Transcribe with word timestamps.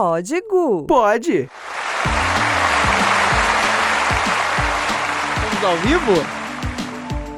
Pode, 0.00 0.40
Gu. 0.48 0.86
Pode. 0.86 1.50
Estamos 5.44 5.62
ao 5.62 5.76
vivo? 5.76 6.14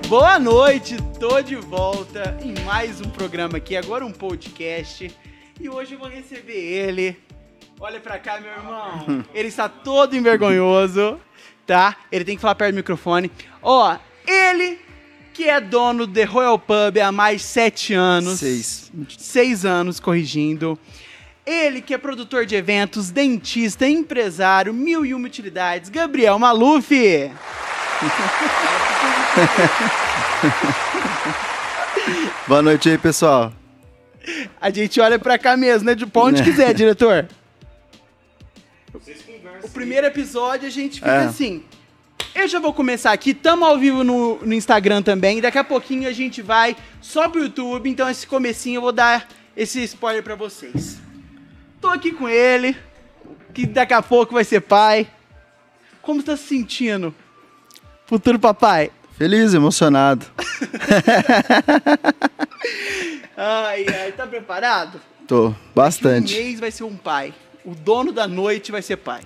Boa 0.06 0.38
noite, 0.38 0.96
tô 1.18 1.42
de 1.42 1.56
volta 1.56 2.38
em 2.40 2.54
mais 2.62 3.00
um 3.00 3.10
programa 3.10 3.56
aqui, 3.56 3.76
agora 3.76 4.06
um 4.06 4.12
podcast. 4.12 5.12
E 5.60 5.68
hoje 5.68 5.94
eu 5.94 5.98
vou 5.98 6.08
receber 6.08 6.52
ele. 6.52 7.18
Olha 7.80 7.98
pra 7.98 8.20
cá, 8.20 8.40
meu 8.40 8.52
irmão. 8.52 9.24
Ele 9.34 9.48
está 9.48 9.68
todo 9.68 10.14
envergonhoso, 10.14 11.18
tá? 11.66 11.96
Ele 12.12 12.24
tem 12.24 12.36
que 12.36 12.42
falar 12.42 12.54
perto 12.54 12.74
do 12.74 12.76
microfone. 12.76 13.28
Ó, 13.60 13.98
ele 14.24 14.78
que 15.34 15.48
é 15.48 15.60
dono 15.60 16.06
do 16.06 16.12
The 16.12 16.22
Royal 16.22 16.60
Pub 16.60 16.96
há 17.04 17.10
mais 17.10 17.42
sete 17.42 17.92
anos. 17.92 18.38
Seis. 18.38 18.92
Seis 19.18 19.64
anos, 19.64 19.98
corrigindo. 19.98 20.78
Ele 21.44 21.82
que 21.82 21.92
é 21.92 21.98
produtor 21.98 22.46
de 22.46 22.54
eventos, 22.54 23.10
dentista, 23.10 23.88
empresário, 23.88 24.72
mil 24.72 25.04
e 25.04 25.12
uma 25.12 25.26
utilidades, 25.26 25.90
Gabriel 25.90 26.38
Maluf. 26.38 26.88
Boa 32.46 32.62
noite 32.62 32.88
aí, 32.90 32.98
pessoal. 32.98 33.52
A 34.60 34.70
gente 34.70 35.00
olha 35.00 35.18
pra 35.18 35.36
cá 35.36 35.56
mesmo, 35.56 35.86
né? 35.86 35.96
De 35.96 36.06
pra 36.06 36.22
onde 36.22 36.44
quiser, 36.44 36.72
diretor. 36.74 37.26
O 39.62 39.68
primeiro 39.70 40.06
episódio 40.06 40.68
a 40.68 40.70
gente 40.70 41.00
fica 41.00 41.10
É. 41.10 41.24
assim. 41.24 41.64
Eu 42.34 42.46
já 42.48 42.58
vou 42.60 42.72
começar 42.72 43.12
aqui, 43.12 43.34
tamo 43.34 43.64
ao 43.64 43.78
vivo 43.78 44.02
no, 44.04 44.38
no 44.44 44.54
Instagram 44.54 45.02
também. 45.02 45.40
Daqui 45.40 45.58
a 45.58 45.64
pouquinho 45.64 46.08
a 46.08 46.12
gente 46.12 46.40
vai 46.40 46.76
só 47.00 47.28
pro 47.28 47.42
YouTube, 47.42 47.90
então 47.90 48.08
esse 48.08 48.24
comecinho 48.26 48.76
eu 48.78 48.82
vou 48.82 48.92
dar 48.92 49.26
esse 49.56 49.82
spoiler 49.82 50.22
pra 50.22 50.34
vocês. 50.36 50.98
Tô 51.82 51.88
aqui 51.88 52.12
com 52.12 52.28
ele, 52.28 52.76
que 53.52 53.66
daqui 53.66 53.92
a 53.92 54.00
pouco 54.00 54.34
vai 54.34 54.44
ser 54.44 54.60
pai. 54.60 55.10
Como 56.00 56.22
tá 56.22 56.36
se 56.36 56.44
sentindo? 56.44 57.12
Futuro 58.06 58.38
papai? 58.38 58.92
Feliz, 59.18 59.52
emocionado. 59.52 60.24
Ai, 63.36 63.84
ai, 63.88 64.12
tá 64.12 64.24
preparado? 64.26 65.00
Tô, 65.26 65.48
Um 65.48 65.54
bastante. 65.74 66.34
mês 66.36 66.60
vai 66.60 66.70
ser 66.70 66.84
um 66.84 66.96
pai. 66.96 67.34
O 67.64 67.74
dono 67.74 68.12
da 68.12 68.28
noite 68.28 68.70
vai 68.70 68.82
ser 68.82 68.98
pai. 68.98 69.22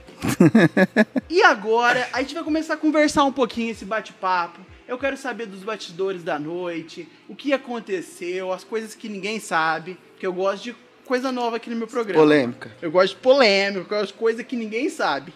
e 1.29 1.43
agora, 1.43 2.09
a 2.13 2.21
gente 2.23 2.35
vai 2.35 2.43
começar 2.43 2.75
a 2.75 2.79
conversar 2.79 3.25
um 3.25 3.33
pouquinho 3.33 3.73
esse 3.73 3.85
bate-papo. 3.85 4.61
Eu 4.89 4.97
quero 4.97 5.17
saber 5.19 5.47
dos 5.47 5.63
bastidores 5.63 6.23
da 6.23 6.39
noite, 6.39 7.07
o 7.29 7.35
que 7.35 7.53
aconteceu, 7.53 8.53
as 8.53 8.65
coisas 8.65 8.95
que 8.95 9.09
ninguém 9.09 9.39
sabe, 9.41 9.99
porque 10.13 10.27
eu 10.27 10.33
gosto 10.33 10.63
de 10.65 10.77
coisa 11.07 11.33
nova 11.33 11.57
aqui 11.57 11.71
no 11.71 11.77
meu 11.77 11.87
programa. 11.87 12.21
Polêmica. 12.21 12.71
Eu 12.83 12.91
gosto 12.91 13.15
de 13.15 13.21
polêmica, 13.23 13.81
eu 13.81 13.85
gosto 13.85 14.13
de 14.13 14.19
coisa 14.19 14.45
que 14.45 14.57
ninguém 14.57 14.91
sabe. 14.91 15.33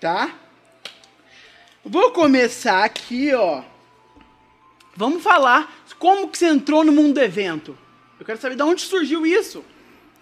Tá? 0.00 0.34
Vou 1.84 2.10
começar 2.10 2.84
aqui, 2.84 3.32
ó. 3.34 3.62
Vamos 4.96 5.22
falar 5.22 5.72
como 5.98 6.28
que 6.28 6.38
você 6.38 6.46
entrou 6.46 6.84
no 6.84 6.92
mundo 6.92 7.14
do 7.14 7.20
evento. 7.20 7.76
Eu 8.18 8.26
quero 8.26 8.40
saber 8.40 8.56
de 8.56 8.62
onde 8.62 8.82
surgiu 8.82 9.26
isso. 9.26 9.64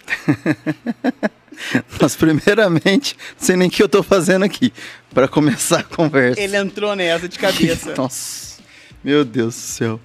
Mas 2.01 2.15
primeiramente, 2.15 3.17
não 3.39 3.47
sei 3.47 3.57
nem 3.57 3.69
o 3.69 3.71
que 3.71 3.83
eu 3.83 3.89
tô 3.89 4.03
fazendo 4.03 4.45
aqui. 4.45 4.73
Pra 5.13 5.27
começar 5.27 5.81
a 5.81 5.85
conversa. 5.85 6.41
Ele 6.41 6.57
entrou 6.57 6.95
nessa 6.95 7.29
de 7.29 7.39
cabeça. 7.39 7.95
Nossa, 7.97 8.63
meu 9.03 9.25
Deus 9.25 9.55
do 9.55 9.61
céu. 9.61 10.01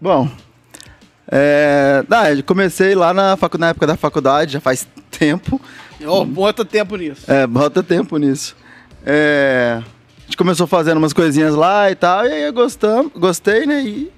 Bom, 0.00 0.30
é, 1.30 2.04
ah, 2.10 2.32
eu 2.32 2.42
comecei 2.42 2.94
lá 2.94 3.14
na, 3.14 3.36
facu, 3.36 3.56
na 3.56 3.68
época 3.68 3.86
da 3.86 3.96
faculdade, 3.96 4.54
já 4.54 4.60
faz 4.60 4.86
tempo. 5.16 5.60
Ó, 6.04 6.24
bota 6.24 6.64
tempo 6.64 6.96
nisso. 6.96 7.30
É, 7.30 7.46
bota 7.46 7.82
tempo 7.82 8.16
nisso. 8.16 8.56
É, 9.06 9.80
a 9.80 10.22
gente 10.24 10.36
começou 10.36 10.66
fazendo 10.66 10.98
umas 10.98 11.12
coisinhas 11.12 11.54
lá 11.54 11.90
e 11.90 11.94
tal, 11.94 12.26
e 12.26 12.32
aí 12.32 12.42
eu 12.42 12.52
gostamos, 12.52 13.12
gostei, 13.14 13.64
né? 13.64 13.82
E 13.82 14.10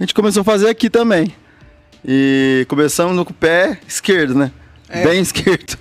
a 0.00 0.02
gente 0.02 0.14
começou 0.14 0.40
a 0.40 0.44
fazer 0.44 0.68
aqui 0.68 0.90
também. 0.90 1.32
E 2.04 2.66
começamos 2.68 3.14
no 3.14 3.24
pé 3.24 3.78
esquerdo, 3.86 4.34
né? 4.34 4.50
É. 4.88 5.04
Bem 5.04 5.20
esquerdo. 5.20 5.78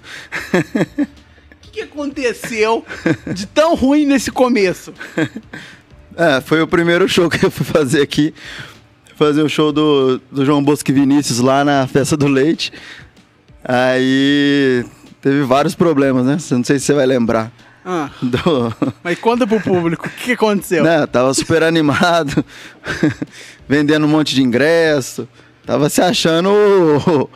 O 0.53 1.71
que, 1.71 1.71
que 1.71 1.81
aconteceu 1.81 2.85
de 3.33 3.47
tão 3.47 3.73
ruim 3.73 4.05
nesse 4.05 4.31
começo? 4.31 4.93
É, 6.13 6.41
foi 6.41 6.61
o 6.61 6.67
primeiro 6.67 7.07
show 7.07 7.29
que 7.29 7.45
eu 7.45 7.49
fui 7.49 7.65
fazer 7.65 8.01
aqui. 8.01 8.33
Fazer 9.21 9.43
o 9.43 9.47
show 9.47 9.71
do, 9.71 10.19
do 10.31 10.43
João 10.43 10.63
Bosco 10.63 10.89
e 10.89 10.93
Vinícius 10.95 11.37
lá 11.37 11.63
na 11.63 11.85
Festa 11.85 12.17
do 12.17 12.25
Leite. 12.25 12.73
Aí 13.63 14.83
teve 15.21 15.43
vários 15.43 15.75
problemas, 15.75 16.25
né? 16.25 16.37
Não 16.49 16.63
sei 16.63 16.79
se 16.79 16.85
você 16.87 16.93
vai 16.93 17.05
lembrar. 17.05 17.51
Ah, 17.85 18.09
Do... 18.19 18.75
mas 19.03 19.19
conta 19.19 19.45
pro 19.45 19.61
público, 19.61 20.07
o 20.07 20.09
que, 20.09 20.31
aconteceu? 20.31 20.83
né, 20.83 21.05
tava 21.05 21.35
super 21.35 21.61
animado, 21.61 22.43
vendendo 23.69 24.07
um 24.07 24.09
monte 24.09 24.33
de 24.33 24.41
ingresso. 24.41 25.29
Tava 25.67 25.87
se 25.87 26.01
achando 26.01 26.49
o, 26.49 27.29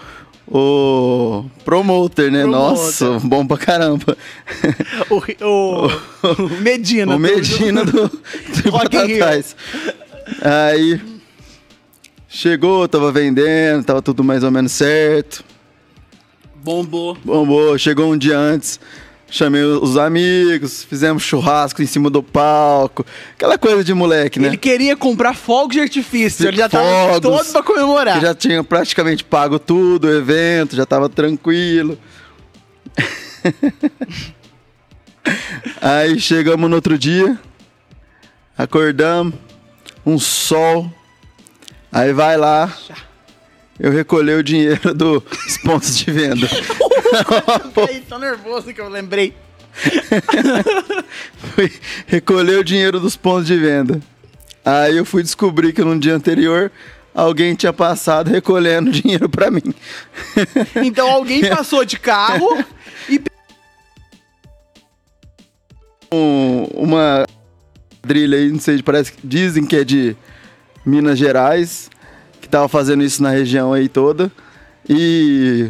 o 0.48 1.46
promoter, 1.64 2.32
né? 2.32 2.42
Promoter. 2.42 2.68
Nossa, 2.68 3.20
bom 3.20 3.46
pra 3.46 3.58
caramba. 3.58 4.18
O, 5.08 5.18
o, 5.46 5.86
o 6.42 6.50
Medina. 6.62 7.16
o 7.16 7.20
Medina 7.20 7.86
do, 7.86 8.10
do 8.10 8.70
Rock 8.72 8.98
Rio. 8.98 9.20
Batatais. 9.20 9.56
Aí 10.42 11.15
chegou, 12.36 12.88
tava 12.88 13.12
vendendo, 13.12 13.84
tava 13.84 14.02
tudo 14.02 14.24
mais 14.24 14.44
ou 14.44 14.52
menos 14.52 14.72
certo. 14.74 15.44
Bombou. 16.56 17.18
Bombou, 17.24 17.78
chegou 17.78 18.12
um 18.12 18.18
dia 18.18 18.38
antes, 18.38 18.78
chamei 19.30 19.64
os 19.64 19.98
amigos, 19.98 20.84
fizemos 20.84 21.24
churrasco 21.24 21.82
em 21.82 21.86
cima 21.86 22.10
do 22.10 22.22
palco, 22.22 23.06
aquela 23.36 23.58
coisa 23.58 23.84
de 23.84 23.94
moleque, 23.94 24.38
né? 24.40 24.50
Ele 24.50 24.58
queria 24.58 24.98
comprar 24.98 25.34
fogos 25.34 25.76
de 25.76 25.82
artifício, 25.82 26.48
ele 26.48 26.58
já 26.58 26.68
tava 26.68 27.22
todo 27.22 27.52
pra 27.52 27.64
comemorar. 27.64 28.20
Já 28.20 28.36
tinha 28.36 28.62
praticamente 28.64 29.24
pago 29.24 29.58
tudo, 29.58 30.08
o 30.08 30.12
evento, 30.14 30.76
já 30.76 30.86
tava 30.86 31.08
tranquilo. 31.08 31.98
Aí 35.82 36.20
chegamos 36.20 36.70
no 36.70 36.76
outro 36.76 36.98
dia, 36.98 37.40
acordamos, 38.58 39.36
um 40.06 40.20
sol. 40.20 40.92
Aí 41.96 42.12
vai 42.12 42.36
lá, 42.36 42.70
eu 43.80 43.90
recolhi 43.90 44.34
o 44.34 44.44
dinheiro 44.44 44.94
dos 44.94 45.58
pontos 45.64 45.98
de 45.98 46.12
venda. 46.12 46.46
Ai, 47.88 48.04
tô 48.08 48.18
nervoso 48.18 48.74
que 48.74 48.82
eu 48.82 48.90
lembrei. 48.90 49.34
Fui 51.56 51.72
recolher 52.06 52.60
o 52.60 52.64
dinheiro 52.66 53.00
dos 53.00 53.16
pontos 53.16 53.48
de 53.48 53.56
venda. 53.58 54.02
Aí 54.66 54.98
eu 54.98 55.06
fui 55.06 55.24
descobrir 55.24 55.72
que 55.72 55.82
no 55.84 55.98
dia 55.98 56.14
anterior 56.16 56.70
alguém 57.14 57.56
tinha 57.56 57.72
passado 57.72 58.30
recolhendo 58.30 58.92
dinheiro 58.92 59.30
pra 59.30 59.50
mim. 59.50 59.74
Então 60.84 61.10
alguém 61.10 61.48
passou 61.48 61.86
de 61.86 61.98
carro 61.98 62.62
e 63.08 63.22
Um- 66.12 66.64
uma 66.76 67.26
quadrilha 68.02 68.38
aí, 68.38 68.50
não 68.52 68.60
sei, 68.60 68.82
parece 68.84 69.12
que 69.14 69.26
dizem 69.26 69.66
que 69.66 69.76
é 69.78 69.84
de 69.84 70.16
Minas 70.86 71.18
Gerais, 71.18 71.90
que 72.42 72.48
tava 72.48 72.68
fazendo 72.68 73.04
isso 73.04 73.22
na 73.24 73.30
região 73.32 73.74
aí 73.74 73.88
toda. 73.90 74.32
E 74.88 75.70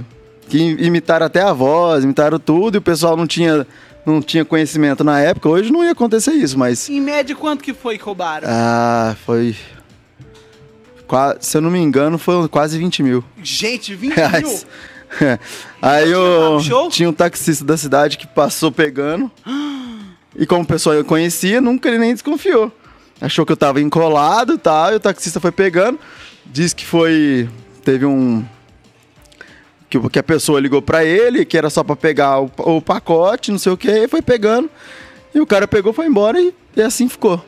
que 0.49 0.57
imitaram 0.59 1.25
até 1.25 1.41
a 1.41 1.53
voz, 1.53 2.03
imitaram 2.03 2.37
tudo, 2.37 2.75
e 2.75 2.79
o 2.79 2.81
pessoal 2.81 3.15
não 3.17 3.25
tinha, 3.25 3.65
não 4.05 4.21
tinha 4.21 4.43
conhecimento 4.45 5.03
na 5.03 5.19
época. 5.19 5.49
Hoje 5.49 5.71
não 5.71 5.83
ia 5.83 5.91
acontecer 5.91 6.31
isso, 6.33 6.57
mas. 6.59 6.89
em 6.89 6.99
média 7.01 7.35
quanto 7.35 7.63
que 7.63 7.73
foi 7.73 7.97
que 7.97 8.03
roubaram? 8.03 8.47
Ah, 8.49 9.15
foi. 9.25 9.55
qua- 11.07 11.37
Se 11.39 11.57
eu 11.57 11.61
não 11.61 11.71
me 11.71 11.79
engano, 11.79 12.17
foi 12.17 12.47
quase 12.47 12.77
20 12.77 13.01
mil 13.03 13.23
Gente, 13.41 13.95
20 13.95 14.13
mil? 14.43 14.59
Aí 15.81 16.11
eu 16.11 16.57
tinha 16.89 17.09
um 17.09 17.13
taxista 17.13 17.63
da 17.63 17.77
cidade 17.77 18.17
que 18.17 18.27
passou 18.27 18.71
pegando. 18.71 19.31
E 20.37 20.45
como 20.45 20.63
o 20.63 20.67
pessoal 20.67 20.93
eu 20.93 21.05
conhecia, 21.05 21.61
nunca 21.61 21.87
ele 21.87 21.97
nem 21.97 22.11
desconfiou. 22.11 22.69
Achou 23.19 23.45
que 23.45 23.51
eu 23.51 23.57
tava 23.57 23.81
encolado 23.81 24.53
e 24.53 24.57
tal, 24.57 24.91
e 24.91 24.95
o 24.95 24.99
taxista 24.99 25.39
foi 25.39 25.51
pegando. 25.51 25.99
Disse 26.45 26.75
que 26.75 26.85
foi. 26.85 27.49
Teve 27.83 28.05
um. 28.05 28.43
Que, 29.89 29.99
que 30.09 30.19
a 30.19 30.23
pessoa 30.23 30.59
ligou 30.59 30.81
pra 30.81 31.05
ele, 31.05 31.45
que 31.45 31.57
era 31.57 31.69
só 31.69 31.83
pra 31.83 31.95
pegar 31.95 32.41
o, 32.41 32.51
o 32.57 32.81
pacote, 32.81 33.51
não 33.51 33.59
sei 33.59 33.71
o 33.71 33.77
que, 33.77 33.89
e 33.89 34.07
foi 34.07 34.21
pegando. 34.21 34.69
E 35.33 35.39
o 35.39 35.45
cara 35.45 35.67
pegou, 35.67 35.93
foi 35.93 36.07
embora 36.07 36.39
e, 36.41 36.53
e 36.75 36.81
assim 36.81 37.07
ficou. 37.07 37.43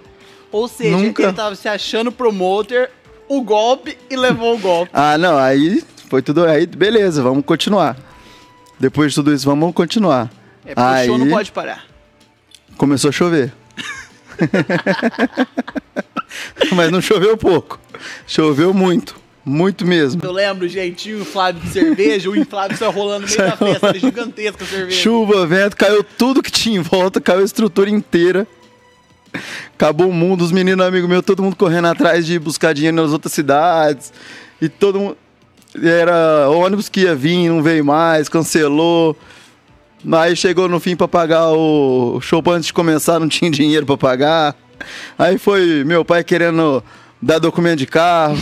Ou 0.51 0.67
seja, 0.67 0.95
Nunca. 0.95 1.23
ele 1.23 1.33
tava 1.33 1.55
se 1.55 1.67
achando 1.67 2.11
promoter, 2.11 2.89
o 3.27 3.41
golpe 3.41 3.97
e 4.09 4.15
levou 4.15 4.55
o 4.55 4.57
golpe. 4.57 4.91
Ah, 4.93 5.17
não, 5.17 5.37
aí 5.37 5.83
foi 6.09 6.21
tudo. 6.21 6.45
Aí, 6.45 6.65
beleza, 6.65 7.21
vamos 7.21 7.43
continuar. 7.45 7.97
Depois 8.79 9.11
de 9.11 9.15
tudo 9.15 9.33
isso, 9.33 9.45
vamos 9.45 9.73
continuar. 9.73 10.31
É 10.65 10.73
porque 10.73 10.81
aí, 10.81 11.09
o 11.09 11.09
show 11.09 11.17
não 11.17 11.29
pode 11.29 11.51
parar. 11.51 11.85
Começou 12.77 13.09
a 13.09 13.11
chover. 13.11 13.53
Mas 16.75 16.91
não 16.91 17.01
choveu 17.01 17.37
pouco. 17.37 17.79
Choveu 18.25 18.73
muito. 18.73 19.15
Muito 19.45 19.85
mesmo. 19.85 20.21
Eu 20.25 20.33
lembro, 20.33 20.67
gente, 20.67 21.13
o 21.13 21.23
Flávio 21.23 21.61
de 21.61 21.69
cerveja, 21.69 22.29
o 22.29 22.35
Inflávio 22.35 22.77
saiu 22.77 22.91
rolando 22.91 23.25
no 23.25 23.27
meio 23.27 23.49
da 23.49 23.55
festa, 23.55 23.87
era 23.87 23.99
gigantesca 23.99 24.65
a 24.65 24.67
cerveja. 24.67 25.01
Chuva, 25.01 25.47
vento, 25.47 25.77
caiu 25.77 26.03
tudo 26.03 26.43
que 26.43 26.51
tinha 26.51 26.77
em 26.77 26.81
volta, 26.81 27.21
caiu 27.21 27.39
a 27.39 27.45
estrutura 27.45 27.89
inteira. 27.89 28.45
Acabou 29.73 30.09
o 30.09 30.13
mundo, 30.13 30.43
os 30.43 30.51
meninos 30.51 30.85
amigos 30.85 31.09
meus, 31.09 31.23
todo 31.23 31.41
mundo 31.41 31.55
correndo 31.55 31.87
atrás 31.87 32.25
de 32.25 32.37
buscar 32.37 32.73
dinheiro 32.73 32.97
nas 32.97 33.11
outras 33.11 33.31
cidades. 33.31 34.11
E 34.61 34.67
todo 34.67 34.99
mundo. 34.99 35.17
Era 35.81 36.49
ônibus 36.49 36.89
que 36.89 37.01
ia 37.01 37.15
vir, 37.15 37.49
não 37.49 37.63
veio 37.63 37.85
mais, 37.85 38.27
cancelou. 38.27 39.15
Aí 40.11 40.35
chegou 40.35 40.67
no 40.67 40.79
fim 40.79 40.95
pra 40.95 41.07
pagar 41.07 41.51
o 41.51 42.19
show 42.21 42.43
antes 42.47 42.67
de 42.67 42.73
começar, 42.73 43.19
não 43.19 43.27
tinha 43.27 43.49
dinheiro 43.51 43.85
pra 43.85 43.97
pagar. 43.97 44.55
Aí 45.17 45.37
foi 45.37 45.83
meu 45.83 46.05
pai 46.05 46.23
querendo 46.23 46.83
dar 47.21 47.39
documento 47.39 47.79
de 47.79 47.87
carro. 47.87 48.37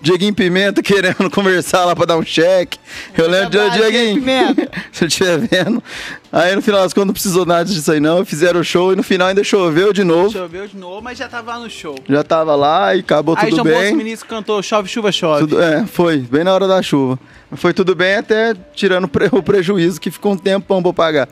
Dieguinho 0.00 0.34
Pimenta 0.34 0.82
querendo 0.84 1.30
conversar 1.30 1.84
lá 1.84 1.96
pra 1.96 2.04
dar 2.04 2.16
um 2.16 2.22
cheque. 2.24 2.78
Eu 3.16 3.28
lembro 3.28 3.50
de 3.50 3.70
Dieguinho. 3.70 4.22
Se 4.92 5.04
eu 5.04 5.08
estiver 5.08 5.38
vendo. 5.38 5.82
Aí 6.30 6.54
no 6.54 6.62
final 6.62 6.82
das 6.82 6.92
contas 6.92 7.06
não 7.06 7.12
precisou 7.14 7.46
nada 7.46 7.64
disso 7.64 7.90
aí 7.90 8.00
não. 8.00 8.24
Fizeram 8.24 8.60
o 8.60 8.64
show 8.64 8.92
e 8.92 8.96
no 8.96 9.02
final 9.02 9.28
ainda 9.28 9.42
choveu 9.42 9.92
de 9.92 10.04
novo. 10.04 10.30
Choveu 10.32 10.66
de 10.66 10.76
novo, 10.76 11.00
mas 11.02 11.18
já 11.18 11.28
tava 11.28 11.52
lá 11.52 11.60
no 11.60 11.70
show. 11.70 11.96
Já 12.08 12.22
tava 12.22 12.54
lá 12.54 12.94
e 12.94 13.00
acabou 13.00 13.34
Aí 13.38 13.50
tudo 13.50 13.68
João 13.68 13.80
bem. 13.80 13.94
Ministro 13.96 14.28
cantou 14.28 14.62
Chove, 14.62 14.88
Chuva, 14.88 15.10
Chove. 15.10 15.40
Tudo- 15.40 15.60
é, 15.60 15.86
foi, 15.86 16.18
bem 16.18 16.44
na 16.44 16.52
hora 16.54 16.68
da 16.68 16.82
chuva. 16.82 17.18
Foi 17.52 17.72
tudo 17.72 17.94
bem 17.94 18.16
até 18.16 18.54
tirando 18.74 19.04
o 19.32 19.42
prejuízo 19.42 20.00
que 20.00 20.10
ficou 20.10 20.32
um 20.32 20.36
tempão 20.36 20.82
pra 20.82 20.92
pagar. 20.92 21.28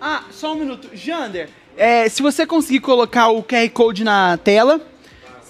Ah, 0.00 0.22
só 0.30 0.52
um 0.52 0.56
minuto. 0.56 0.88
Jander, 0.94 1.48
é, 1.76 2.08
se 2.08 2.22
você 2.22 2.46
conseguir 2.46 2.80
colocar 2.80 3.28
o 3.28 3.42
QR 3.42 3.68
Code 3.70 4.04
na 4.04 4.36
tela, 4.36 4.80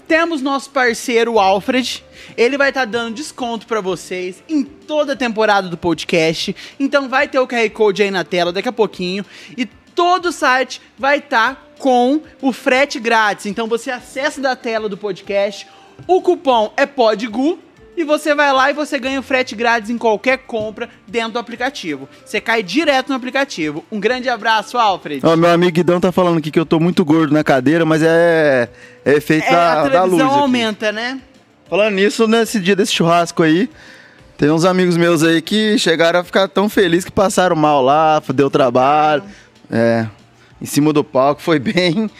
temos 0.06 0.42
nosso 0.42 0.70
parceiro 0.70 1.38
Alfred. 1.38 2.04
Ele 2.36 2.56
vai 2.56 2.70
estar 2.70 2.84
dando 2.84 3.14
desconto 3.14 3.66
pra 3.66 3.80
vocês 3.80 4.42
em 4.48 4.62
toda 4.64 5.12
a 5.12 5.16
temporada 5.16 5.68
do 5.68 5.76
podcast. 5.76 6.54
Então 6.78 7.08
vai 7.08 7.28
ter 7.28 7.38
o 7.38 7.46
QR 7.46 7.68
Code 7.70 8.02
aí 8.02 8.10
na 8.10 8.24
tela 8.24 8.52
daqui 8.52 8.68
a 8.68 8.72
pouquinho. 8.72 9.24
E 9.56 9.66
todo 9.66 10.26
o 10.26 10.32
site 10.32 10.80
vai 10.98 11.18
estar 11.18 11.74
com 11.78 12.20
o 12.40 12.52
frete 12.52 12.98
grátis. 12.98 13.46
Então 13.46 13.66
você 13.66 13.90
acessa 13.90 14.40
da 14.40 14.56
tela 14.56 14.88
do 14.88 14.96
podcast. 14.96 15.66
O 16.06 16.20
cupom 16.20 16.72
é 16.76 16.86
PODGU. 16.86 17.58
E 17.96 18.02
você 18.02 18.34
vai 18.34 18.52
lá 18.52 18.70
e 18.70 18.74
você 18.74 18.98
ganha 18.98 19.20
o 19.20 19.22
frete 19.22 19.54
grátis 19.54 19.88
em 19.88 19.96
qualquer 19.96 20.38
compra 20.38 20.88
dentro 21.06 21.32
do 21.34 21.38
aplicativo. 21.38 22.08
Você 22.24 22.40
cai 22.40 22.60
direto 22.62 23.08
no 23.10 23.14
aplicativo. 23.14 23.84
Um 23.90 24.00
grande 24.00 24.28
abraço, 24.28 24.76
Alfred. 24.76 25.20
Ó, 25.24 25.36
meu 25.36 25.48
amigo 25.50 25.72
Guidão 25.72 26.00
tá 26.00 26.10
falando 26.10 26.38
aqui 26.38 26.50
que 26.50 26.58
eu 26.58 26.66
tô 26.66 26.80
muito 26.80 27.04
gordo 27.04 27.32
na 27.32 27.44
cadeira, 27.44 27.84
mas 27.84 28.02
é, 28.02 28.68
é 29.04 29.12
efeito 29.14 29.46
É, 29.46 29.50
da, 29.52 29.72
a 29.72 29.74
da 29.74 29.82
luz. 29.82 29.92
televisão 30.16 30.30
aqui. 30.30 30.38
aumenta, 30.40 30.90
né? 30.90 31.20
Falando 31.70 31.94
nisso, 31.94 32.26
nesse 32.26 32.58
dia 32.58 32.74
desse 32.74 32.92
churrasco 32.92 33.42
aí, 33.44 33.70
tem 34.36 34.50
uns 34.50 34.64
amigos 34.64 34.96
meus 34.96 35.22
aí 35.22 35.40
que 35.40 35.78
chegaram 35.78 36.18
a 36.18 36.24
ficar 36.24 36.48
tão 36.48 36.68
felizes 36.68 37.04
que 37.04 37.12
passaram 37.12 37.54
mal 37.54 37.80
lá, 37.80 38.20
deu 38.34 38.50
trabalho. 38.50 39.22
É, 39.70 40.06
em 40.60 40.66
cima 40.66 40.92
do 40.92 41.04
palco, 41.04 41.40
foi 41.40 41.58
bem. 41.60 42.10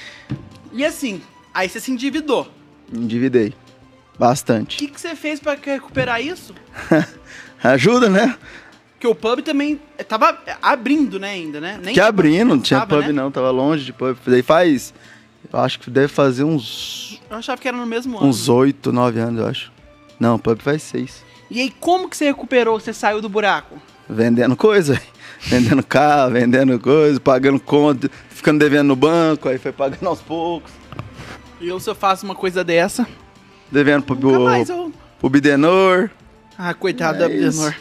E 0.73 0.85
assim, 0.85 1.21
aí 1.53 1.69
você 1.69 1.81
se 1.81 1.91
endividou. 1.91 2.49
Endividei. 2.93 3.53
O 4.15 4.19
Bastante. 4.19 4.77
que, 4.77 4.89
que 4.89 5.01
você 5.01 5.17
fez 5.17 5.41
pra 5.41 5.57
recuperar 5.61 6.21
isso? 6.21 6.55
Ajuda, 7.63 8.09
né? 8.09 8.37
Porque 8.93 9.07
o 9.07 9.15
pub 9.15 9.43
também 9.43 9.81
tava 10.09 10.39
abrindo, 10.63 11.19
né, 11.19 11.31
ainda, 11.31 11.61
né? 11.61 11.79
Nem 11.83 11.93
que 11.95 12.01
abrindo, 12.01 12.49
não 12.51 12.61
tinha 12.61 12.81
tava, 12.81 12.97
pub 12.97 13.07
né? 13.09 13.13
não, 13.13 13.31
tava 13.31 13.51
longe 13.51 13.85
de 13.85 13.93
pub. 13.93 14.17
Daí 14.27 14.43
faz, 14.43 14.95
eu 15.53 15.59
acho 15.59 15.81
que 15.81 15.91
deve 15.91 16.09
fazer 16.09 16.45
uns 16.45 17.21
Eu 17.29 17.37
achava 17.37 17.61
que 17.61 17.69
era 17.69 17.77
no 17.77 17.87
mesmo 17.87 18.19
ano. 18.19 18.29
uns 18.29 18.49
8, 18.49 18.93
9 18.93 19.21
anos, 19.21 19.41
eu 19.41 19.47
acho. 19.47 19.73
Não, 20.19 20.39
pub 20.39 20.61
faz 20.63 20.83
6. 20.85 21.25
E 21.51 21.61
aí, 21.61 21.71
como 21.71 22.09
que 22.09 22.17
você 22.17 22.27
recuperou? 22.27 22.81
Você 22.81 22.93
saiu 22.93 23.21
do 23.21 23.29
buraco? 23.29 23.77
Vendendo 24.09 24.57
coisa, 24.57 25.01
vendendo 25.43 25.83
carro, 25.83 26.31
vendendo 26.31 26.79
coisa, 26.79 27.19
pagando 27.21 27.61
conta, 27.61 28.11
ficando 28.31 28.59
devendo 28.59 28.89
no 28.89 28.97
banco, 28.97 29.49
aí 29.49 29.59
foi 29.59 29.73
pagando 29.73 30.09
aos 30.09 30.21
poucos. 30.21 30.73
E 31.61 31.69
eu, 31.69 31.79
se 31.81 31.91
eu 31.91 31.95
faço 31.95 32.25
uma 32.25 32.35
coisa 32.35 32.63
dessa, 32.65 33.07
Devendo 33.75 34.05
pro, 34.05 34.15
nunca 34.15 34.39
mais 34.39 34.69
eu... 34.69 34.93
pro 35.19 35.29
Bidenor, 35.29 36.09
Ah, 36.57 36.73
coitado 36.73 37.17
É 37.17 37.21
da. 37.21 37.29
Bidenor. 37.29 37.75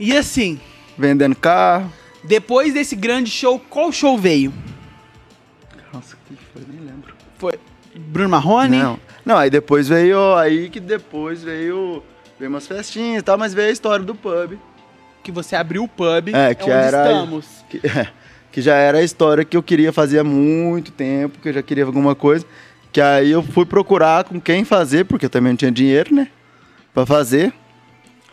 E 0.00 0.16
assim, 0.16 0.58
vendendo 0.96 1.36
carro. 1.36 1.92
depois 2.24 2.72
desse 2.74 2.96
grande 2.96 3.30
show, 3.30 3.58
qual 3.58 3.92
show 3.92 4.16
veio? 4.16 4.52
Nossa, 5.92 6.14
o 6.16 6.18
que 6.34 6.38
foi? 6.52 6.62
Nem 6.66 6.80
lembro. 6.80 7.14
Foi 7.38 7.52
Bruno 7.94 8.30
Marrone? 8.30 8.78
Não, 8.78 8.98
não, 9.24 9.36
aí 9.36 9.50
depois 9.50 9.86
veio, 9.88 10.34
aí 10.36 10.70
que 10.70 10.80
depois 10.80 11.42
veio, 11.42 12.02
veio 12.38 12.50
umas 12.50 12.66
festinhas 12.66 13.20
e 13.20 13.22
tal, 13.22 13.36
mas 13.36 13.52
veio 13.52 13.68
a 13.68 13.72
história 13.72 14.04
do 14.04 14.14
pub. 14.14 14.58
Que 15.22 15.30
você 15.30 15.54
abriu 15.54 15.84
o 15.84 15.88
pub, 15.88 16.30
É, 16.34 16.54
que 16.54 16.62
onde 16.64 16.72
era- 16.72 17.02
estamos. 17.12 17.46
Que, 17.68 17.80
que 18.50 18.62
já 18.62 18.74
era 18.76 18.98
a 18.98 19.02
história 19.02 19.44
que 19.44 19.56
eu 19.56 19.62
queria 19.62 19.92
fazer 19.92 20.18
há 20.20 20.24
muito 20.24 20.90
tempo, 20.90 21.38
que 21.38 21.50
eu 21.50 21.52
já 21.52 21.62
queria 21.62 21.84
alguma 21.84 22.14
coisa. 22.14 22.44
Que 22.92 23.00
aí 23.00 23.30
eu 23.30 23.42
fui 23.42 23.64
procurar 23.64 24.24
com 24.24 24.40
quem 24.40 24.64
fazer, 24.64 25.04
porque 25.06 25.26
eu 25.26 25.30
também 25.30 25.52
não 25.52 25.56
tinha 25.56 25.70
dinheiro, 25.72 26.14
né? 26.14 26.28
Pra 26.92 27.06
fazer. 27.06 27.52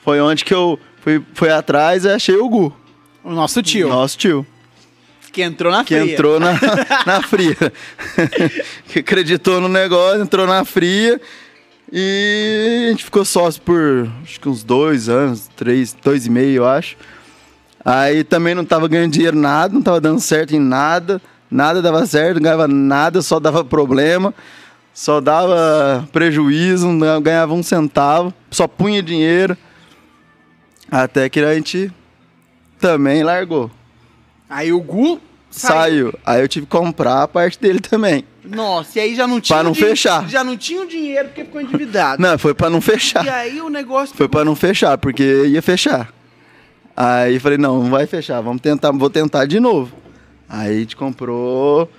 Foi 0.04 0.20
onde 0.20 0.44
que 0.44 0.54
eu 0.54 0.78
fui, 1.02 1.24
fui 1.34 1.50
atrás 1.50 2.04
e 2.04 2.10
achei 2.10 2.36
o 2.36 2.50
Gu. 2.50 2.74
O 3.24 3.32
nosso 3.32 3.62
tio, 3.64 3.88
Nosso 3.90 4.18
tio. 4.18 4.46
que 5.32 5.42
entrou 5.42 5.72
na 5.72 5.84
Que 5.84 5.98
fria. 6.00 6.14
entrou 6.14 6.40
na, 6.40 6.54
na 7.06 7.22
fria. 7.22 7.56
que 8.88 9.00
acreditou 9.00 9.62
no 9.62 9.68
negócio, 9.70 10.22
entrou 10.22 10.46
na 10.46 10.66
fria. 10.66 11.20
E 11.92 12.86
a 12.88 12.90
gente 12.92 13.04
ficou 13.06 13.24
sócio 13.26 13.62
por 13.62 14.10
acho 14.24 14.40
que 14.40 14.48
uns 14.50 14.64
dois 14.64 15.10
anos, 15.10 15.50
três, 15.56 15.94
dois 16.04 16.26
e 16.26 16.30
meio, 16.30 16.58
eu 16.64 16.68
acho. 16.68 16.96
Aí 17.84 18.24
também 18.24 18.54
não 18.54 18.66
tava 18.66 18.88
ganhando 18.88 19.12
dinheiro 19.14 19.38
nada, 19.38 19.74
não 19.74 19.82
tava 19.82 20.00
dando 20.02 20.20
certo 20.20 20.54
em 20.56 20.60
nada. 20.60 21.22
Nada 21.50 21.82
dava 21.82 22.06
certo, 22.06 22.36
não 22.36 22.44
ganhava 22.44 22.68
nada, 22.68 23.22
só 23.22 23.40
dava 23.40 23.64
problema. 23.64 24.34
Só 24.94 25.22
dava 25.22 26.08
prejuízo, 26.12 26.90
não 26.90 27.22
ganhava 27.22 27.54
um 27.54 27.64
centavo, 27.64 28.34
só 28.52 28.68
punha 28.68 29.02
dinheiro. 29.02 29.58
Até 30.92 31.30
que 31.30 31.40
a 31.40 31.54
gente 31.56 31.92
também 32.80 33.24
largou. 33.24 33.70
Aí 34.50 34.74
o 34.74 34.80
Gu 34.82 35.20
Saiu. 35.52 36.14
Aí 36.24 36.42
eu 36.42 36.48
tive 36.48 36.68
que 36.68 36.72
comprar 36.72 37.24
a 37.24 37.28
parte 37.28 37.60
dele 37.60 37.80
também. 37.80 38.24
Nossa, 38.46 39.00
e 39.00 39.02
aí 39.02 39.16
já 39.16 39.26
não 39.26 39.42
tinha. 39.42 39.56
Pra 39.58 39.64
não 39.64 39.72
o 39.72 39.74
din- 39.74 39.82
fechar. 39.82 40.28
Já 40.30 40.44
não 40.44 40.56
tinha 40.56 40.82
o 40.82 40.88
dinheiro 40.88 41.30
porque 41.30 41.44
ficou 41.44 41.60
endividado. 41.60 42.22
Não, 42.22 42.38
foi 42.38 42.54
pra 42.54 42.70
não 42.70 42.80
fechar. 42.80 43.26
E 43.26 43.30
aí 43.30 43.60
o 43.62 43.68
negócio. 43.70 44.16
Foi 44.16 44.28
pra 44.28 44.46
não 44.46 44.56
fechar, 44.56 44.98
porque 45.00 45.46
ia 45.48 45.62
fechar. 45.62 46.14
Aí 46.96 47.40
falei, 47.40 47.58
não, 47.58 47.82
não 47.84 47.90
vai 47.90 48.06
fechar, 48.06 48.42
vamos 48.42 48.62
tentar, 48.62 48.92
vou 48.92 49.10
tentar 49.10 49.46
de 49.46 49.60
novo. 49.60 49.92
Aí 50.50 50.76
a 50.78 50.80
gente 50.80 50.96
comprou 50.96 51.90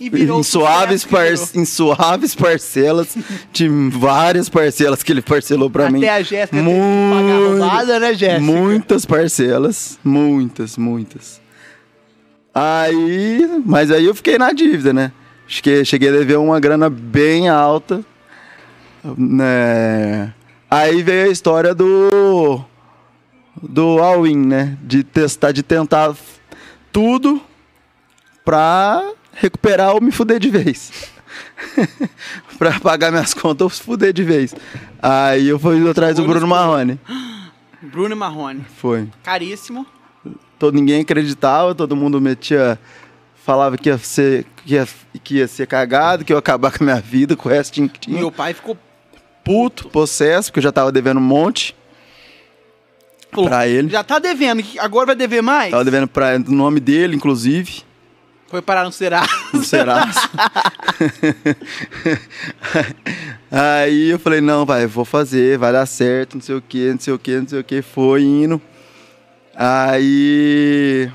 E 0.00 0.10
virou 0.10 0.40
em 0.40 0.42
suaves, 0.42 1.04
virou. 1.04 1.20
par- 1.20 1.48
em 1.60 1.64
suaves 1.64 2.34
parcelas, 2.34 3.16
de 3.52 3.68
várias 3.68 4.48
parcelas 4.48 5.02
que 5.02 5.12
ele 5.12 5.22
parcelou 5.22 5.70
pra 5.70 5.88
mim. 5.90 5.98
Até 6.00 6.10
a 6.10 6.22
Jéssica 6.22 6.60
roubada, 6.60 8.00
né, 8.00 8.12
Jéssica? 8.14 8.40
Muitas 8.40 9.04
parcelas, 9.06 9.98
muitas, 10.04 10.76
muitas. 10.76 11.40
Aí, 12.54 13.62
mas 13.64 13.90
aí 13.90 14.04
eu 14.06 14.14
fiquei 14.14 14.38
na 14.38 14.52
dívida, 14.52 14.92
né? 14.92 15.12
Acho 15.46 15.62
que 15.62 15.84
cheguei 15.84 16.08
a 16.08 16.12
dever 16.12 16.38
uma 16.38 16.58
grana 16.58 16.90
bem 16.90 17.48
alta. 17.48 18.04
Né? 19.16 20.32
Aí 20.70 21.02
veio 21.02 21.28
a 21.28 21.32
história 21.32 21.74
do 21.74 22.60
do 23.62 23.98
all-in, 24.00 24.36
né? 24.36 24.76
De 24.82 25.04
testar, 25.04 25.52
de 25.52 25.62
tentar 25.62 26.14
tudo 26.92 27.40
pra 28.46 29.12
recuperar 29.32 29.92
ou 29.92 30.00
me 30.00 30.12
fuder 30.12 30.38
de 30.38 30.48
vez. 30.48 31.10
pra 32.56 32.78
pagar 32.78 33.10
minhas 33.10 33.34
contas 33.34 33.64
ou 33.64 33.68
se 33.68 33.82
fuder 33.82 34.12
de 34.12 34.22
vez. 34.22 34.54
Aí 35.02 35.48
eu 35.48 35.58
fui 35.58 35.86
atrás 35.90 36.14
do 36.14 36.22
Foi 36.22 36.26
no 36.26 36.32
Bruno. 36.32 36.46
Marrone. 36.46 37.00
Bruno 37.82 38.16
Marrone. 38.16 38.64
Foi. 38.76 39.08
Caríssimo. 39.22 39.84
Todo, 40.58 40.74
ninguém 40.74 41.02
acreditava, 41.02 41.74
todo 41.74 41.96
mundo 41.96 42.20
metia. 42.20 42.78
Falava 43.44 43.76
que 43.76 43.88
ia 43.88 43.98
ser, 43.98 44.46
que 44.64 44.74
ia, 44.74 44.88
que 45.22 45.36
ia 45.36 45.46
ser 45.46 45.66
cagado, 45.66 46.24
que 46.24 46.32
ia 46.32 46.38
acabar 46.38 46.76
com 46.76 46.82
a 46.82 46.86
minha 46.86 47.00
vida, 47.00 47.36
com 47.36 47.48
o 47.48 47.52
restinho 47.52 47.88
que 47.88 48.00
tinha. 48.00 48.18
Meu 48.18 48.32
pai 48.32 48.54
ficou. 48.54 48.76
puto, 49.44 49.88
possesso, 49.88 50.50
porque 50.50 50.58
eu 50.58 50.64
já 50.64 50.72
tava 50.72 50.90
devendo 50.90 51.18
um 51.18 51.22
monte 51.22 51.76
falou, 53.30 53.48
pra 53.48 53.68
ele. 53.68 53.88
Já 53.88 54.02
tá 54.02 54.18
devendo, 54.18 54.64
agora 54.78 55.06
vai 55.06 55.16
dever 55.16 55.42
mais? 55.42 55.70
Tava 55.70 55.84
devendo 55.84 56.08
pra, 56.08 56.38
no 56.38 56.56
nome 56.56 56.80
dele, 56.80 57.14
inclusive. 57.14 57.84
Foi 58.48 58.62
parar 58.62 58.84
no 58.84 58.92
Será. 58.92 59.26
No 59.52 59.62
Serasa. 59.64 60.20
Aí 63.50 64.10
eu 64.10 64.18
falei, 64.18 64.40
não, 64.40 64.64
vai, 64.64 64.86
vou 64.86 65.04
fazer, 65.04 65.58
vai 65.58 65.72
dar 65.72 65.86
certo, 65.86 66.34
não 66.34 66.40
sei 66.40 66.54
o 66.54 66.60
que, 66.60 66.90
não 66.92 66.98
sei 67.00 67.12
o 67.14 67.18
que, 67.18 67.38
não 67.40 67.48
sei 67.48 67.60
o 67.60 67.64
que. 67.64 67.82
Foi 67.82 68.22
indo. 68.22 68.60
Aí 69.54 71.10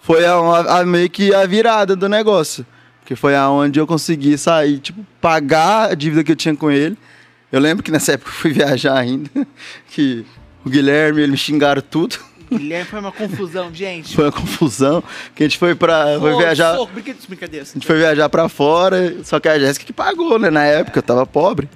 foi 0.00 0.24
a, 0.24 0.34
a- 0.34 0.80
a- 0.80 0.86
meio 0.86 1.08
que 1.10 1.34
a 1.34 1.46
virada 1.46 1.94
do 1.94 2.08
negócio. 2.08 2.66
Porque 3.00 3.14
foi 3.14 3.36
aonde 3.36 3.78
eu 3.78 3.86
consegui 3.86 4.36
sair, 4.36 4.78
tipo, 4.78 5.06
pagar 5.20 5.90
a 5.90 5.94
dívida 5.94 6.24
que 6.24 6.32
eu 6.32 6.36
tinha 6.36 6.56
com 6.56 6.68
ele 6.72 6.98
Eu 7.52 7.60
lembro 7.60 7.84
que 7.84 7.92
nessa 7.92 8.10
época 8.14 8.30
eu 8.30 8.34
fui 8.34 8.52
viajar 8.52 8.96
ainda, 8.98 9.30
que 9.90 10.24
o 10.64 10.70
Guilherme, 10.70 11.22
ele 11.22 11.32
me 11.32 11.38
xingaram 11.38 11.82
tudo. 11.82 12.16
Guilherme 12.50 12.84
foi 12.86 13.00
uma 13.00 13.12
confusão, 13.12 13.72
gente. 13.74 14.14
Foi 14.14 14.24
uma 14.26 14.32
confusão, 14.32 15.02
que 15.34 15.42
a 15.42 15.46
gente 15.46 15.58
foi 15.58 15.74
pra 15.74 16.18
foi 16.18 16.32
Ô, 16.32 16.38
viajar, 16.38 16.76
soco, 16.76 16.92
brinca- 16.92 17.14
brincadeira. 17.28 17.66
a 17.68 17.72
gente 17.74 17.86
foi 17.86 17.96
viajar 17.98 18.28
pra 18.28 18.48
fora, 18.48 19.16
só 19.24 19.40
que 19.40 19.48
a 19.48 19.58
Jéssica 19.58 19.84
que 19.84 19.92
pagou, 19.92 20.38
né, 20.38 20.48
na 20.50 20.64
época, 20.64 20.98
eu 20.98 21.02
tava 21.02 21.26
pobre. 21.26 21.68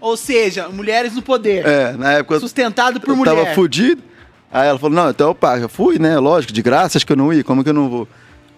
Ou 0.00 0.16
seja, 0.16 0.68
mulheres 0.68 1.14
no 1.14 1.22
poder. 1.22 1.66
É, 1.66 1.92
na 1.92 2.12
época 2.14 2.34
eu, 2.36 2.40
Sustentado 2.40 3.00
por 3.00 3.10
eu 3.10 3.16
mulher. 3.16 3.34
tava 3.34 3.54
fudido. 3.54 4.02
Aí 4.50 4.68
ela 4.68 4.78
falou, 4.78 4.94
não, 4.96 5.10
então 5.10 5.28
eu 5.28 5.34
pago. 5.34 5.64
Eu 5.64 5.68
fui, 5.68 5.98
né, 5.98 6.18
lógico, 6.18 6.52
de 6.52 6.62
graça, 6.62 6.96
acho 6.98 7.06
que 7.06 7.12
eu 7.12 7.16
não 7.16 7.32
ia, 7.32 7.42
como 7.44 7.62
que 7.62 7.70
eu 7.70 7.74
não 7.74 7.88
vou? 7.88 8.08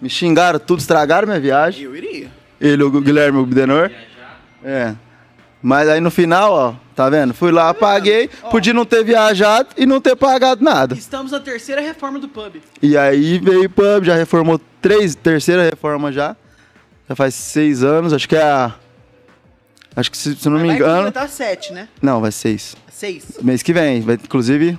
Me 0.00 0.08
xingaram 0.08 0.58
tudo, 0.58 0.78
estragaram 0.80 1.26
minha 1.26 1.40
viagem. 1.40 1.84
Eu 1.84 1.96
iria. 1.96 2.28
Ele, 2.60 2.82
o 2.82 2.90
Guilherme, 3.00 3.38
o 3.38 3.44
Bidenor. 3.46 3.90
É. 4.62 4.94
Mas 5.62 5.88
aí 5.88 6.00
no 6.00 6.10
final, 6.10 6.52
ó, 6.52 6.74
tá 7.00 7.08
vendo? 7.08 7.32
Fui 7.32 7.50
lá, 7.50 7.72
paguei, 7.72 8.28
Ó. 8.42 8.50
podia 8.50 8.74
não 8.74 8.84
ter 8.84 9.02
viajado 9.04 9.70
e 9.76 9.86
não 9.86 10.00
ter 10.00 10.14
pagado 10.16 10.62
nada. 10.62 10.94
Estamos 10.94 11.32
na 11.32 11.40
terceira 11.40 11.80
reforma 11.80 12.18
do 12.18 12.28
pub. 12.28 12.56
E 12.82 12.96
aí 12.96 13.38
veio 13.38 13.64
o 13.64 13.70
pub, 13.70 14.04
já 14.04 14.14
reformou 14.14 14.60
três, 14.82 15.14
terceira 15.14 15.62
reforma 15.64 16.12
já. 16.12 16.36
Já 17.08 17.16
faz 17.16 17.34
seis 17.34 17.82
anos, 17.82 18.12
acho 18.12 18.28
que 18.28 18.36
é 18.36 18.42
a. 18.42 18.74
Acho 19.96 20.10
que 20.10 20.16
se, 20.18 20.36
se 20.36 20.46
eu 20.46 20.52
não 20.52 20.60
me 20.60 20.66
Vai 20.68 20.76
engano. 20.76 20.96
completar 21.06 21.28
sete, 21.28 21.72
né? 21.72 21.88
Não, 22.00 22.20
vai 22.20 22.30
seis. 22.30 22.76
Seis. 22.92 23.38
Mês 23.42 23.62
que 23.62 23.72
vem. 23.72 24.00
Vai, 24.02 24.14
inclusive, 24.16 24.78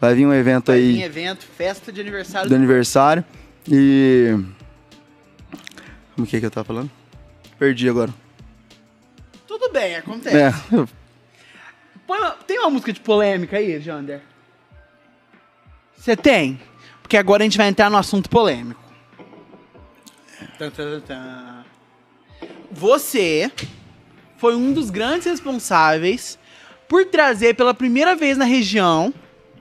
vai 0.00 0.14
vir 0.14 0.26
um 0.26 0.32
evento 0.32 0.66
Vai 0.68 0.76
aí 0.78 0.92
vir 0.94 1.02
evento, 1.02 1.44
festa 1.56 1.92
de 1.92 2.00
aniversário 2.00 2.48
do 2.48 2.54
aniversário. 2.54 3.24
E. 3.70 4.34
Como 6.14 6.26
que 6.26 6.36
é 6.36 6.40
que 6.40 6.46
eu 6.46 6.50
tava 6.50 6.64
falando? 6.64 6.90
Perdi 7.58 7.88
agora. 7.88 8.12
Tudo 9.46 9.70
bem, 9.72 9.96
acontece. 9.96 10.36
É, 10.36 10.54
eu- 10.72 10.88
tem 12.46 12.58
uma 12.58 12.70
música 12.70 12.92
de 12.92 13.00
polêmica 13.00 13.56
aí, 13.56 13.80
Jander? 13.80 14.22
Você 15.96 16.16
tem? 16.16 16.60
Porque 17.02 17.16
agora 17.16 17.42
a 17.42 17.44
gente 17.44 17.58
vai 17.58 17.68
entrar 17.68 17.90
no 17.90 17.96
assunto 17.96 18.30
polêmico. 18.30 18.80
Você 22.70 23.50
foi 24.36 24.54
um 24.54 24.72
dos 24.72 24.90
grandes 24.90 25.26
responsáveis 25.26 26.38
por 26.88 27.04
trazer 27.06 27.54
pela 27.54 27.74
primeira 27.74 28.14
vez 28.14 28.36
na 28.38 28.44
região 28.44 29.12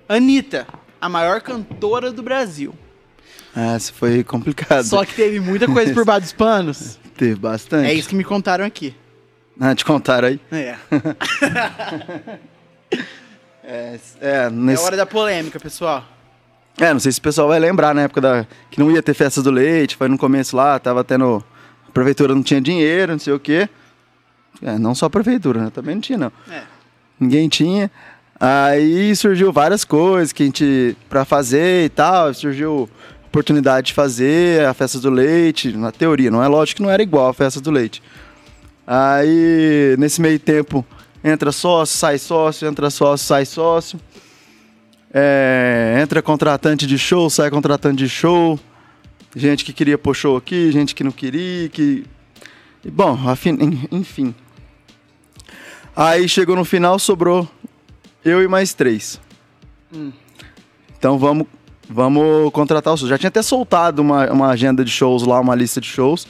Anitta, 0.08 0.68
a 1.02 1.10
maior 1.10 1.42
cantora 1.42 2.12
do 2.12 2.24
Brasil. 2.24 2.74
essa 3.56 3.92
foi 3.92 4.24
complicado. 4.24 4.84
Só 4.86 5.04
que 5.04 5.14
teve 5.14 5.40
muita 5.40 5.68
coisa 5.68 5.94
por 5.94 6.06
baixo 6.06 6.22
dos 6.22 6.34
panos. 6.34 7.00
Teve 7.18 7.36
bastante. 7.36 7.90
É 7.90 7.94
isso 7.96 8.10
que 8.10 8.16
me 8.16 8.24
contaram 8.24 8.64
aqui. 8.64 8.96
Ah, 9.60 9.74
te 9.76 9.84
contaram 9.86 10.28
aí. 10.30 10.40
É. 10.52 10.76
É, 13.70 14.00
é, 14.22 14.30
É 14.46 14.50
nesse- 14.50 14.82
hora 14.84 14.96
da 14.96 15.06
polêmica, 15.06 15.60
pessoal. 15.60 16.02
é, 16.80 16.94
não 16.94 17.00
sei 17.02 17.12
se 17.12 17.20
o 17.20 17.22
pessoal 17.22 17.50
vai 17.50 17.60
lembrar 17.60 17.94
na 17.94 18.04
época 18.04 18.22
da, 18.22 18.46
que 18.72 18.80
não 18.80 18.90
ia 18.90 19.04
ter 19.04 19.14
festas 19.14 19.44
do 19.44 19.52
leite, 19.52 19.98
foi 19.98 20.08
no 20.08 20.18
começo 20.18 20.56
lá, 20.56 20.80
tava 20.80 21.04
tendo. 21.04 21.44
A 21.88 21.92
prefeitura 21.92 22.34
não 22.34 22.44
tinha 22.44 22.62
dinheiro, 22.62 23.12
não 23.12 23.20
sei 23.20 23.34
o 23.34 23.40
quê. 23.40 23.68
É, 24.62 24.78
não 24.80 24.96
só 24.96 25.08
a 25.08 25.10
prefeitura, 25.10 25.64
né? 25.64 25.70
Também 25.74 25.96
não 25.96 26.02
tinha, 26.02 26.18
não. 26.18 26.32
É. 26.50 26.62
Ninguém 27.20 27.50
tinha. 27.50 27.92
Aí 28.40 29.14
surgiu 29.16 29.52
várias 29.52 29.84
coisas 29.84 30.32
que 30.32 30.44
a 30.44 30.46
gente. 30.46 30.96
pra 31.10 31.26
fazer 31.26 31.86
e 31.86 31.90
tal. 31.90 32.34
Surgiu 32.34 32.90
oportunidade 33.26 33.88
de 33.88 33.94
fazer 33.94 34.66
a 34.66 34.74
festa 34.74 34.98
do 35.00 35.10
leite, 35.10 35.76
na 35.76 35.92
teoria, 35.92 36.32
não 36.32 36.42
é 36.44 36.48
lógico 36.48 36.78
que 36.78 36.84
não 36.84 36.90
era 36.90 37.04
igual 37.04 37.28
a 37.30 37.34
festa 37.34 37.60
do 37.60 37.70
leite. 37.70 38.02
Aí, 38.90 39.98
nesse 40.00 40.22
meio 40.22 40.40
tempo, 40.40 40.86
entra 41.22 41.52
sócio, 41.52 41.98
sai 41.98 42.18
sócio, 42.18 42.66
entra 42.66 42.90
sócio, 42.90 43.28
sai 43.28 43.46
sócio. 43.46 44.00
É, 45.14 46.00
entra 46.02 46.22
contratante 46.22 46.88
de 46.88 46.98
show, 46.98 47.30
sai 47.30 47.50
contratante 47.50 47.98
de 47.98 48.08
show. 48.08 48.58
Gente 49.36 49.66
que 49.66 49.74
queria 49.74 49.98
pôr 49.98 50.16
show 50.16 50.38
aqui, 50.38 50.72
gente 50.72 50.96
que 50.96 51.04
não 51.04 51.12
queria, 51.12 51.68
que. 51.68 52.06
e, 52.86 52.90
Bom, 52.90 53.18
enfim. 53.92 54.34
Aí 55.94 56.30
chegou 56.30 56.56
no 56.56 56.64
final, 56.64 56.98
sobrou 56.98 57.50
eu 58.24 58.42
e 58.42 58.48
mais 58.48 58.74
três. 58.74 59.20
Hum. 59.94 60.14
Então 60.98 61.18
vamos, 61.20 61.46
vamos 61.90 62.52
contratar 62.54 62.94
os 62.94 63.02
shows. 63.02 63.10
Já 63.10 63.18
tinha 63.18 63.28
até 63.28 63.42
soltado 63.42 64.02
uma, 64.02 64.32
uma 64.32 64.48
agenda 64.48 64.86
de 64.86 64.92
shows 64.92 65.24
lá, 65.24 65.42
uma 65.42 65.56
lista 65.56 65.82
de 65.82 65.88
shows, 65.88 66.26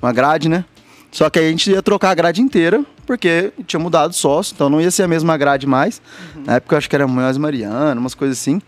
uma 0.00 0.12
grade, 0.12 0.48
né? 0.48 0.64
Só 1.12 1.28
que 1.28 1.38
aí 1.38 1.46
a 1.46 1.50
gente 1.50 1.70
ia 1.70 1.82
trocar 1.82 2.10
a 2.10 2.14
grade 2.14 2.40
inteira, 2.40 2.82
porque 3.06 3.52
tinha 3.66 3.78
mudado 3.78 4.14
sócio, 4.14 4.54
então 4.54 4.70
não 4.70 4.80
ia 4.80 4.90
ser 4.90 5.02
a 5.02 5.08
mesma 5.08 5.36
grade 5.36 5.66
mais. 5.66 6.00
Na 6.46 6.54
época 6.54 6.74
eu 6.74 6.78
acho 6.78 6.88
que 6.88 6.96
era 6.96 7.06
mais 7.06 7.36
Mariana, 7.36 8.00
umas 8.00 8.14
coisas 8.14 8.38
assim. 8.38 8.60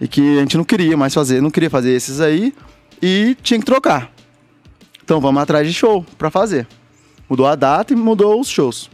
E 0.00 0.06
que 0.06 0.38
a 0.38 0.40
gente 0.40 0.56
não 0.56 0.64
queria 0.64 0.96
mais 0.96 1.12
fazer, 1.12 1.42
não 1.42 1.50
queria 1.50 1.68
fazer 1.68 1.90
esses 1.90 2.20
aí 2.20 2.54
e 3.02 3.36
tinha 3.42 3.58
que 3.58 3.66
trocar. 3.66 4.10
Então 5.02 5.20
vamos 5.20 5.42
atrás 5.42 5.66
de 5.66 5.74
show 5.74 6.06
pra 6.16 6.30
fazer. 6.30 6.66
Mudou 7.28 7.44
a 7.44 7.56
data 7.56 7.92
e 7.92 7.96
mudou 7.96 8.40
os 8.40 8.48
shows. 8.48 8.88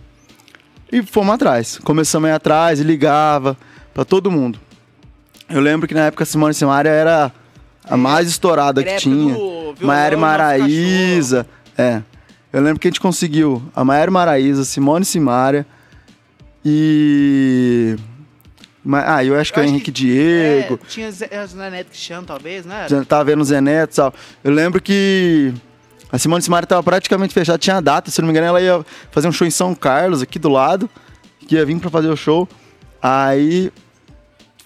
E 0.91 1.03
fomos 1.03 1.35
atrás. 1.35 1.79
Começamos 1.85 2.29
a 2.29 2.33
ir 2.33 2.35
atrás 2.35 2.81
e 2.81 2.83
ligava 2.83 3.59
pra 3.93 4.07
todo 4.07 4.31
mundo. 4.31 4.59
Eu 5.51 5.61
lembro 5.61 5.87
que 5.87 5.95
na 5.95 6.07
época 6.07 6.25
a 6.25 6.27
Simone 6.27 6.55
Simaria 6.55 6.91
era 6.91 7.31
a 7.85 7.97
mais 7.97 8.27
estourada 8.27 8.83
que 8.83 8.97
tinha. 8.97 9.37
Maiara 9.81 10.17
Maraíza. 10.17 11.47
É. 11.77 12.01
Eu 12.57 12.63
lembro 12.63 12.81
que 12.81 12.89
a 12.89 12.91
gente 12.91 13.01
conseguiu 13.01 13.63
a 13.77 13.85
Maiara 13.85 14.11
Maraíza, 14.11 14.65
Simone 14.65 15.05
Simaria 15.05 15.67
e. 16.65 17.97
Ah, 18.93 19.23
eu 19.23 19.39
acho 19.39 19.53
que 19.53 19.59
Eu 19.59 19.65
é 19.65 19.67
o 19.67 19.69
Henrique 19.69 19.85
que- 19.87 19.91
Diego. 19.93 20.81
É, 20.83 20.87
tinha 20.89 21.09
as 21.43 21.53
Nanete 21.53 21.91
Cristiano, 21.91 22.27
talvez, 22.27 22.65
né? 22.65 22.87
Tava 23.07 23.25
vendo 23.25 23.43
o 23.43 23.45
Zé 23.45 23.61
Neto 23.61 23.93
e 23.93 23.97
tal. 23.97 24.15
Eu 24.43 24.53
lembro 24.53 24.81
que 24.81 25.53
a 26.11 26.17
Simone 26.19 26.41
Simaria 26.41 26.67
tava 26.67 26.83
praticamente 26.83 27.35
fechada, 27.35 27.59
tinha 27.59 27.79
data, 27.83 28.11
se 28.11 28.23
não 28.23 28.27
me 28.27 28.33
engano, 28.33 28.47
ela 28.47 28.61
ia 28.63 28.87
fazer 29.11 29.29
um 29.29 29.33
show 29.33 29.47
em 29.47 29.51
São 29.51 29.75
Carlos, 29.75 30.23
aqui 30.23 30.39
do 30.39 30.49
lado, 30.49 30.89
que 31.47 31.57
ia 31.57 31.67
vir 31.67 31.79
pra 31.79 31.91
fazer 31.91 32.09
o 32.09 32.17
show. 32.17 32.49
Aí 33.03 33.71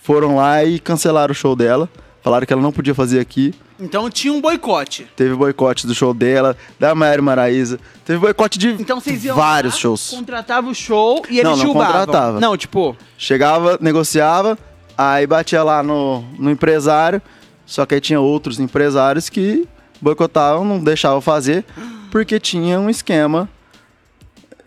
foram 0.01 0.37
lá 0.37 0.63
e 0.65 0.79
cancelaram 0.79 1.33
o 1.33 1.35
show 1.35 1.57
dela. 1.57 1.89
Falaram 2.23 2.47
que 2.47 2.53
ela 2.53 2.63
não 2.63 2.71
podia 2.71 2.95
fazer 2.95 3.19
aqui. 3.19 3.53
Então 3.81 4.11
tinha 4.11 4.33
um 4.33 4.41
boicote. 4.41 5.09
Teve 5.17 5.35
boicote 5.35 5.87
do 5.87 5.95
show 5.95 6.13
dela, 6.13 6.57
da 6.79 6.95
Maiara 6.95 7.23
Maraíza. 7.23 7.81
Teve 8.05 8.19
boicote 8.19 8.59
de 8.59 8.69
Então 8.73 9.01
vocês 9.01 9.25
iam 9.25 9.35
vários 9.37 9.75
lá, 9.75 9.81
shows. 9.81 10.11
contratavam 10.11 10.71
o 10.71 10.75
show 10.75 11.23
e 11.31 11.39
eles 11.39 11.45
Não, 11.45 11.57
não 11.57 11.67
chubavam. 11.67 11.87
contratava. 12.01 12.41
Não, 12.41 12.57
tipo, 12.57 12.97
Chegava, 13.17 13.79
negociava, 13.81 14.59
aí 14.99 15.27
batia 15.27 15.63
lá 15.63 15.83
no, 15.83 16.21
no 16.39 16.51
empresário, 16.51 17.23
só 17.65 17.87
que 17.87 17.95
aí 17.95 18.01
tinha 18.01 18.21
outros 18.21 18.61
empresários 18.61 19.29
que 19.31 19.67
boicotavam, 20.01 20.65
não 20.65 20.79
deixavam 20.83 21.21
fazer, 21.21 21.65
porque 22.11 22.39
tinha 22.39 22.79
um 22.79 22.91
esquema 22.91 23.49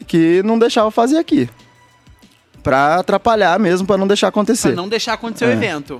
que 0.08 0.42
não 0.44 0.58
deixava 0.58 0.90
fazer 0.92 1.18
aqui. 1.18 1.50
Pra 2.64 2.96
atrapalhar 3.00 3.60
mesmo, 3.60 3.86
pra 3.86 3.98
não 3.98 4.08
deixar 4.08 4.30
acontecer. 4.30 4.70
pra 4.70 4.76
não 4.82 4.88
deixar 4.88 5.14
acontecer 5.14 5.46
o 5.46 5.50
É. 5.50 5.54
evento. 5.54 6.00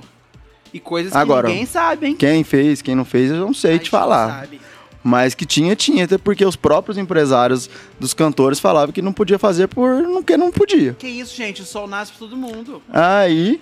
E 0.74 0.80
coisas 0.80 1.12
que 1.12 1.18
Agora, 1.18 1.48
ninguém 1.48 1.64
sabe, 1.66 2.08
hein? 2.08 2.16
Quem 2.16 2.42
fez, 2.42 2.82
quem 2.82 2.94
não 2.96 3.04
fez, 3.04 3.30
eu 3.30 3.36
não 3.36 3.54
sei 3.54 3.76
A 3.76 3.78
te 3.78 3.88
falar. 3.88 4.40
sabe. 4.40 4.60
Mas 5.04 5.34
que 5.34 5.46
tinha, 5.46 5.76
tinha, 5.76 6.04
até 6.04 6.18
porque 6.18 6.44
os 6.44 6.56
próprios 6.56 6.98
empresários 6.98 7.70
dos 8.00 8.12
cantores 8.12 8.58
falavam 8.58 8.90
que 8.92 9.00
não 9.02 9.12
podia 9.12 9.38
fazer 9.38 9.68
por 9.68 10.02
não 10.02 10.22
que 10.22 10.36
não 10.36 10.50
podia. 10.50 10.94
Que 10.94 11.06
isso, 11.06 11.36
gente, 11.36 11.62
o 11.62 11.64
sol 11.64 11.86
nasce 11.86 12.10
pra 12.10 12.18
todo 12.20 12.36
mundo. 12.36 12.82
Aí 12.90 13.60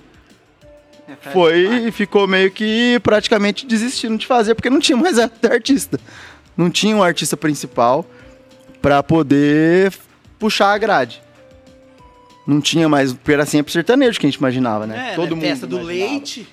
É, 1.08 1.30
foi 1.32 1.88
e 1.88 1.92
ficou 1.92 2.26
meio 2.26 2.50
que 2.50 2.98
praticamente 3.02 3.66
desistindo 3.66 4.16
de 4.16 4.26
fazer, 4.26 4.54
porque 4.54 4.70
não 4.70 4.80
tinha 4.80 4.96
mais 4.96 5.18
artista. 5.44 6.00
Não 6.56 6.70
tinha 6.70 6.96
um 6.96 7.02
artista 7.02 7.36
principal 7.36 8.06
pra 8.80 9.02
poder 9.02 9.92
puxar 10.38 10.72
a 10.72 10.78
grade. 10.78 11.20
Não 12.46 12.60
tinha 12.60 12.88
mais, 12.88 13.12
porque 13.12 13.32
era 13.32 13.44
sempre 13.46 13.72
sertanejo 13.72 14.18
que 14.18 14.26
a 14.26 14.30
gente 14.30 14.38
imaginava, 14.38 14.86
né? 14.86 15.10
É, 15.12 15.14
Todo 15.14 15.30
né, 15.30 15.34
mundo 15.36 15.42
festa 15.42 15.66
do 15.66 15.76
imaginava. 15.80 16.10
leite. 16.10 16.48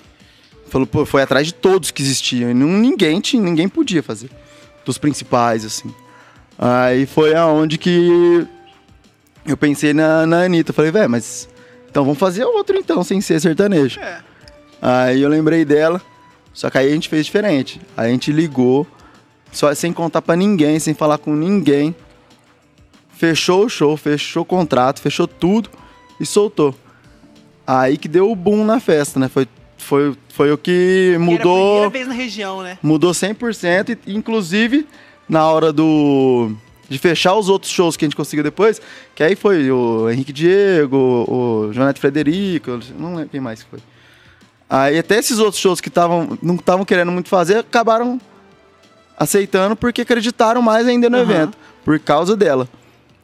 Falou, 0.70 0.86
pô, 0.86 1.04
foi 1.04 1.22
atrás 1.22 1.46
de 1.48 1.52
todos 1.52 1.90
que 1.90 2.00
existiam. 2.00 2.50
E 2.50 2.54
não, 2.54 2.68
ninguém, 2.68 3.20
tinha, 3.20 3.42
ninguém 3.42 3.68
podia 3.68 4.02
fazer. 4.02 4.30
Dos 4.84 4.96
principais, 4.96 5.64
assim. 5.64 5.92
Aí 6.56 7.06
foi 7.06 7.34
aonde 7.34 7.76
que 7.76 8.46
eu 9.44 9.56
pensei 9.56 9.92
na, 9.92 10.24
na 10.26 10.44
Anitta. 10.44 10.72
Falei, 10.72 10.92
velho, 10.92 11.10
mas 11.10 11.48
então 11.90 12.04
vamos 12.04 12.18
fazer 12.18 12.44
outro 12.44 12.76
então, 12.76 13.02
sem 13.02 13.20
ser 13.20 13.40
sertanejo. 13.40 13.98
É. 13.98 14.20
Aí 14.80 15.20
eu 15.20 15.28
lembrei 15.28 15.64
dela, 15.64 16.00
só 16.54 16.70
que 16.70 16.78
aí 16.78 16.88
a 16.88 16.94
gente 16.94 17.08
fez 17.08 17.26
diferente. 17.26 17.80
Aí 17.96 18.08
a 18.08 18.12
gente 18.12 18.30
ligou, 18.30 18.86
só 19.50 19.74
sem 19.74 19.92
contar 19.92 20.22
pra 20.22 20.36
ninguém, 20.36 20.78
sem 20.78 20.94
falar 20.94 21.18
com 21.18 21.34
ninguém. 21.34 21.94
Fechou 23.12 23.66
o 23.66 23.68
show, 23.68 23.96
fechou 23.96 24.42
o 24.42 24.46
contrato, 24.46 25.00
fechou 25.00 25.26
tudo 25.26 25.68
e 26.20 26.24
soltou. 26.24 26.74
Aí 27.66 27.98
que 27.98 28.08
deu 28.08 28.30
o 28.30 28.36
boom 28.36 28.64
na 28.64 28.80
festa, 28.80 29.18
né? 29.18 29.28
Foi, 29.28 29.46
foi, 29.80 30.14
foi 30.28 30.52
o 30.52 30.58
que 30.58 31.12
Era 31.14 31.16
a 31.16 31.24
mudou 31.24 31.66
primeira 31.66 31.90
vez 31.90 32.08
na 32.08 32.14
região, 32.14 32.62
né? 32.62 32.78
mudou 32.82 33.12
100% 33.12 33.98
e 34.06 34.14
inclusive 34.14 34.86
na 35.28 35.44
hora 35.46 35.72
do 35.72 36.52
de 36.88 36.98
fechar 36.98 37.34
os 37.36 37.48
outros 37.48 37.70
shows 37.70 37.96
que 37.96 38.04
a 38.04 38.08
gente 38.08 38.16
conseguiu 38.16 38.42
depois, 38.42 38.82
que 39.14 39.22
aí 39.22 39.36
foi 39.36 39.70
o 39.70 40.10
Henrique 40.10 40.32
Diego, 40.32 40.96
o, 40.96 41.68
o 41.68 41.72
Jonathan 41.72 42.00
Frederico, 42.00 42.80
não 42.98 43.14
lembro 43.14 43.30
quem 43.30 43.40
mais 43.40 43.62
foi. 43.62 43.78
Aí 44.68 44.98
até 44.98 45.16
esses 45.18 45.38
outros 45.38 45.60
shows 45.60 45.80
que 45.80 45.88
tavam, 45.88 46.36
não 46.42 46.56
estavam 46.56 46.84
querendo 46.84 47.12
muito 47.12 47.28
fazer, 47.28 47.58
acabaram 47.58 48.20
aceitando 49.16 49.76
porque 49.76 50.00
acreditaram 50.02 50.60
mais 50.62 50.86
ainda 50.86 51.08
no 51.08 51.18
Aham. 51.18 51.30
evento, 51.30 51.58
por 51.84 51.98
causa 52.00 52.36
dela. 52.36 52.68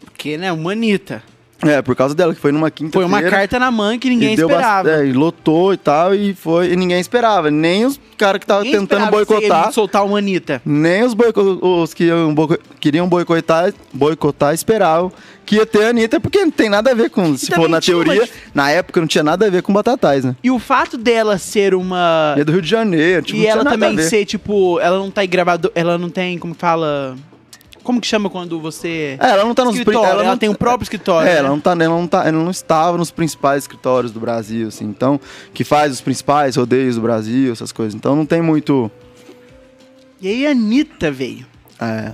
Porque, 0.00 0.36
né, 0.36 0.52
uma 0.52 0.72
Anitta. 0.72 1.22
É, 1.68 1.82
por 1.82 1.94
causa 1.96 2.14
dela, 2.14 2.34
que 2.34 2.40
foi 2.40 2.52
numa 2.52 2.66
Foi 2.66 2.70
quinta-feira. 2.70 3.06
uma 3.06 3.22
carta 3.22 3.58
na 3.58 3.70
mãe 3.70 3.98
que 3.98 4.08
ninguém 4.08 4.34
e 4.34 4.36
deu 4.36 4.48
esperava. 4.48 4.88
bast- 4.88 5.02
é, 5.02 5.06
e 5.08 5.12
lotou 5.12 5.72
e 5.72 5.76
tal, 5.76 6.14
e 6.14 6.34
foi. 6.34 6.72
E 6.72 6.76
ninguém 6.76 7.00
esperava. 7.00 7.50
Nem 7.50 7.84
os 7.86 7.98
caras 8.16 8.38
que 8.38 8.44
estavam 8.44 8.64
tentando 8.70 9.10
boicotar. 9.10 9.72
soltar 9.72 10.04
uma 10.04 10.18
Anitta. 10.18 10.62
Nem 10.64 11.02
os, 11.04 11.14
boico- 11.14 11.58
os 11.62 11.92
que 11.94 12.04
iam 12.04 12.34
boico- 12.34 12.58
queriam 12.80 13.08
boicotar, 13.08 13.72
boicotar 13.92 14.54
esperavam 14.54 15.12
que 15.44 15.56
ia 15.56 15.66
ter 15.66 15.84
a 15.84 15.88
Anitta, 15.90 16.18
porque 16.18 16.44
não 16.44 16.50
tem 16.50 16.68
nada 16.68 16.90
a 16.90 16.94
ver 16.94 17.10
com. 17.10 17.36
se 17.36 17.46
também 17.46 17.64
for 17.64 17.70
na 17.70 17.76
uma 17.76 17.80
teoria, 17.80 18.20
dif- 18.22 18.32
na 18.54 18.70
época 18.70 19.00
não 19.00 19.06
tinha 19.06 19.22
nada 19.24 19.46
a 19.46 19.50
ver 19.50 19.62
com 19.62 19.72
Batatais, 19.72 20.24
né? 20.24 20.34
E 20.42 20.50
o 20.50 20.58
fato 20.58 20.96
dela 20.96 21.38
ser 21.38 21.74
uma. 21.74 22.34
É 22.36 22.42
do 22.44 22.52
Rio 22.52 22.62
de 22.62 22.68
Janeiro, 22.68 23.22
tipo, 23.26 23.38
e 23.38 23.46
ela 23.46 23.64
também 23.64 23.96
ser, 23.98 24.24
tipo, 24.24 24.80
ela 24.80 24.98
não 24.98 25.10
tá 25.10 25.24
em 25.24 25.28
gravador. 25.28 25.70
Ela 25.74 25.96
não 25.98 26.08
tem, 26.10 26.38
como 26.38 26.54
fala. 26.54 27.16
Como 27.86 28.00
que 28.00 28.06
chama 28.06 28.28
quando 28.28 28.58
você. 28.60 29.16
É, 29.20 29.30
ela 29.30 29.44
não 29.44 29.54
tá 29.54 29.64
nos 29.64 29.76
escritório, 29.76 30.10
ela, 30.10 30.24
não- 30.24 30.36
tem 30.36 30.48
o 30.48 30.58
próprio 30.58 30.82
escritório. 30.84 31.28
É, 31.28 31.34
né? 31.34 31.38
ela 31.38 31.48
não, 31.48 31.60
tá, 31.60 31.70
ela, 31.70 31.88
não 31.88 32.06
tá, 32.06 32.18
ela 32.26 32.32
não 32.32 32.50
estava 32.50 32.98
nos 32.98 33.12
principais 33.12 33.62
escritórios 33.62 34.10
do 34.10 34.18
Brasil, 34.18 34.66
assim. 34.68 34.84
Então, 34.84 35.20
que 35.54 35.62
faz 35.62 35.92
os 35.92 36.00
principais 36.00 36.56
rodeios 36.56 36.96
do 36.96 37.00
Brasil, 37.02 37.52
essas 37.52 37.70
coisas. 37.70 37.94
Então 37.94 38.16
não 38.16 38.26
tem 38.26 38.42
muito. 38.42 38.90
E 40.20 40.26
aí 40.28 40.46
a 40.46 40.50
Anitta 40.50 41.10
veio. 41.12 41.46
É. 41.80 42.12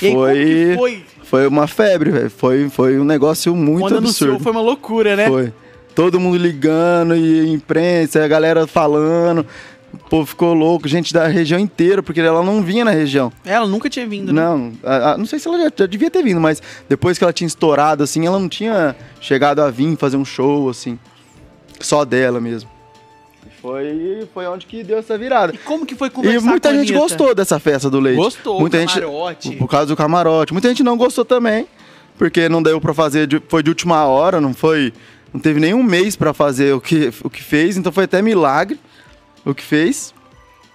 Aí, 0.00 0.12
Foi. 0.12 0.74
foi? 0.76 1.04
Foi 1.24 1.46
uma 1.46 1.66
febre, 1.66 2.10
velho. 2.10 2.30
Foi, 2.30 2.70
foi 2.70 2.98
um 2.98 3.04
negócio 3.04 3.54
muito 3.54 3.80
Quando 3.80 3.98
anunciou 3.98 4.30
absurdo. 4.30 4.42
foi 4.42 4.52
uma 4.52 4.62
loucura, 4.62 5.14
né? 5.14 5.26
Foi. 5.26 5.52
Todo 5.94 6.18
mundo 6.18 6.38
ligando 6.38 7.14
e 7.14 7.50
imprensa, 7.52 8.24
a 8.24 8.28
galera 8.28 8.66
falando. 8.66 9.44
O 9.92 9.98
povo 10.10 10.26
ficou 10.26 10.52
louco, 10.54 10.86
gente 10.86 11.12
da 11.14 11.26
região 11.26 11.58
inteira, 11.58 12.02
porque 12.02 12.20
ela 12.20 12.42
não 12.42 12.62
vinha 12.62 12.84
na 12.84 12.90
região. 12.90 13.32
Ela 13.44 13.66
nunca 13.66 13.88
tinha 13.88 14.06
vindo, 14.06 14.32
né? 14.32 14.42
Não, 14.42 14.72
a- 14.84 15.12
a- 15.12 15.18
não 15.18 15.24
sei 15.26 15.38
se 15.38 15.48
ela 15.48 15.58
já, 15.58 15.72
já 15.74 15.86
devia 15.86 16.10
ter 16.10 16.22
vindo, 16.22 16.40
mas 16.40 16.62
depois 16.88 17.16
que 17.16 17.24
ela 17.24 17.32
tinha 17.32 17.46
estourado, 17.46 18.02
assim, 18.02 18.26
ela 18.26 18.38
não 18.38 18.48
tinha 18.48 18.94
chegado 19.20 19.60
a 19.60 19.70
vir 19.70 19.96
fazer 19.96 20.16
um 20.18 20.24
show, 20.24 20.68
assim, 20.68 20.98
só 21.80 22.04
dela 22.04 22.38
mesmo. 22.40 22.68
E 23.46 23.60
Foi, 23.60 24.28
foi 24.34 24.46
onde 24.46 24.66
que 24.66 24.82
deu 24.84 24.98
essa 24.98 25.16
virada. 25.16 25.54
E 25.54 25.58
como 25.58 25.86
que 25.86 25.94
foi 25.94 26.10
conversar 26.10 26.38
E 26.38 26.40
muita 26.48 26.68
gente 26.70 26.90
Anitta? 26.92 26.98
gostou 26.98 27.34
dessa 27.34 27.58
festa 27.58 27.88
do 27.88 27.98
leite. 27.98 28.16
Gostou, 28.18 28.60
muita 28.60 28.84
camarote. 28.84 29.48
gente 29.48 29.58
Por 29.58 29.68
causa 29.68 29.86
do 29.86 29.96
camarote. 29.96 30.52
Muita 30.52 30.68
gente 30.68 30.82
não 30.82 30.96
gostou 30.96 31.24
também, 31.24 31.66
porque 32.18 32.48
não 32.48 32.62
deu 32.62 32.78
pra 32.80 32.92
fazer, 32.92 33.26
de- 33.26 33.42
foi 33.48 33.62
de 33.62 33.70
última 33.70 34.04
hora, 34.04 34.40
não 34.40 34.52
foi, 34.52 34.92
não 35.32 35.40
teve 35.40 35.58
nem 35.60 35.72
um 35.74 35.82
mês 35.82 36.14
pra 36.14 36.34
fazer 36.34 36.74
o 36.74 36.80
que, 36.80 37.10
o 37.24 37.30
que 37.30 37.42
fez, 37.42 37.76
então 37.76 37.90
foi 37.90 38.04
até 38.04 38.20
milagre 38.20 38.78
o 39.44 39.54
que 39.54 39.62
fez. 39.62 40.14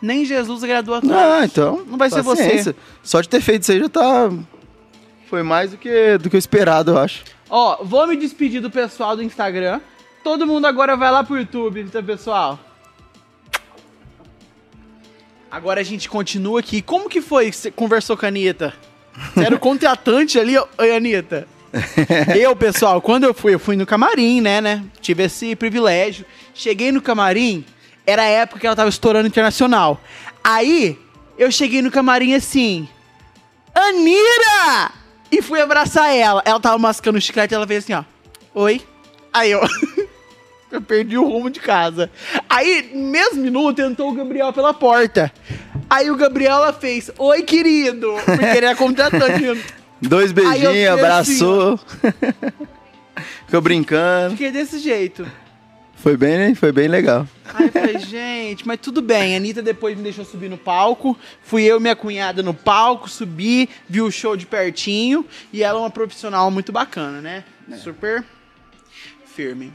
Nem 0.01 0.25
Jesus 0.25 0.63
agradou 0.63 0.96
a 0.96 1.01
todos. 1.01 1.15
Ah, 1.15 1.41
então. 1.46 1.84
Não 1.88 1.98
vai 1.98 2.10
ser 2.10 2.24
paciência. 2.24 2.75
Só 3.01 3.22
de 3.22 3.29
ter 3.29 3.39
feito 3.39 3.63
isso 3.63 3.72
aí 3.72 3.79
já 3.79 3.89
tá. 3.89 4.29
Foi 5.29 5.41
mais 5.43 5.72
do 5.72 5.77
que, 5.77 6.17
do 6.17 6.29
que 6.29 6.36
o 6.36 6.38
esperado, 6.38 6.91
eu 6.91 6.98
acho. 6.98 7.24
Ó, 7.50 7.84
vou 7.84 8.05
me 8.05 8.15
despedir 8.15 8.62
do 8.62 8.70
pessoal 8.70 9.15
do 9.15 9.24
Instagram. 9.24 9.79
Todo 10.24 10.46
mundo 10.46 10.65
agora 10.65 10.98
vai 10.98 11.12
lá 11.12 11.24
pro 11.24 11.38
YouTube, 11.38 11.84
tá, 11.86 12.01
pessoal? 12.03 12.60
Agora 15.50 15.82
a 15.82 15.84
gente 15.84 16.10
continua 16.10 16.60
aqui. 16.60 16.82
Como 16.82 17.08
que 17.10 17.22
foi 17.22 17.50
que 17.50 17.55
você 17.55 17.72
conversou 17.72 18.17
com 18.17 18.25
a 18.25 18.29
Anitta? 18.29 18.74
Você 19.34 19.46
era 19.46 19.55
o 19.55 19.60
contratante 19.62 20.39
ali, 20.39 20.55
Anitta? 20.96 21.48
eu, 22.36 22.55
pessoal, 22.55 23.01
quando 23.01 23.24
eu 23.24 23.34
fui, 23.34 23.53
eu 23.53 23.60
fui 23.60 23.75
no 23.75 23.86
camarim, 23.86 24.41
né, 24.41 24.60
né? 24.62 24.84
Tive 25.01 25.24
esse 25.24 25.55
privilégio. 25.55 26.25
Cheguei 26.53 26.91
no 26.91 27.01
camarim, 27.01 27.65
era 28.06 28.24
a 28.24 28.28
época 28.28 28.60
que 28.60 28.68
ela 28.68 28.76
tava 28.76 28.90
estourando 28.90 29.28
internacional. 29.28 30.02
Aí, 30.44 31.00
eu 31.38 31.52
cheguei 31.52 31.82
no 31.82 31.92
camarim 31.92 32.34
assim... 32.34 32.88
Anira! 33.74 34.92
E 35.32 35.42
fui 35.42 35.60
abraçar 35.60 36.16
ela. 36.16 36.44
Ela 36.46 36.60
tava 36.60 36.78
mascando 36.78 37.18
o 37.18 37.22
chiclete 37.22 37.54
e 37.54 37.56
ela 37.56 37.66
fez 37.66 37.84
assim, 37.84 37.94
ó. 37.94 38.04
Oi. 38.54 38.82
Aí 39.34 39.50
eu. 39.50 39.62
eu 40.72 40.82
perdi 40.82 41.18
o 41.18 41.28
rumo 41.28 41.50
de 41.50 41.60
casa. 41.60 42.12
Aí, 42.48 42.92
mesmo 42.94 43.42
minuto, 43.42 43.82
entrou 43.82 44.12
o 44.12 44.13
Gabriel 44.13 44.54
pela 44.54 44.74
porta. 44.76 45.32
Aí 45.89 46.12
o 46.12 46.16
Gabriel 46.16 46.58
ela 46.58 46.74
fez, 46.74 47.12
oi, 47.18 47.42
querido. 47.42 48.13
Porque 48.26 48.46
ele 48.58 48.66
é 48.68 48.76
contratante. 48.76 49.63
Dois 50.00 50.32
Aí 50.32 50.44
eu 50.44 50.50
beijinhos, 50.50 50.68
fiquei 50.68 50.88
abraçou. 50.88 51.80
Ficou 53.46 53.62
brincando. 53.62 54.32
Fiquei 54.32 54.52
desse 54.52 54.80
jeito. 54.80 55.26
Foi 56.04 56.18
bem, 56.18 56.54
foi 56.54 56.74
bem 56.74 56.89
legal. 56.89 57.26
Aí 57.54 57.68
eu 57.68 57.72
falei, 57.72 57.98
gente, 57.98 58.68
mas 58.68 58.78
tudo 58.82 59.02
bem. 59.02 59.36
A 59.36 59.38
Anitta 59.38 59.62
depois 59.62 59.96
me 59.96 60.04
deixou 60.04 60.26
subir 60.26 60.50
no 60.50 60.58
palco. 60.58 61.18
Fui 61.42 61.63
eu 61.63 61.78
e 61.78 61.80
minha 61.80 61.96
cunhada 61.96 62.44
no 62.44 62.54
palco, 62.54 63.10
subi, 63.10 63.70
vi 63.88 64.02
o 64.02 64.12
show 64.12 64.36
de 64.36 64.46
pertinho. 64.46 65.26
E 65.54 65.63
ela 65.63 65.80
é 65.80 65.82
uma 65.82 65.89
profissional 65.89 66.52
muito 66.52 66.74
bacana, 66.74 67.22
né? 67.22 67.46
Super 67.78 68.22
firme. 69.34 69.72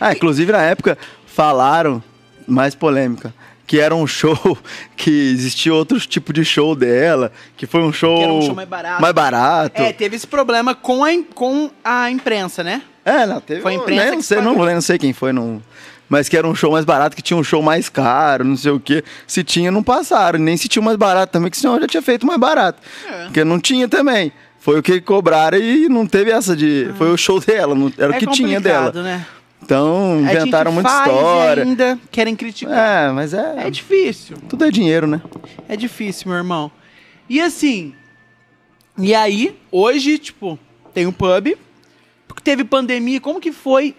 Ah, 0.00 0.10
inclusive 0.12 0.50
na 0.50 0.62
época 0.62 0.98
falaram, 1.24 2.02
mais 2.44 2.74
polêmica, 2.74 3.32
que 3.68 3.78
era 3.78 3.94
um 3.94 4.08
show 4.08 4.58
que 4.96 5.30
existia 5.30 5.72
outro 5.72 6.00
tipo 6.00 6.32
de 6.32 6.44
show 6.44 6.74
dela, 6.74 7.30
que 7.56 7.64
foi 7.64 7.80
um 7.80 7.92
show. 7.92 8.16
Que 8.16 8.24
era 8.24 8.32
um 8.32 8.42
show 8.42 8.54
mais 8.56 8.68
barato. 8.68 9.00
Mais 9.00 9.14
barato. 9.14 9.82
É, 9.82 9.92
teve 9.92 10.16
esse 10.16 10.26
problema 10.26 10.74
com 10.74 11.04
a, 11.04 11.10
com 11.32 11.70
a 11.84 12.10
imprensa, 12.10 12.64
né? 12.64 12.82
É, 13.04 13.26
não, 13.26 13.40
teve. 13.40 13.60
Foi 13.60 13.76
um- 13.76 13.80
imprensa 13.80 14.04
né, 14.04 14.10
não, 14.12 14.22
sei, 14.22 14.40
não, 14.40 14.54
não 14.74 14.80
sei 14.80 14.98
quem 14.98 15.12
foi, 15.12 15.32
não. 15.32 15.62
Mas 16.08 16.28
que 16.28 16.36
era 16.36 16.46
um 16.46 16.54
show 16.54 16.72
mais 16.72 16.84
barato, 16.84 17.14
que 17.14 17.22
tinha 17.22 17.36
um 17.36 17.44
show 17.44 17.62
mais 17.62 17.88
caro, 17.88 18.44
não 18.44 18.56
sei 18.56 18.72
o 18.72 18.80
quê. 18.80 19.04
Se 19.26 19.44
tinha, 19.44 19.70
não 19.70 19.82
passaram. 19.82 20.40
Nem 20.40 20.56
se 20.56 20.66
tinha 20.66 20.82
o 20.82 20.84
mais 20.84 20.96
barato 20.96 21.32
também, 21.32 21.50
que 21.50 21.56
senão 21.56 21.76
eu 21.76 21.82
já 21.82 21.86
tinha 21.86 22.02
feito 22.02 22.26
mais 22.26 22.38
barato. 22.38 22.82
É. 23.08 23.24
Porque 23.24 23.44
não 23.44 23.60
tinha 23.60 23.88
também. 23.88 24.32
Foi 24.58 24.78
o 24.78 24.82
que 24.82 25.00
cobraram 25.00 25.56
e 25.56 25.88
não 25.88 26.06
teve 26.06 26.30
essa 26.30 26.56
de. 26.56 26.90
Foi 26.98 27.10
o 27.12 27.16
show 27.16 27.40
dela, 27.40 27.74
não, 27.74 27.92
era 27.96 28.12
o 28.12 28.14
é 28.14 28.18
que 28.18 28.26
tinha 28.26 28.60
dela. 28.60 28.92
né? 28.92 29.24
Então, 29.62 30.18
gente 30.26 30.32
inventaram 30.32 30.72
muita 30.72 30.90
história. 30.90 31.62
ainda 31.62 31.98
querem 32.10 32.34
criticar. 32.34 33.08
É, 33.08 33.12
mas 33.12 33.32
é. 33.32 33.66
É 33.66 33.70
difícil. 33.70 34.36
Tudo 34.48 34.64
é 34.64 34.70
dinheiro, 34.70 35.06
né? 35.06 35.20
É 35.68 35.76
difícil, 35.76 36.28
meu 36.28 36.38
irmão. 36.38 36.72
E 37.28 37.40
assim, 37.40 37.94
e 38.98 39.14
aí, 39.14 39.56
hoje, 39.70 40.18
tipo, 40.18 40.58
tem 40.92 41.06
um 41.06 41.12
pub, 41.12 41.56
teve 42.42 42.64
pandemia, 42.64 43.20
como 43.20 43.40
que 43.40 43.52
foi 43.52 43.94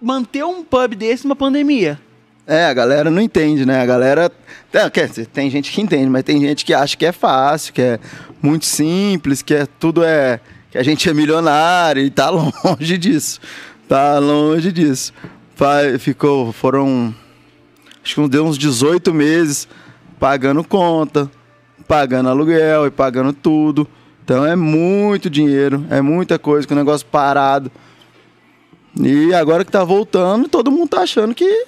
manter 0.00 0.44
um 0.44 0.64
pub 0.64 0.94
desse 0.94 1.24
numa 1.24 1.36
pandemia? 1.36 2.00
É, 2.46 2.66
a 2.66 2.74
galera 2.74 3.10
não 3.10 3.22
entende, 3.22 3.64
né? 3.64 3.80
A 3.80 3.86
galera. 3.86 4.32
é, 4.72 4.90
quer 4.90 5.08
dizer, 5.08 5.26
tem 5.26 5.48
gente 5.48 5.70
que 5.70 5.80
entende, 5.80 6.08
mas 6.08 6.24
tem 6.24 6.40
gente 6.40 6.64
que 6.64 6.74
acha 6.74 6.96
que 6.96 7.06
é 7.06 7.12
fácil, 7.12 7.72
que 7.72 7.80
é 7.80 8.00
muito 8.42 8.66
simples, 8.66 9.42
que 9.42 9.54
é 9.54 9.66
tudo 9.78 10.02
é. 10.02 10.40
que 10.70 10.76
a 10.76 10.82
gente 10.82 11.08
é 11.08 11.14
milionário 11.14 12.02
e 12.02 12.10
tá 12.10 12.28
longe 12.30 12.98
disso. 12.98 13.40
Tá 13.88 14.18
longe 14.18 14.72
disso. 14.72 15.12
Ficou. 16.00 16.52
Foram. 16.52 17.14
Acho 18.04 18.16
que 18.16 18.28
deu 18.28 18.44
uns 18.44 18.58
18 18.58 19.14
meses 19.14 19.68
pagando 20.18 20.64
conta, 20.64 21.30
pagando 21.86 22.28
aluguel 22.28 22.86
e 22.86 22.90
pagando 22.90 23.32
tudo. 23.32 23.86
Então 24.24 24.46
é 24.46 24.54
muito 24.54 25.28
dinheiro, 25.28 25.84
é 25.90 26.00
muita 26.00 26.38
coisa, 26.38 26.66
com 26.66 26.74
o 26.74 26.76
negócio 26.76 27.06
parado. 27.06 27.70
E 29.00 29.34
agora 29.34 29.64
que 29.64 29.72
tá 29.72 29.82
voltando, 29.84 30.48
todo 30.48 30.70
mundo 30.70 30.90
tá 30.90 31.00
achando 31.00 31.34
que 31.34 31.66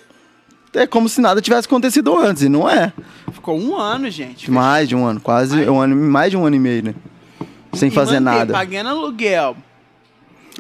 é 0.75 0.87
como 0.87 1.09
se 1.09 1.21
nada 1.21 1.40
tivesse 1.40 1.67
acontecido 1.67 2.17
antes, 2.17 2.43
e 2.43 2.49
não 2.49 2.69
é. 2.69 2.93
Ficou 3.33 3.59
um 3.59 3.77
ano, 3.77 4.11
gente. 4.11 4.51
Mais 4.51 4.88
de 4.88 4.95
um 4.95 5.05
ano, 5.05 5.21
quase 5.21 5.61
Ai. 5.61 5.69
um 5.69 5.81
ano, 5.81 5.97
mais 5.97 6.31
de 6.31 6.37
um 6.37 6.45
ano 6.45 6.57
e 6.57 6.59
meio, 6.59 6.85
né? 6.85 6.95
Sem 7.73 7.88
E 7.88 7.93
fazer 7.93 8.21
manter, 8.21 8.38
nada. 8.38 8.53
Pagando 8.53 8.90
aluguel. 8.90 9.57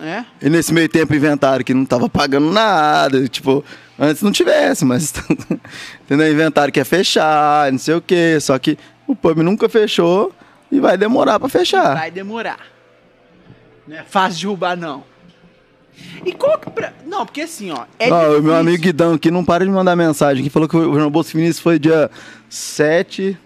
É? 0.00 0.24
E 0.42 0.50
nesse 0.50 0.72
meio 0.72 0.88
tempo 0.88 1.14
inventaram 1.14 1.62
que 1.62 1.72
não 1.72 1.84
tava 1.84 2.08
pagando 2.08 2.50
nada, 2.50 3.28
tipo, 3.28 3.64
antes 3.96 4.22
não 4.22 4.32
tivesse, 4.32 4.84
mas 4.84 5.12
entendeu? 6.02 6.32
Inventaram 6.32 6.72
que 6.72 6.80
ia 6.80 6.84
fechar, 6.84 7.70
não 7.70 7.78
sei 7.78 7.94
o 7.94 8.00
quê, 8.00 8.38
só 8.40 8.58
que 8.58 8.76
o 9.06 9.14
pub 9.14 9.38
nunca 9.38 9.68
fechou 9.68 10.32
e 10.76 10.80
vai 10.80 10.96
demorar 10.98 11.38
pra 11.38 11.48
fechar. 11.48 11.94
Vai 11.94 12.10
demorar. 12.10 12.58
Não 13.86 13.96
é 13.96 14.02
fácil 14.02 14.36
de 14.38 14.42
derrubar, 14.46 14.76
não. 14.76 15.04
E 16.26 16.32
qual 16.32 16.58
que 16.58 16.70
pra... 16.70 16.92
Não, 17.06 17.24
porque 17.24 17.42
assim, 17.42 17.70
ó. 17.70 17.84
É 17.98 18.10
Ó, 18.12 18.38
o 18.38 18.42
meu 18.42 18.54
amigo 18.54 18.82
Guidão 18.82 19.14
aqui 19.14 19.30
não 19.30 19.44
para 19.44 19.64
de 19.64 19.70
mandar 19.70 19.94
mensagem, 19.94 20.42
que 20.42 20.50
falou 20.50 20.68
que 20.68 20.76
o 20.76 20.82
Jornal 20.84 21.10
Bolsa 21.10 21.30
Vinícius 21.32 21.60
foi 21.60 21.78
dia 21.78 22.10
7 22.48 23.38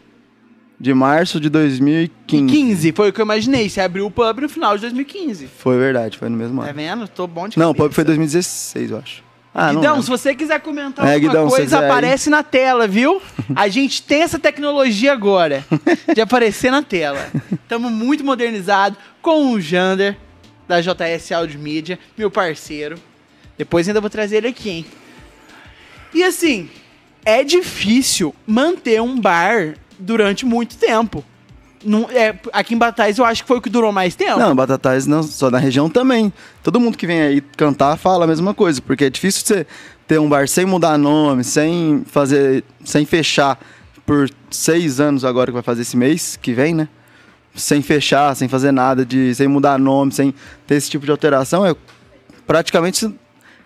de 0.80 0.94
março 0.94 1.40
de 1.40 1.50
2015. 1.50 2.46
15, 2.46 2.92
foi 2.92 3.08
o 3.10 3.12
que 3.12 3.20
eu 3.20 3.24
imaginei. 3.24 3.68
Você 3.68 3.80
abriu 3.80 4.06
o 4.06 4.10
pub 4.10 4.38
no 4.40 4.48
final 4.48 4.76
de 4.76 4.82
2015. 4.82 5.46
Foi 5.48 5.76
verdade, 5.76 6.16
foi 6.16 6.28
no 6.28 6.36
mesmo 6.36 6.60
Tá 6.62 6.68
ano. 6.68 6.74
vendo? 6.74 7.08
Tô 7.08 7.26
bom 7.26 7.48
de 7.48 7.58
Não, 7.58 7.70
o 7.70 7.74
cabeça. 7.74 7.88
pub 7.88 7.94
foi 7.94 8.04
2016, 8.04 8.90
eu 8.92 8.98
acho. 8.98 9.27
Ah, 9.60 9.72
Guidão, 9.74 10.00
se 10.00 10.08
você 10.08 10.34
quiser 10.36 10.60
comentar 10.60 11.04
É, 11.06 11.14
alguma 11.14 11.32
Guidão, 11.32 11.48
coisa, 11.48 11.64
quiser 11.64 11.78
aí. 11.78 11.84
aparece 11.86 12.30
na 12.30 12.42
tela, 12.44 12.86
viu? 12.86 13.20
A 13.56 13.66
gente 13.66 14.02
tem 14.02 14.22
essa 14.22 14.38
tecnologia 14.38 15.12
agora 15.12 15.64
de 16.14 16.20
aparecer 16.20 16.70
na 16.70 16.80
tela. 16.82 17.26
Estamos 17.52 17.90
muito 17.90 18.22
modernizados 18.24 18.98
com 19.20 19.50
o 19.52 19.60
Jander, 19.60 20.16
da 20.68 20.80
JS 20.80 21.32
Audio 21.32 21.58
Media, 21.58 21.98
meu 22.16 22.30
parceiro. 22.30 22.98
Depois 23.56 23.88
ainda 23.88 24.00
vou 24.00 24.08
trazer 24.10 24.36
ele 24.36 24.48
aqui, 24.48 24.70
hein? 24.70 24.86
E 26.14 26.22
assim, 26.22 26.70
é 27.24 27.42
difícil 27.42 28.32
manter 28.46 29.02
um 29.02 29.18
bar 29.20 29.74
durante 29.98 30.46
muito 30.46 30.76
tempo. 30.76 31.24
Não, 31.84 32.08
é, 32.10 32.34
aqui 32.52 32.74
em 32.74 32.78
Batatais 32.78 33.18
eu 33.18 33.24
acho 33.24 33.42
que 33.42 33.48
foi 33.48 33.58
o 33.58 33.60
que 33.60 33.70
durou 33.70 33.92
mais 33.92 34.16
tempo. 34.16 34.38
Não, 34.38 34.54
Batatais 34.54 35.06
não, 35.06 35.22
só 35.22 35.50
na 35.50 35.58
região 35.58 35.88
também. 35.88 36.32
Todo 36.62 36.80
mundo 36.80 36.96
que 36.96 37.06
vem 37.06 37.20
aí 37.20 37.40
cantar 37.40 37.96
fala 37.96 38.24
a 38.24 38.26
mesma 38.26 38.52
coisa, 38.52 38.82
porque 38.82 39.04
é 39.04 39.10
difícil 39.10 39.44
você 39.44 39.66
ter 40.06 40.18
um 40.18 40.28
bar 40.28 40.48
sem 40.48 40.64
mudar 40.64 40.98
nome, 40.98 41.44
sem 41.44 42.02
fazer, 42.06 42.64
sem 42.84 43.04
fechar 43.04 43.58
por 44.04 44.28
seis 44.50 45.00
anos 45.00 45.24
agora 45.24 45.46
que 45.46 45.54
vai 45.54 45.62
fazer 45.62 45.82
esse 45.82 45.96
mês 45.96 46.36
que 46.36 46.52
vem, 46.52 46.74
né? 46.74 46.88
Sem 47.54 47.82
fechar, 47.82 48.34
sem 48.34 48.48
fazer 48.48 48.72
nada, 48.72 49.04
de, 49.04 49.34
sem 49.34 49.46
mudar 49.46 49.78
nome, 49.78 50.12
sem 50.12 50.34
ter 50.66 50.76
esse 50.76 50.90
tipo 50.90 51.04
de 51.04 51.10
alteração, 51.10 51.66
é 51.66 51.74
praticamente 52.46 53.12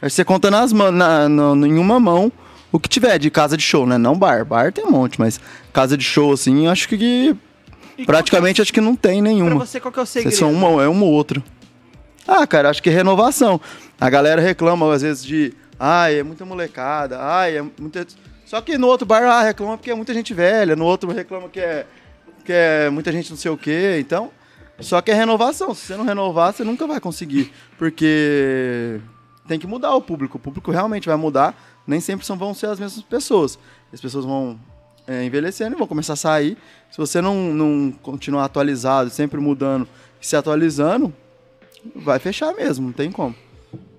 você 0.01 0.25
conta 0.25 0.51
nas 0.51 0.73
mãos, 0.73 0.93
na, 0.93 1.29
na, 1.29 1.67
em 1.67 1.79
uma 1.79 2.01
mão 2.01 2.33
o 2.73 2.81
que 2.81 2.89
tiver 2.89 3.19
de 3.19 3.31
casa 3.31 3.57
de 3.57 3.63
show, 3.63 3.87
né? 3.87 3.99
Não 3.99 4.17
bar. 4.17 4.45
Bar 4.45 4.73
tem 4.73 4.85
um 4.85 4.91
monte, 4.91 5.21
mas 5.21 5.39
casa 5.73 5.97
de 5.97 6.05
show, 6.05 6.33
assim, 6.33 6.67
acho 6.67 6.89
que 6.89 7.37
E 8.03 8.07
praticamente 8.07 8.61
qual 8.61 8.63
acho 8.63 8.73
que 8.73 8.81
não 8.81 8.97
tem 8.97 9.19
é, 9.19 9.23
nenhuma. 9.23 9.57
pra 9.57 9.67
você, 9.67 9.81
qual 9.81 9.93
que 9.93 9.99
é 9.99 10.03
o 10.03 10.07
segredo? 10.07 10.37
só 10.37 10.49
uma, 10.49 10.83
é 10.83 10.89
uma 10.89 11.05
ou 11.05 11.13
outra. 11.13 11.43
Ah, 12.27 12.47
cara, 12.47 12.71
acho 12.71 12.83
que 12.83 12.91
é 12.91 12.93
renovação. 12.93 13.61
A 14.01 14.09
galera 14.09 14.41
reclama 14.41 14.93
às 14.93 15.03
vezes 15.03 15.25
de, 15.25 15.55
ai, 15.79 16.19
é 16.19 16.23
muita 16.23 16.45
molecada, 16.45 17.19
ai, 17.21 17.59
é 17.59 17.63
muita. 17.79 18.07
Só 18.45 18.61
que 18.61 18.77
no 18.77 18.87
outro 18.87 19.07
bar 19.07 19.23
ah, 19.25 19.43
reclama 19.43 19.77
porque 19.77 19.91
é 19.91 19.95
muita 19.95 20.13
gente 20.13 20.35
velha, 20.35 20.77
no 20.77 20.85
outro 20.85 21.11
reclama 21.11 21.49
que 21.49 21.61
é, 21.61 21.87
que 22.45 22.53
é 22.53 22.91
muita 22.91 23.11
gente 23.11 23.31
não 23.31 23.37
sei 23.37 23.51
o 23.51 23.57
quê. 23.57 23.97
Então, 23.99 24.31
só 24.79 25.01
que 25.01 25.11
é 25.11 25.15
renovação. 25.15 25.75
Se 25.75 25.87
você 25.87 25.97
não 25.97 26.05
renovar, 26.05 26.53
você 26.53 26.65
nunca 26.65 26.87
vai 26.87 27.01
conseguir. 27.01 27.53
Porque 27.79 29.01
tem 29.47 29.59
que 29.59 29.67
mudar 29.67 29.95
o 29.95 30.03
público. 30.03 30.37
O 30.37 30.41
público 30.41 30.71
realmente 30.71 31.09
vai 31.09 31.17
mudar. 31.17 31.55
Nem 31.87 32.01
sempre 32.01 32.25
são, 32.27 32.37
vão 32.37 32.55
ser 32.55 32.67
as 32.67 32.79
mesmas 32.79 33.03
pessoas. 33.03 33.59
As 33.93 34.01
pessoas 34.01 34.25
vão 34.25 34.59
é, 35.07 35.25
envelhecendo 35.25 35.75
e 35.75 35.79
vão 35.79 35.87
começar 35.87 36.15
a 36.15 36.17
sair. 36.17 36.57
Se 36.93 36.99
você 36.99 37.23
não, 37.23 37.55
não 37.55 37.91
continuar 37.91 38.45
atualizado, 38.45 39.09
sempre 39.09 39.41
mudando 39.41 39.89
e 40.21 40.27
se 40.27 40.37
atualizando, 40.37 41.11
vai 41.97 42.19
fechar 42.19 42.55
mesmo, 42.55 42.89
não 42.89 42.93
tem 42.93 43.11
como. 43.11 43.35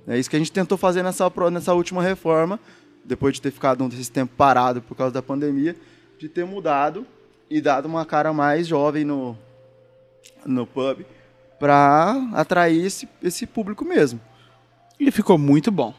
É 0.07 0.15
isso 0.15 0.29
que 0.29 0.35
a 0.35 0.39
gente 0.39 0.51
tentou 0.51 0.77
fazer 0.77 1.01
nessa, 1.01 1.31
nessa 1.51 1.73
última 1.73 2.03
reforma, 2.03 2.59
depois 3.03 3.33
de 3.33 3.41
ter 3.41 3.49
ficado 3.49 3.83
um 3.83 3.89
desse 3.89 4.11
tempo 4.11 4.31
parado 4.37 4.79
por 4.79 4.95
causa 4.95 5.11
da 5.11 5.23
pandemia, 5.23 5.75
de 6.19 6.29
ter 6.29 6.45
mudado 6.45 7.03
e 7.49 7.59
dado 7.59 7.87
uma 7.87 8.05
cara 8.05 8.31
mais 8.31 8.67
jovem 8.67 9.03
no, 9.03 9.35
no 10.45 10.67
pub 10.67 11.03
para 11.59 12.29
atrair 12.33 12.85
esse, 12.85 13.09
esse 13.23 13.47
público 13.47 13.83
mesmo. 13.83 14.21
E 14.99 15.09
ficou 15.09 15.39
muito 15.39 15.71
bom. 15.71 15.95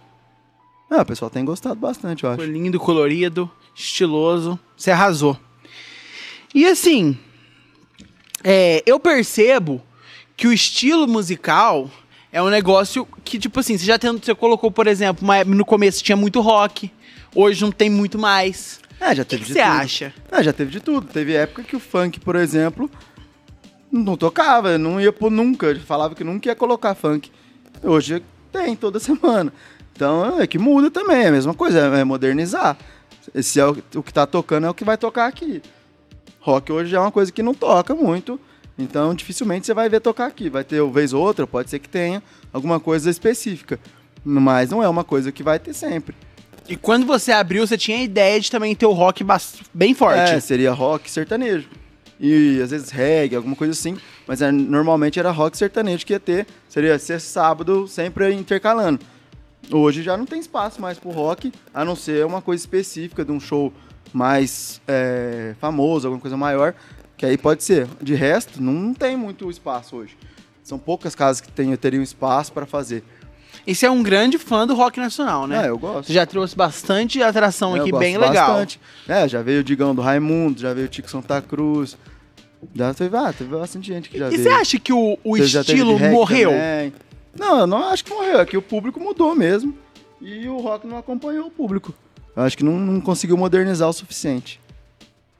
Ah, 0.89 1.03
o 1.03 1.05
pessoal 1.05 1.29
tem 1.29 1.45
gostado 1.45 1.75
bastante, 1.75 2.23
eu 2.23 2.31
acho. 2.31 2.41
Ficou 2.41 2.55
lindo, 2.55 2.79
colorido, 2.79 3.51
estiloso. 3.75 4.57
Você 4.77 4.93
arrasou. 4.93 5.37
E 6.55 6.65
assim, 6.67 7.19
é, 8.45 8.83
eu 8.87 9.01
percebo 9.01 9.83
que 10.37 10.47
o 10.47 10.53
estilo 10.53 11.09
musical 11.09 11.91
é 12.33 12.43
um 12.43 12.49
negócio 12.49 13.07
que, 13.25 13.39
tipo 13.39 13.59
assim, 13.59 13.77
você 13.77 13.85
já 13.85 13.99
tem, 13.99 14.13
você 14.17 14.35
colocou, 14.35 14.71
por 14.71 14.87
exemplo, 14.87 15.25
uma 15.25 15.43
no 15.45 15.65
começo 15.65 16.03
tinha 16.03 16.17
muito 16.17 16.41
rock, 16.41 16.91
hoje 17.35 17.63
não 17.63 17.73
tem 17.73 17.91
muito 17.91 18.19
mais. 18.19 18.81
É, 19.01 19.15
já 19.15 19.25
que 19.25 19.31
teve 19.31 19.43
que 19.43 19.49
de 19.49 19.55
você 19.55 19.63
tudo. 19.63 19.73
acha? 19.73 20.15
Ah, 20.31 20.43
já 20.43 20.53
teve 20.53 20.71
de 20.71 20.81
tudo. 20.81 21.07
Teve 21.09 21.35
época 21.35 21.65
que 21.65 21.75
o 21.75 21.81
funk, 21.81 22.21
por 22.21 22.37
exemplo, 22.37 22.89
não 23.91 24.17
tocava, 24.17 24.79
não 24.79 25.01
ia 25.01 25.13
por 25.13 25.31
nunca. 25.31 25.75
Falava 25.81 26.15
que 26.15 26.23
nunca 26.23 26.49
ia 26.49 26.55
colocar 26.55 26.95
funk. 26.95 27.31
Hoje 27.83 28.23
tem 28.53 28.77
toda 28.77 28.99
semana. 29.01 29.53
Então 29.93 30.41
é 30.41 30.47
que 30.47 30.59
muda 30.59 30.91
também, 30.91 31.25
é 31.25 31.29
a 31.29 31.33
mesma 31.33 31.55
coisa, 31.55 31.81
é 31.81 32.01
é 32.01 32.05
modernizar. 32.05 32.77
Esse 33.35 33.59
é 33.59 33.67
o, 33.67 33.77
o 33.97 34.03
que 34.03 34.13
tá 34.13 34.27
tocando 34.27 34.67
é 34.67 34.71
o 34.71 34.75
que 34.75 34.85
vai 34.85 34.97
tocar 34.97 35.27
aqui. 35.27 35.63
Rock 36.45 36.71
hoje 36.71 36.95
é 36.95 37.01
uma 37.01 37.11
coisa 37.11 37.33
que 37.33 37.43
não 37.43 37.55
toca 37.55 37.95
muito, 37.95 38.39
então 38.79 39.15
dificilmente 39.15 39.65
você 39.65 39.73
vai 39.73 39.89
ver 39.89 40.01
tocar 40.01 40.27
aqui. 40.27 40.51
Vai 40.51 40.63
ter 40.63 40.83
uma 40.83 40.93
vez 40.93 41.15
ou 41.15 41.25
outra, 41.25 41.47
pode 41.47 41.71
ser 41.71 41.79
que 41.79 41.89
tenha 41.89 42.23
alguma 42.53 42.79
coisa 42.79 43.09
específica. 43.09 43.81
Mas 44.23 44.69
não 44.69 44.83
é 44.83 44.89
uma 44.89 45.05
coisa 45.05 45.33
que 45.33 45.43
vai 45.43 45.59
ter 45.59 45.73
sempre. 45.73 46.15
E 46.69 46.77
quando 46.77 47.07
você 47.07 47.33
abriu, 47.33 47.67
você 47.67 47.79
tinha 47.79 47.97
a 47.97 48.03
ideia 48.03 48.39
de 48.39 48.51
também 48.51 48.75
ter 48.75 48.85
o 48.85 48.93
rock 48.93 49.25
bem 49.73 49.95
forte. 49.95 50.33
É, 50.33 50.39
seria 50.39 50.71
rock 50.73 51.11
sertanejo. 51.11 51.67
E 52.21 52.61
às 52.63 52.71
vezes 52.71 52.91
reggae, 52.91 53.37
alguma 53.37 53.57
coisa 53.57 53.73
assim. 53.73 53.97
Mas 54.27 54.43
é, 54.43 54.53
normalmente 54.53 55.19
era 55.19 55.31
rock 55.31 55.57
sertanejo 55.57 56.05
que 56.05 56.13
ia 56.13 56.21
ter. 56.21 56.47
Seria 56.69 56.99
ser 56.99 57.23
sábado, 57.23 57.89
sempre 57.89 58.31
intercalando. 58.35 59.01
Hoje 59.73 60.03
já 60.03 60.15
não 60.15 60.27
tem 60.27 60.41
espaço 60.41 60.79
mais 60.79 60.99
pro 60.99 61.11
rock, 61.11 61.51
a 61.73 61.87
não 61.87 61.97
ser 61.97 62.27
uma 62.27 62.43
coisa 62.43 62.63
específica 62.63 63.25
de 63.25 63.33
um 63.33 63.41
show 63.41 63.73
mais 64.15 64.81
é, 64.87 65.55
famoso, 65.61 66.07
alguma 66.07 66.21
coisa 66.21 66.37
maior. 66.37 66.75
Que 67.17 67.27
aí 67.27 67.37
pode 67.37 67.63
ser. 67.63 67.87
De 68.01 68.15
resto, 68.15 68.63
não 68.63 68.95
tem 68.95 69.17
muito 69.17 69.51
espaço 69.51 69.97
hoje. 69.97 70.17
São 70.63 70.79
poucas 70.79 71.15
casas 71.15 71.41
que 71.41 71.51
tem, 71.51 71.75
teriam 71.77 72.03
espaço 72.03 72.53
para 72.53 72.65
fazer. 72.65 73.05
E 73.67 73.75
você 73.75 73.87
é 73.87 73.91
um 73.91 74.03
grande 74.03 74.39
fã 74.39 74.67
do 74.67 74.75
rock 74.75 74.99
nacional, 74.99 75.47
né? 75.47 75.67
É, 75.67 75.69
eu 75.69 75.79
gosto. 75.79 76.07
Você 76.09 76.13
já 76.13 76.27
trouxe 76.27 76.55
bastante 76.57 77.23
atração 77.23 77.77
eu 77.77 77.83
aqui, 77.83 77.93
bem 77.93 78.17
legal. 78.17 78.49
bastante. 78.49 78.81
É, 79.09 79.29
já 79.29 79.43
veio 79.43 79.61
o 79.61 79.65
Digão 79.65 79.95
do 79.95 80.03
Raimundo, 80.03 80.61
já 80.61 80.73
veio 80.75 80.87
o 80.87 80.89
Tico 80.89 81.11
Santa 81.11 81.41
Cruz. 81.41 81.97
Já 82.75 82.93
teve, 82.95 83.17
ah, 83.17 83.33
teve 83.33 83.57
bastante 83.57 83.87
gente 83.87 84.09
que 84.09 84.19
já 84.19 84.27
E 84.29 84.31
veio. 84.31 84.43
você 84.43 84.49
acha 84.49 84.79
que 84.79 84.93
o, 84.93 85.19
o 85.23 85.37
estilo 85.37 85.99
morreu? 85.99 86.51
também. 86.51 86.93
Não, 87.39 87.61
eu 87.61 87.67
não 87.67 87.89
acho 87.89 88.05
que 88.05 88.11
morreu. 88.11 88.41
É 88.41 88.47
que 88.47 88.57
o 88.57 88.63
público 88.63 89.01
mudou 89.01 89.35
mesmo. 89.35 89.77
E 90.21 90.49
o 90.49 90.59
rock 90.59 90.87
não 90.87 90.97
acompanhou 90.99 91.47
o 91.47 91.51
público. 91.51 91.95
Eu 92.37 92.43
acho 92.43 92.57
que 92.57 92.65
não, 92.65 92.79
não 92.79 93.01
conseguiu 93.01 93.37
modernizar 93.37 93.89
o 93.89 93.93
suficiente. 93.93 94.61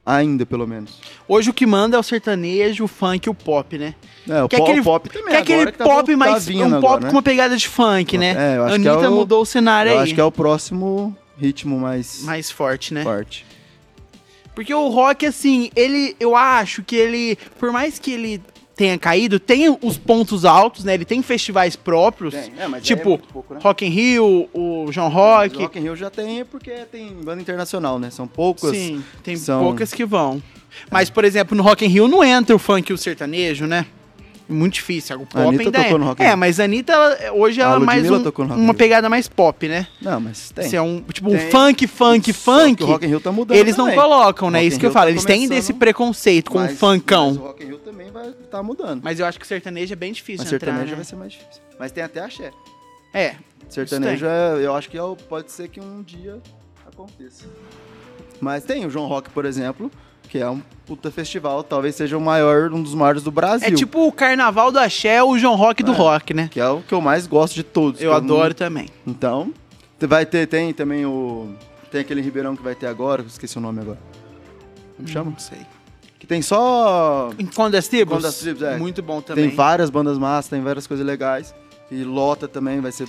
Ainda, 0.07 0.45
pelo 0.45 0.67
menos. 0.67 1.01
Hoje 1.27 1.49
o 1.49 1.55
que 1.55 1.65
manda 1.67 1.97
é 1.97 2.01
o 2.01 2.03
sertanejo, 2.03 2.85
o 2.85 2.89
funk 2.89 3.27
e 3.27 3.31
o 3.31 3.35
pop, 3.35 3.79
né? 3.79 3.95
É, 4.29 4.43
o, 4.43 4.49
Que 4.49 4.57
é 4.57 4.59
po- 4.59 4.65
aquele- 4.65 4.81
o 4.81 4.85
pop 4.85 5.09
também. 5.09 5.29
que 5.29 5.35
é 5.35 5.39
aquele 5.39 5.73
que 5.73 5.79
tá 5.79 5.85
pop 5.85 6.17
tá 6.19 6.39
vindo 6.39 6.65
um 6.67 6.71
pop 6.73 6.77
agora, 6.87 7.01
né? 7.01 7.07
com 7.09 7.17
uma 7.17 7.23
pegada 7.23 7.57
de 7.57 7.67
funk, 7.67 8.19
né? 8.19 8.35
É, 8.37 8.57
eu 8.59 8.65
acho 8.65 8.81
que 8.81 8.89
Anitta 8.89 9.07
é 9.07 9.09
o- 9.09 9.15
mudou 9.15 9.41
o 9.43 9.47
cenário 9.47 9.91
Eu 9.93 9.97
aí. 9.99 10.05
acho 10.05 10.15
que 10.15 10.21
é 10.21 10.25
o 10.25 10.31
próximo 10.33 11.17
ritmo 11.39 11.79
mais 11.81 12.23
Mais 12.23 12.51
forte, 12.51 12.93
né? 12.93 13.03
forte. 13.03 13.47
Porque 14.55 14.73
o 14.75 14.89
rock, 14.89 15.25
assim, 15.27 15.71
ele. 15.75 16.15
Eu 16.21 16.37
acho 16.37 16.83
que 16.85 16.95
ele. 16.95 17.37
Por 17.59 17.73
mais 17.73 17.99
que 17.99 18.13
ele 18.13 18.43
tenha 18.75 18.99
caído, 18.99 19.39
tem 19.39 19.77
os 19.81 19.97
pontos 19.97 20.45
altos, 20.45 20.85
né? 20.85 20.95
Ele 20.95 21.05
tem 21.05 21.23
festivais 21.23 21.77
próprios. 21.77 22.35
Tem, 22.35 22.53
é, 22.59 22.77
é 22.77 22.81
tipo, 22.81 23.11
muito 23.11 23.29
pouco, 23.33 23.55
né? 23.55 23.61
Rock 23.63 23.85
in 23.87 23.89
Rio, 23.91 24.49
o 24.53 24.87
João 24.91 25.09
Rock. 25.09 25.57
o 25.57 25.61
Rock 25.61 25.79
in 25.79 25.83
Rio 25.83 25.97
já 25.97 26.11
tem, 26.11 26.45
porque 26.45 26.71
tem 26.91 27.09
banda 27.13 27.41
internacional, 27.41 27.99
né? 27.99 28.11
São 28.11 28.27
poucas. 28.27 28.71
Sim, 28.77 29.03
tem 29.23 29.37
são- 29.37 29.63
poucas 29.63 29.93
que 29.93 30.05
vão. 30.05 30.43
Mas, 30.91 31.09
por 31.09 31.25
exemplo, 31.25 31.57
no 31.57 31.63
Rock 31.63 31.85
in 31.85 31.89
Rio 31.89 32.09
não 32.09 32.25
entra 32.25 32.55
o 32.55 32.59
funk 32.59 32.91
e 32.91 32.93
o 32.93 32.99
sertanejo, 32.99 33.67
né? 33.67 33.87
Muito 34.49 34.75
difícil. 34.75 35.17
O 35.17 35.27
pop 35.27 35.39
Anitta 35.39 35.63
ainda 35.65 35.79
tocou 35.83 35.97
é. 35.97 35.99
no 35.99 36.05
Rock 36.07 36.23
É, 36.23 36.37
mas 36.37 36.61
a 36.61 36.65
Anitta, 36.65 36.93
ela- 36.93 37.33
hoje 37.33 37.61
A 37.63 37.65
ela 37.65 37.77
é 37.77 37.79
mais 37.79 38.11
um- 38.11 38.23
tocou 38.23 38.45
no 38.45 38.51
Rock 38.53 38.61
uma 38.63 38.75
pegada 38.75 39.09
mais 39.09 39.27
pop, 39.27 39.67
né? 39.67 39.87
Não, 40.03 40.21
mas 40.21 40.51
tem. 40.51 40.75
É 40.75 40.83
um, 40.83 41.01
tipo, 41.01 41.31
Tem. 41.31 41.47
um 41.47 41.51
funk, 41.51 41.87
funk, 41.87 42.33
Só 42.33 42.41
funk, 42.53 42.83
o 42.83 42.87
Rock 42.87 43.05
in 43.07 43.09
Rio 43.09 43.21
tá 43.21 43.33
mudando 43.33 43.57
eles 43.57 43.77
não 43.77 43.87
também. 43.87 43.99
colocam, 44.01 44.51
né? 44.51 44.63
Isso 44.63 44.79
que 44.79 44.85
eu 44.85 44.91
Rio 44.91 44.93
falo. 44.95 45.07
tá 45.07 45.11
Eles 45.13 45.25
têm 45.25 45.49
desse 45.49 45.73
preconceito 45.73 46.51
com 46.51 46.59
o 46.59 46.63
Mas- 46.63 46.79
funkão. 46.79 47.29
Mas 47.29 47.37
o 47.39 47.41
Rock 47.43 47.65
in 47.65 47.67
Rio 47.69 47.79
também 47.79 48.11
vai 48.11 48.29
estar 48.29 48.63
mudando. 48.63 49.01
Mas 49.03 49.19
eu 49.19 49.27
acho 49.27 49.39
que 49.39 49.45
o 49.45 49.49
sertanejo 49.49 49.93
é 49.93 49.97
bem 49.97 50.13
difícil 50.13 50.45
Mas 50.45 50.53
entrar, 50.53 50.67
sertanejo 50.67 50.91
né? 50.91 50.97
vai 50.97 51.05
ser 51.05 51.17
mais 51.17 51.33
difícil. 51.33 51.63
Mas 51.79 51.91
tem 51.93 52.05
até 52.05 52.21
axé. 52.21 52.51
É, 53.13 53.37
Sertanejo 53.69 54.27
é, 54.27 54.59
eu 54.65 54.75
acho 54.75 54.91
que 54.91 54.99
é 54.99 55.01
pode 55.29 55.51
ser 55.51 55.69
que 55.69 55.81
um 55.81 56.03
dia 56.03 56.39
aconteça. 56.87 57.47
Mas 58.41 58.63
tem 58.65 58.85
o 58.85 58.91
João 58.91 59.07
Rock, 59.07 59.31
por 59.31 59.45
exemplo, 59.47 59.91
que 60.29 60.39
é 60.39 60.49
um 60.49 60.61
puta 60.87 61.11
festival, 61.11 61.63
talvez 61.63 61.95
seja 61.95 62.17
o 62.19 62.21
maior, 62.21 62.73
um 62.73 62.83
dos 62.83 62.95
maiores 62.95 63.23
do 63.23 63.31
Brasil. 63.31 63.69
é 63.69 63.71
tipo 63.73 64.07
o 64.07 64.13
carnaval 64.13 64.71
do 64.71 64.79
axé, 64.79 65.23
o 65.23 65.39
João 65.39 65.55
Rock 65.57 65.83
do 65.83 65.93
É. 65.93 65.95
rock, 65.95 66.35
né? 66.35 66.49
Que 66.51 66.61
é 66.61 66.69
o 66.69 66.81
que 66.83 66.93
eu 66.93 67.01
mais 67.01 67.27
gosto 67.27 67.55
de 67.55 67.63
todos. 67.63 68.01
Eu 68.01 68.13
adoro 68.13 68.53
também. 68.55 68.89
Então, 69.07 69.53
vai 70.01 70.27
ter, 70.27 70.47
tem 70.47 70.73
também 70.73 71.07
o. 71.07 71.55
Tem 71.91 72.01
aquele 72.01 72.21
Ribeirão 72.21 72.57
que 72.57 72.63
vai 72.63 72.75
ter 72.75 72.87
agora, 72.87 73.23
esqueci 73.23 73.57
o 73.57 73.61
nome 73.61 73.81
agora. 73.81 73.99
Como 74.97 75.09
chama? 75.09 75.31
Não 75.31 75.39
sei. 75.39 75.59
Que 76.19 76.27
tem 76.27 76.43
só. 76.43 77.31
Das 78.23 78.39
Tribos, 78.39 78.63
é. 78.63 78.77
Muito 78.77 79.03
bom 79.03 79.21
também. 79.21 79.49
Tem 79.49 79.55
várias 79.57 79.91
bandas 79.91 80.19
massas, 80.19 80.51
tem 80.51 80.61
várias 80.63 80.87
coisas 80.87 81.05
legais. 81.07 81.55
E 81.91 82.03
lota 82.03 82.49
também, 82.49 82.81
vai 82.81 82.91
ser. 82.93 83.07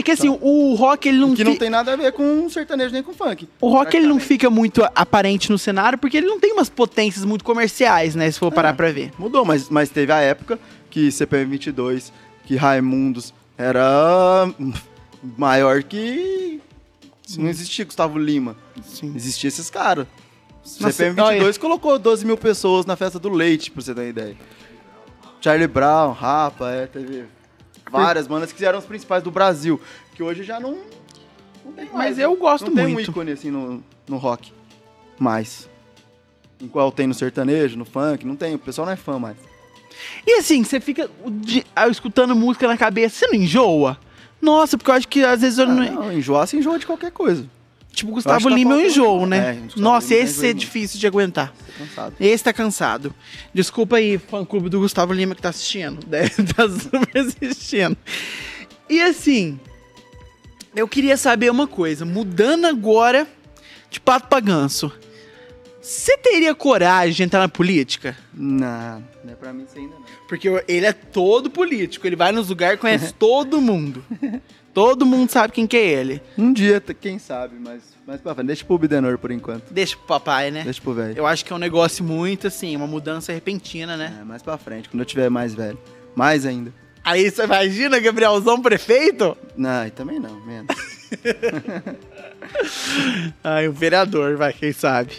É 0.00 0.02
que 0.02 0.10
assim, 0.10 0.28
o 0.40 0.74
rock 0.74 1.08
ele 1.08 1.18
não, 1.18 1.34
que 1.34 1.44
não 1.44 1.52
fi- 1.52 1.58
tem 1.58 1.70
nada 1.70 1.92
a 1.92 1.96
ver 1.96 2.12
com 2.12 2.48
sertanejo 2.48 2.92
nem 2.92 3.02
com 3.02 3.12
funk. 3.12 3.48
O 3.60 3.68
rock 3.68 3.96
ele 3.96 4.06
não 4.06 4.18
fica 4.18 4.48
muito 4.50 4.82
aparente 4.94 5.50
no 5.50 5.58
cenário 5.58 5.98
porque 5.98 6.16
ele 6.16 6.26
não 6.26 6.40
tem 6.40 6.52
umas 6.52 6.68
potências 6.68 7.24
muito 7.24 7.44
comerciais, 7.44 8.14
né? 8.14 8.30
Se 8.30 8.38
for 8.38 8.50
parar 8.52 8.70
É. 8.70 8.72
pra 8.72 8.90
ver. 8.90 9.12
Mudou, 9.18 9.44
mas, 9.44 9.68
mas 9.68 9.90
teve 9.90 10.12
a 10.12 10.18
época 10.20 10.58
que 10.90 11.10
CPM 11.12 11.50
22, 11.50 12.12
que 12.46 12.56
Raimundos 12.56 13.32
era 13.58 14.50
maior 15.36 15.82
que. 15.82 16.60
Não 17.38 17.48
existia 17.48 17.84
Gustavo 17.84 18.18
Lima. 18.18 18.56
Sim. 18.82 19.12
Existia 19.14 19.48
esses 19.48 19.70
caras. 19.70 20.06
Nossa, 20.80 20.92
CPM 20.92 21.14
22 21.30 21.58
colocou 21.58 21.98
12 21.98 22.24
mil 22.26 22.36
pessoas 22.36 22.84
na 22.86 22.96
festa 22.96 23.18
do 23.18 23.28
leite, 23.28 23.70
pra 23.70 23.82
você 23.82 23.94
ter 23.94 24.00
uma 24.00 24.06
ideia. 24.08 24.36
Charlie 25.40 25.68
Brown, 25.68 26.12
Rapa, 26.12 26.70
é, 26.70 26.86
teve 26.86 27.24
várias 27.90 28.26
bandas 28.26 28.52
que 28.52 28.64
eram 28.64 28.78
os 28.78 28.84
principais 28.84 29.22
do 29.22 29.30
Brasil, 29.30 29.80
que 30.14 30.22
hoje 30.22 30.42
já 30.44 30.58
não, 30.60 30.78
não 31.64 31.72
tem 31.72 31.84
mais. 31.86 31.94
Mas 31.94 32.18
eu 32.18 32.34
gosto 32.36 32.66
não 32.66 32.74
tem 32.74 32.86
um 32.86 32.90
muito. 32.90 33.10
ícone 33.10 33.32
assim 33.32 33.50
no, 33.50 33.82
no 34.08 34.16
rock. 34.16 34.52
Mais. 35.18 35.68
Igual 36.60 36.92
tem 36.92 37.06
no 37.06 37.14
sertanejo, 37.14 37.76
no 37.76 37.84
funk, 37.84 38.26
não 38.26 38.36
tem. 38.36 38.54
O 38.54 38.58
pessoal 38.58 38.86
não 38.86 38.92
é 38.92 38.96
fã 38.96 39.18
mais. 39.18 39.36
E 40.26 40.38
assim, 40.38 40.62
você 40.64 40.80
fica 40.80 41.10
ah, 41.74 41.88
escutando 41.88 42.34
música 42.34 42.66
na 42.68 42.76
cabeça, 42.76 43.16
você 43.18 43.26
não 43.26 43.34
enjoa? 43.34 43.98
Nossa, 44.40 44.78
porque 44.78 44.90
eu 44.90 44.94
acho 44.94 45.08
que 45.08 45.22
às 45.24 45.40
vezes 45.42 45.58
eu 45.58 45.66
Ah, 45.66 45.68
não. 45.68 45.92
não, 45.94 46.12
enjoar 46.12 46.46
se 46.46 46.56
enjoa 46.56 46.78
de 46.78 46.86
qualquer 46.86 47.10
coisa. 47.10 47.46
Tipo, 47.92 48.12
Gustavo 48.12 48.38
que 48.38 48.48
tá 48.50 48.54
Lima 48.54 48.74
eu 48.74 48.78
faltando- 48.78 48.90
enjoo, 48.92 49.26
né? 49.26 49.58
É, 49.76 49.80
Nossa, 49.80 50.14
Lima 50.14 50.24
esse 50.26 50.46
é 50.46 50.52
difícil 50.52 50.98
de 51.00 51.06
aguentar. 51.06 51.52
Cansado. 51.76 52.14
Esse 52.20 52.44
tá 52.44 52.52
cansado. 52.52 53.14
Desculpa 53.52 53.96
aí, 53.96 54.16
fã 54.18 54.44
clube 54.44 54.68
do 54.68 54.78
Gustavo 54.80 55.12
Lima 55.12 55.34
que 55.34 55.42
tá 55.42 55.48
assistindo. 55.50 56.00
Deve 56.06 56.30
tá 56.54 56.68
super 56.68 57.18
assistindo. 57.18 57.96
E 58.88 59.00
assim, 59.02 59.58
eu 60.74 60.86
queria 60.88 61.16
saber 61.16 61.50
uma 61.50 61.66
coisa. 61.66 62.04
Mudando 62.04 62.64
agora 62.66 63.26
de 63.90 64.00
pato 64.00 64.28
pra 64.28 64.40
ganso. 64.40 64.90
Você 65.82 66.16
teria 66.18 66.54
coragem 66.54 67.14
de 67.14 67.22
entrar 67.22 67.40
na 67.40 67.48
política? 67.48 68.16
Não, 68.34 69.02
não 69.24 69.32
é 69.32 69.34
pra 69.34 69.52
mim 69.52 69.64
isso 69.64 69.78
ainda 69.78 69.94
não. 69.94 70.04
Porque 70.28 70.48
ele 70.68 70.86
é 70.86 70.92
todo 70.92 71.50
político. 71.50 72.06
Ele 72.06 72.16
vai 72.16 72.30
nos 72.32 72.48
lugares 72.50 72.76
e 72.78 72.80
conhece 72.80 73.12
todo 73.18 73.60
mundo. 73.60 74.04
Todo 74.80 75.04
mundo 75.04 75.30
sabe 75.30 75.52
quem 75.52 75.66
que 75.66 75.76
é 75.76 75.86
ele. 75.86 76.22
Um 76.38 76.54
dia, 76.54 76.80
quem 76.80 77.18
sabe, 77.18 77.54
mas 77.60 77.82
mais 78.06 78.18
pra 78.18 78.34
frente. 78.34 78.46
Deixa 78.46 78.64
pro 78.64 78.78
Bidenor 78.78 79.18
por 79.18 79.30
enquanto. 79.30 79.70
Deixa 79.70 79.94
pro 79.94 80.06
papai, 80.06 80.50
né? 80.50 80.64
Deixa 80.64 80.80
pro 80.80 80.94
velho. 80.94 81.18
Eu 81.18 81.26
acho 81.26 81.44
que 81.44 81.52
é 81.52 81.56
um 81.56 81.58
negócio 81.58 82.02
muito 82.02 82.46
assim, 82.46 82.74
uma 82.76 82.86
mudança 82.86 83.30
repentina, 83.30 83.94
né? 83.94 84.20
É, 84.22 84.24
mais 84.24 84.42
pra 84.42 84.56
frente, 84.56 84.88
quando 84.88 85.00
eu 85.00 85.04
tiver 85.04 85.28
mais 85.28 85.52
velho. 85.52 85.78
Mais 86.16 86.46
ainda. 86.46 86.72
Aí 87.04 87.30
você 87.30 87.44
imagina, 87.44 88.00
Gabrielzão 88.00 88.62
prefeito? 88.62 89.36
Não, 89.54 89.90
também 89.90 90.18
não, 90.18 90.40
menos. 90.46 90.74
Ai, 93.44 93.68
o 93.68 93.72
vereador, 93.74 94.38
vai, 94.38 94.54
quem 94.54 94.72
sabe? 94.72 95.12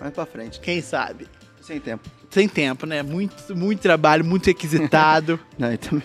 mais 0.00 0.12
pra 0.12 0.26
frente. 0.26 0.58
Quem 0.58 0.82
sabe? 0.82 1.28
Sem 1.62 1.78
tempo. 1.78 2.10
Sem 2.30 2.48
tempo, 2.48 2.84
né? 2.84 3.04
Muito, 3.04 3.56
muito 3.56 3.78
trabalho, 3.78 4.24
muito 4.24 4.46
requisitado. 4.46 5.38
Não, 5.56 5.76
também. 5.76 6.02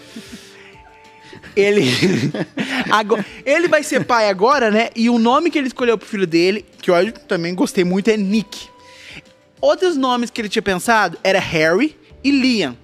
Ele. 1.56 1.84
agora, 2.92 3.26
ele 3.46 3.68
vai 3.68 3.84
ser 3.84 4.06
pai 4.06 4.30
agora, 4.30 4.72
né? 4.72 4.90
E 4.96 5.10
o 5.10 5.18
nome 5.18 5.50
que 5.50 5.58
ele 5.58 5.68
escolheu 5.68 5.98
pro 5.98 6.08
filho 6.08 6.28
dele, 6.28 6.66
que 6.82 6.92
eu 6.92 7.12
também 7.28 7.54
gostei 7.54 7.84
muito, 7.84 8.10
é 8.10 8.18
Nick. 8.18 8.68
Outros 9.62 9.96
nomes 9.96 10.30
que 10.30 10.42
ele 10.42 10.50
tinha 10.50 10.62
pensado 10.62 11.18
era 11.24 11.40
Harry 11.40 11.96
e 12.24 12.32
Liam. 12.32 12.78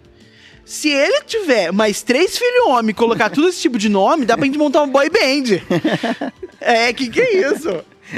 Se 0.64 0.90
ele 0.90 1.24
tiver 1.24 1.72
mais 1.74 2.04
três 2.04 2.38
filhos 2.38 2.68
homens 2.68 2.92
e 2.92 2.94
colocar 2.94 3.30
tudo 3.32 3.50
esse 3.50 3.60
tipo 3.60 3.78
de 3.78 3.90
nome, 3.90 4.24
dá 4.24 4.38
pra 4.38 4.46
gente 4.46 4.58
montar 4.58 4.84
um 4.84 4.90
boy 4.90 5.10
band. 5.10 5.60
É, 6.62 6.92
que 6.92 7.10
que 7.10 7.22
é 7.22 7.54
isso? 7.54 7.70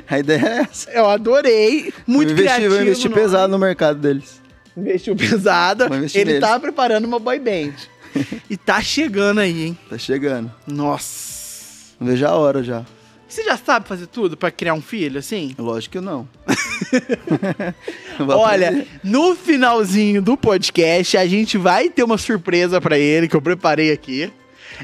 A 0.09 0.17
ideia 0.17 0.39
é 0.39 0.61
essa. 0.61 0.89
Eu 0.89 1.07
adorei. 1.07 1.93
Muito 2.07 2.29
vou 2.29 2.33
investir, 2.33 2.43
criativo. 2.43 2.73
vou 2.73 2.81
investir 2.81 3.11
pesado 3.11 3.51
no 3.51 3.59
mercado 3.59 3.99
deles. 3.99 4.41
Investiu 4.75 5.15
pesado. 5.15 5.83
Ele 6.13 6.25
neles. 6.25 6.39
tá 6.39 6.59
preparando 6.59 7.05
uma 7.05 7.19
boy 7.19 7.37
band. 7.37 7.73
E 8.49 8.57
tá 8.57 8.81
chegando 8.81 9.39
aí, 9.39 9.67
hein? 9.67 9.77
Tá 9.89 9.97
chegando. 9.97 10.51
Nossa. 10.67 11.93
Não 11.99 12.07
vejo 12.07 12.25
a 12.25 12.33
hora 12.33 12.63
já. 12.63 12.85
Você 13.27 13.43
já 13.43 13.55
sabe 13.55 13.87
fazer 13.87 14.07
tudo 14.07 14.35
pra 14.35 14.51
criar 14.51 14.73
um 14.73 14.81
filho, 14.81 15.17
assim? 15.17 15.55
Lógico 15.57 15.93
que 15.93 16.01
não. 16.01 16.27
Vou 18.19 18.39
Olha, 18.39 18.85
no 19.01 19.35
finalzinho 19.35 20.21
do 20.21 20.35
podcast, 20.35 21.15
a 21.15 21.25
gente 21.25 21.57
vai 21.57 21.89
ter 21.89 22.03
uma 22.03 22.17
surpresa 22.17 22.81
pra 22.81 22.97
ele 22.99 23.29
que 23.29 23.35
eu 23.35 23.41
preparei 23.41 23.91
aqui. 23.93 24.31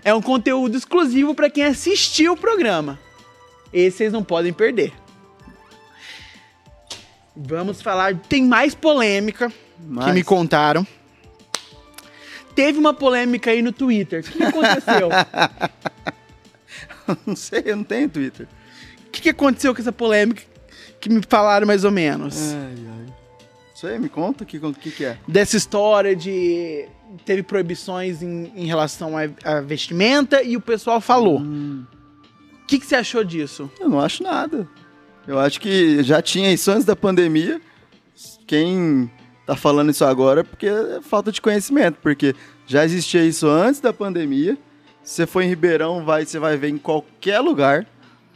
É 0.03 0.13
um 0.13 0.21
conteúdo 0.21 0.77
exclusivo 0.77 1.35
pra 1.35 1.49
quem 1.49 1.65
assistiu 1.65 2.33
o 2.33 2.37
programa. 2.37 2.97
Esse 3.73 3.97
vocês 3.97 4.13
não 4.13 4.23
podem 4.23 4.53
perder. 4.53 4.93
Vamos 7.35 7.81
falar. 7.81 8.15
Tem 8.15 8.43
mais 8.43 8.73
polêmica 8.73 9.51
que 10.05 10.11
me 10.11 10.23
contaram. 10.23 10.87
Teve 12.57 12.79
uma 12.79 12.91
polêmica 12.91 13.51
aí 13.51 13.61
no 13.61 13.71
Twitter. 13.71 14.21
O 14.27 14.31
que 14.31 14.43
aconteceu? 14.43 15.09
não 17.23 17.35
sei, 17.35 17.61
eu 17.67 17.75
não 17.75 17.83
tenho 17.83 18.09
Twitter. 18.09 18.47
O 19.05 19.11
que, 19.11 19.21
que 19.21 19.29
aconteceu 19.29 19.75
com 19.75 19.79
essa 19.79 19.91
polêmica 19.91 20.41
que 20.99 21.07
me 21.07 21.21
falaram 21.29 21.67
mais 21.67 21.83
ou 21.83 21.91
menos? 21.91 22.35
Ai, 22.53 22.73
ai. 22.99 23.13
Isso 23.75 23.85
aí, 23.85 23.99
me 23.99 24.09
conta 24.09 24.43
o 24.43 24.47
que, 24.47 24.59
que, 24.59 24.89
que 24.91 25.05
é. 25.05 25.19
Dessa 25.27 25.55
história 25.55 26.15
de. 26.15 26.87
Teve 27.23 27.43
proibições 27.43 28.23
em, 28.23 28.51
em 28.55 28.65
relação 28.65 29.13
à, 29.15 29.29
à 29.43 29.61
vestimenta 29.61 30.41
e 30.41 30.57
o 30.57 30.61
pessoal 30.61 30.99
falou. 30.99 31.37
O 31.37 31.43
Hum, 31.43 31.85
que, 32.67 32.79
que 32.79 32.87
você 32.87 32.95
achou 32.95 33.23
disso? 33.23 33.69
eu 33.79 33.87
não 33.87 33.99
acho 33.99 34.23
nada. 34.23 34.67
Eu 35.27 35.37
acho 35.37 35.61
que 35.61 36.01
já 36.01 36.23
tinha 36.23 36.51
isso 36.51 36.71
antes 36.71 36.85
da 36.85 36.95
pandemia. 36.95 37.61
Quem 38.47 39.11
tá 39.47 39.55
falando 39.55 39.89
isso 39.89 40.03
agora 40.03 40.43
porque 40.43 40.67
é 40.67 40.99
falta 41.01 41.31
de 41.31 41.41
conhecimento, 41.41 41.97
porque 42.01 42.35
já 42.67 42.83
existia 42.83 43.23
isso 43.23 43.47
antes 43.47 43.79
da 43.79 43.93
pandemia. 43.93 44.57
Você 45.01 45.25
for 45.25 45.41
em 45.41 45.47
Ribeirão, 45.47 46.03
vai, 46.03 46.25
você 46.25 46.37
vai 46.37 46.57
ver 46.57 46.67
em 46.67 46.77
qualquer 46.77 47.39
lugar. 47.39 47.87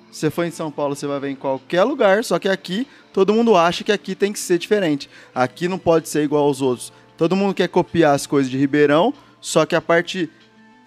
Você 0.10 0.30
for 0.30 0.46
em 0.46 0.52
São 0.52 0.72
Paulo, 0.72 0.96
você 0.96 1.06
vai 1.06 1.20
ver 1.20 1.30
em 1.30 1.36
qualquer 1.36 1.84
lugar, 1.84 2.24
só 2.24 2.40
que 2.40 2.48
aqui 2.48 2.88
todo 3.14 3.34
mundo 3.34 3.56
acha 3.56 3.84
que 3.84 3.92
aqui 3.92 4.16
tem 4.16 4.32
que 4.32 4.40
ser 4.40 4.58
diferente. 4.58 5.10
Aqui 5.36 5.68
não 5.68 5.78
pode 5.78 6.08
ser 6.08 6.24
igual 6.24 6.46
aos 6.46 6.62
outros. 6.62 6.94
Todo 7.18 7.36
mundo 7.36 7.54
quer 7.54 7.68
copiar 7.68 8.16
as 8.16 8.26
coisas 8.26 8.50
de 8.50 8.58
Ribeirão, 8.58 9.14
só 9.42 9.66
que 9.66 9.76
a 9.76 9.82
parte 9.82 10.30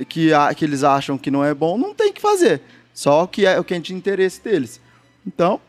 que, 0.09 0.31
que 0.57 0.65
eles 0.65 0.83
acham 0.83 1.19
que 1.19 1.31
não 1.31 1.45
é 1.45 1.53
bom, 1.55 1.77
não 1.77 1.95
tem 1.95 2.13
que 2.13 2.21
fazer. 2.21 2.63
Só 2.95 3.25
o 3.25 3.29
que 3.29 3.45
é 3.45 3.59
o 3.61 3.65
que 3.65 3.75
é 3.75 3.79
de 3.79 3.95
interesse 3.95 4.43
deles. 4.43 4.81
Então, 5.27 5.61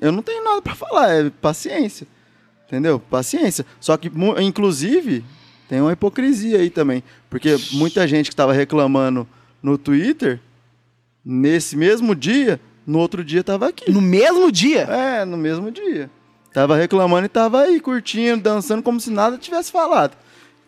eu 0.00 0.10
não 0.10 0.22
tenho 0.22 0.42
nada 0.42 0.60
pra 0.60 0.74
falar, 0.74 1.10
é 1.14 1.30
paciência. 1.30 2.06
Entendeu? 2.66 2.98
Paciência. 2.98 3.64
Só 3.80 3.96
que, 3.96 4.10
inclusive, 4.40 5.24
tem 5.68 5.80
uma 5.80 5.92
hipocrisia 5.92 6.58
aí 6.58 6.70
também. 6.70 7.02
Porque 7.28 7.56
muita 7.72 8.06
gente 8.06 8.30
que 8.30 8.36
tava 8.36 8.52
reclamando 8.52 9.26
no 9.62 9.78
Twitter, 9.78 10.40
nesse 11.24 11.76
mesmo 11.76 12.14
dia, 12.14 12.60
no 12.86 12.98
outro 12.98 13.24
dia 13.24 13.42
tava 13.42 13.68
aqui. 13.68 13.90
No 13.90 14.00
mesmo 14.00 14.50
dia? 14.50 14.82
É, 14.82 15.24
no 15.24 15.36
mesmo 15.36 15.70
dia. 15.70 16.10
Tava 16.52 16.76
reclamando 16.76 17.26
e 17.26 17.28
tava 17.28 17.62
aí, 17.62 17.80
curtindo, 17.80 18.42
dançando, 18.42 18.82
como 18.82 19.00
se 19.00 19.10
nada 19.10 19.36
tivesse 19.36 19.72
falado. 19.72 20.16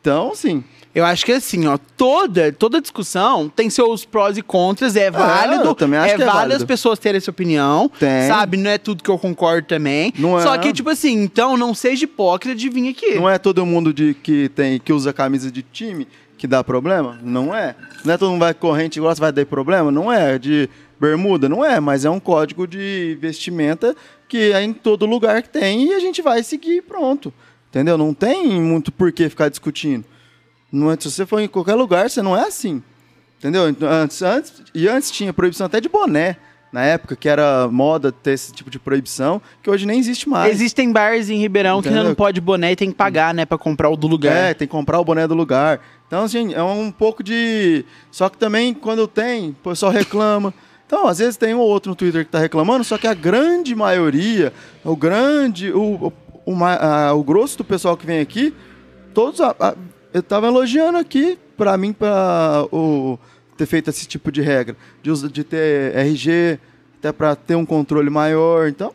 Então, 0.06 0.32
sim. 0.36 0.62
Eu 0.94 1.04
acho 1.04 1.26
que 1.26 1.32
assim, 1.32 1.66
ó, 1.66 1.76
toda, 1.96 2.52
toda 2.52 2.80
discussão 2.80 3.50
tem 3.54 3.68
seus 3.68 4.04
prós 4.04 4.38
e 4.38 4.42
contras, 4.42 4.94
é 4.94 5.10
válido. 5.10 5.64
eu 5.64 5.74
também 5.74 5.98
acho 5.98 6.14
é 6.14 6.16
que 6.16 6.22
é 6.22 6.24
válido 6.24 6.38
válido. 6.38 6.56
as 6.62 6.64
pessoas 6.64 6.98
terem 7.00 7.18
essa 7.18 7.30
opinião. 7.30 7.90
Tem. 7.98 8.28
Sabe? 8.28 8.56
Não 8.56 8.70
é 8.70 8.78
tudo 8.78 9.02
que 9.02 9.10
eu 9.10 9.18
concordo 9.18 9.66
também. 9.66 10.14
Não 10.16 10.38
é. 10.38 10.42
Só 10.42 10.56
que, 10.56 10.72
tipo 10.72 10.88
assim, 10.88 11.12
então 11.24 11.56
não 11.56 11.74
seja 11.74 12.04
hipócrita 12.04 12.54
de 12.54 12.68
vir 12.68 12.88
aqui. 12.88 13.16
Não 13.16 13.28
é 13.28 13.36
todo 13.36 13.66
mundo 13.66 13.92
de, 13.92 14.14
que, 14.14 14.48
tem, 14.50 14.78
que 14.78 14.92
usa 14.92 15.12
camisa 15.12 15.50
de 15.50 15.60
time 15.60 16.06
que 16.38 16.46
dá 16.46 16.62
problema? 16.62 17.18
Não 17.20 17.54
é. 17.54 17.74
Não 18.04 18.14
é 18.14 18.16
todo 18.16 18.30
mundo 18.30 18.40
vai 18.40 18.54
corrente 18.54 18.98
igual, 18.98 19.12
vai 19.16 19.32
dar 19.32 19.44
problema? 19.44 19.90
Não 19.90 20.10
é. 20.10 20.38
De 20.38 20.70
bermuda? 21.00 21.48
Não 21.48 21.64
é. 21.64 21.80
Mas 21.80 22.04
é 22.04 22.10
um 22.10 22.20
código 22.20 22.64
de 22.64 23.18
vestimenta 23.20 23.94
que 24.28 24.52
é 24.52 24.62
em 24.62 24.72
todo 24.72 25.04
lugar 25.04 25.42
que 25.42 25.48
tem 25.48 25.88
e 25.88 25.94
a 25.94 26.00
gente 26.00 26.22
vai 26.22 26.42
seguir 26.42 26.76
e 26.76 26.82
pronto. 26.82 27.34
Entendeu? 27.76 27.98
Não 27.98 28.14
tem 28.14 28.58
muito 28.58 28.90
por 28.90 29.12
que 29.12 29.28
ficar 29.28 29.50
discutindo. 29.50 30.02
Não 30.72 30.90
é, 30.90 30.96
se 30.98 31.10
você 31.10 31.26
for 31.26 31.40
em 31.40 31.46
qualquer 31.46 31.74
lugar, 31.74 32.08
você 32.08 32.22
não 32.22 32.34
é 32.34 32.46
assim. 32.46 32.82
Entendeu? 33.38 33.68
Então, 33.68 33.86
Antes, 33.86 34.22
antes, 34.22 34.62
e 34.74 34.88
antes 34.88 35.10
tinha 35.10 35.30
proibição 35.30 35.66
até 35.66 35.78
de 35.78 35.86
boné. 35.86 36.38
Na 36.72 36.82
época, 36.82 37.14
que 37.14 37.28
era 37.28 37.68
moda 37.68 38.10
ter 38.10 38.32
esse 38.32 38.50
tipo 38.50 38.70
de 38.70 38.78
proibição, 38.78 39.42
que 39.62 39.68
hoje 39.68 39.84
nem 39.84 39.98
existe 39.98 40.26
mais. 40.26 40.50
Existem 40.54 40.90
bares 40.90 41.28
em 41.28 41.38
Ribeirão 41.38 41.82
que 41.82 41.88
Entendeu? 41.88 42.04
não 42.04 42.14
pode 42.14 42.40
boné 42.40 42.72
e 42.72 42.76
tem 42.76 42.88
que 42.90 42.96
pagar, 42.96 43.34
né, 43.34 43.44
pra 43.44 43.58
comprar 43.58 43.90
o 43.90 43.96
do 43.96 44.06
lugar. 44.06 44.34
É, 44.34 44.54
tem 44.54 44.66
que 44.66 44.72
comprar 44.72 44.98
o 44.98 45.04
boné 45.04 45.28
do 45.28 45.34
lugar. 45.34 45.78
Então, 46.06 46.24
assim, 46.24 46.54
é 46.54 46.62
um 46.62 46.90
pouco 46.90 47.22
de. 47.22 47.84
Só 48.10 48.30
que 48.30 48.38
também, 48.38 48.72
quando 48.72 49.06
tem, 49.06 49.50
o 49.50 49.68
pessoal 49.68 49.92
reclama. 49.92 50.52
Então, 50.86 51.06
às 51.06 51.18
vezes 51.18 51.36
tem 51.36 51.52
um 51.54 51.58
ou 51.58 51.68
outro 51.68 51.90
no 51.90 51.96
Twitter 51.96 52.24
que 52.24 52.30
tá 52.30 52.38
reclamando, 52.38 52.84
só 52.84 52.96
que 52.96 53.06
a 53.06 53.14
grande 53.14 53.74
maioria, 53.74 54.52
o 54.82 54.96
grande. 54.96 55.70
O, 55.72 56.12
o, 56.46 56.52
o, 56.52 56.56
ma- 56.56 56.76
a- 56.76 57.12
o 57.14 57.22
grosso 57.24 57.58
do 57.58 57.64
pessoal 57.64 57.96
que 57.96 58.06
vem 58.06 58.20
aqui, 58.20 58.54
todos. 59.12 59.40
a- 59.40 59.54
a- 59.60 59.74
eu 60.14 60.22
tava 60.22 60.46
elogiando 60.46 60.96
aqui, 60.96 61.38
pra 61.56 61.76
mim, 61.76 61.92
pra 61.92 62.66
o, 62.72 63.18
ter 63.56 63.66
feito 63.66 63.90
esse 63.90 64.06
tipo 64.06 64.32
de 64.32 64.40
regra. 64.40 64.74
De, 65.02 65.28
de 65.28 65.44
ter 65.44 65.94
RG, 65.94 66.58
até 66.98 67.12
pra 67.12 67.34
ter 67.36 67.54
um 67.54 67.66
controle 67.66 68.08
maior. 68.08 68.68
Então, 68.68 68.92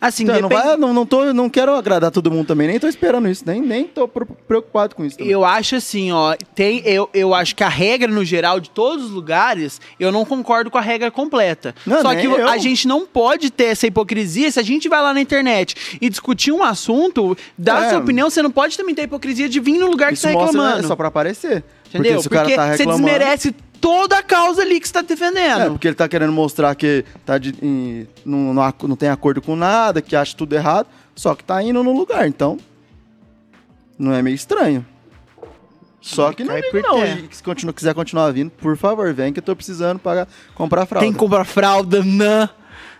Assim, 0.00 0.24
Então, 0.24 0.40
não, 0.40 0.48
depende- 0.48 0.66
vai, 0.68 0.76
não, 0.76 0.92
não, 0.94 1.06
tô, 1.06 1.32
não 1.32 1.48
quero 1.48 1.74
agradar 1.74 2.10
todo 2.10 2.30
mundo 2.30 2.46
também, 2.46 2.66
nem 2.68 2.78
tô 2.80 2.88
esperando 2.88 3.28
isso, 3.28 3.44
nem, 3.46 3.60
nem 3.60 3.84
tô 3.84 4.08
preocupado 4.08 4.94
com 4.94 5.04
isso. 5.04 5.16
Também. 5.18 5.32
Eu 5.32 5.44
acho 5.44 5.76
assim, 5.76 6.10
ó, 6.12 6.34
tem, 6.54 6.82
eu, 6.84 7.08
eu 7.14 7.32
acho 7.34 7.54
que 7.54 7.62
a 7.62 7.68
regra 7.68 8.10
no 8.10 8.24
geral 8.24 8.58
de 8.60 8.70
todos 8.70 9.04
os 9.06 9.10
lugares, 9.10 9.80
eu 10.00 10.10
não 10.10 10.24
concordo 10.24 10.70
com 10.70 10.78
a 10.78 10.80
regra 10.80 11.10
completa. 11.10 11.74
Não, 11.86 12.02
Só 12.02 12.10
nem 12.12 12.20
que 12.20 12.26
eu. 12.26 12.48
a 12.48 12.58
gente 12.58 12.86
não 12.88 13.06
pode 13.06 13.50
ter 13.50 13.64
essa 13.64 13.86
hipocrisia 13.86 14.50
se 14.50 14.58
a 14.58 14.62
gente 14.62 14.88
vai 14.88 15.00
lá 15.00 15.14
na 15.14 15.20
internet 15.20 15.98
e 16.00 16.08
discutir 16.08 16.52
um 16.52 16.62
assunto, 16.62 17.36
dar 17.56 17.82
É. 17.82 17.86
a 17.86 17.90
sua 17.90 17.98
opinião, 18.00 18.28
você 18.28 18.42
não 18.42 18.50
pode 18.50 18.76
também 18.76 18.94
ter 18.94 19.02
a 19.02 19.04
hipocrisia 19.04 19.48
de 19.48 19.60
vir 19.60 19.78
no 19.78 19.86
lugar 19.86 20.08
que 20.08 20.14
isso 20.14 20.22
você 20.22 20.32
tá 20.32 20.38
mostra 20.38 20.58
reclamando. 20.60 20.84
é 20.84 20.88
só 20.88 20.96
pra 20.96 21.08
aparecer. 21.08 21.62
Entendeu? 21.98 22.22
Porque 22.22 22.34
cara 22.34 22.70
tá 22.70 22.76
você 22.76 22.86
desmerece 22.86 23.52
toda 23.80 24.18
a 24.18 24.22
causa 24.22 24.62
ali 24.62 24.78
que 24.80 24.86
você 24.86 24.92
tá 24.94 25.00
É, 25.00 25.02
defendendo. 25.02 25.70
porque 25.72 25.88
ele 25.88 25.94
tá 25.94 26.08
querendo 26.08 26.32
mostrar 26.32 26.74
que 26.74 27.04
tá 27.26 27.36
de, 27.38 27.54
em- 27.62 28.06
não, 28.24 28.54
não, 28.54 28.74
não 28.88 28.96
tem 28.96 29.08
acordo 29.08 29.42
com 29.42 29.56
nada, 29.56 30.00
que 30.00 30.14
acha 30.14 30.36
tudo 30.36 30.54
errado, 30.54 30.86
só 31.16 31.34
que 31.34 31.42
tá 31.42 31.62
indo 31.62 31.82
no 31.82 31.92
lugar, 31.92 32.26
então. 32.28 32.58
Não 33.98 34.12
é 34.12 34.22
meio 34.22 34.34
estranho. 34.34 34.84
Só 36.00 36.32
que 36.32 36.42
não 36.42 36.56
ligo 36.56 36.70
por 36.72 36.82
não. 36.82 37.04
E 37.04 37.28
se 37.30 37.42
continua, 37.42 37.72
quiser 37.72 37.94
continuar 37.94 38.30
vindo, 38.32 38.50
por 38.50 38.76
favor, 38.76 39.12
vem 39.14 39.32
que 39.32 39.38
eu 39.38 39.42
tô 39.42 39.54
precisando 39.54 39.98
pagar, 40.00 40.26
comprar 40.54 40.84
fralda. 40.86 41.04
Tem 41.06 41.12
que 41.12 41.18
comprar 41.18 41.44
fralda, 41.44 42.02
nã, 42.04 42.48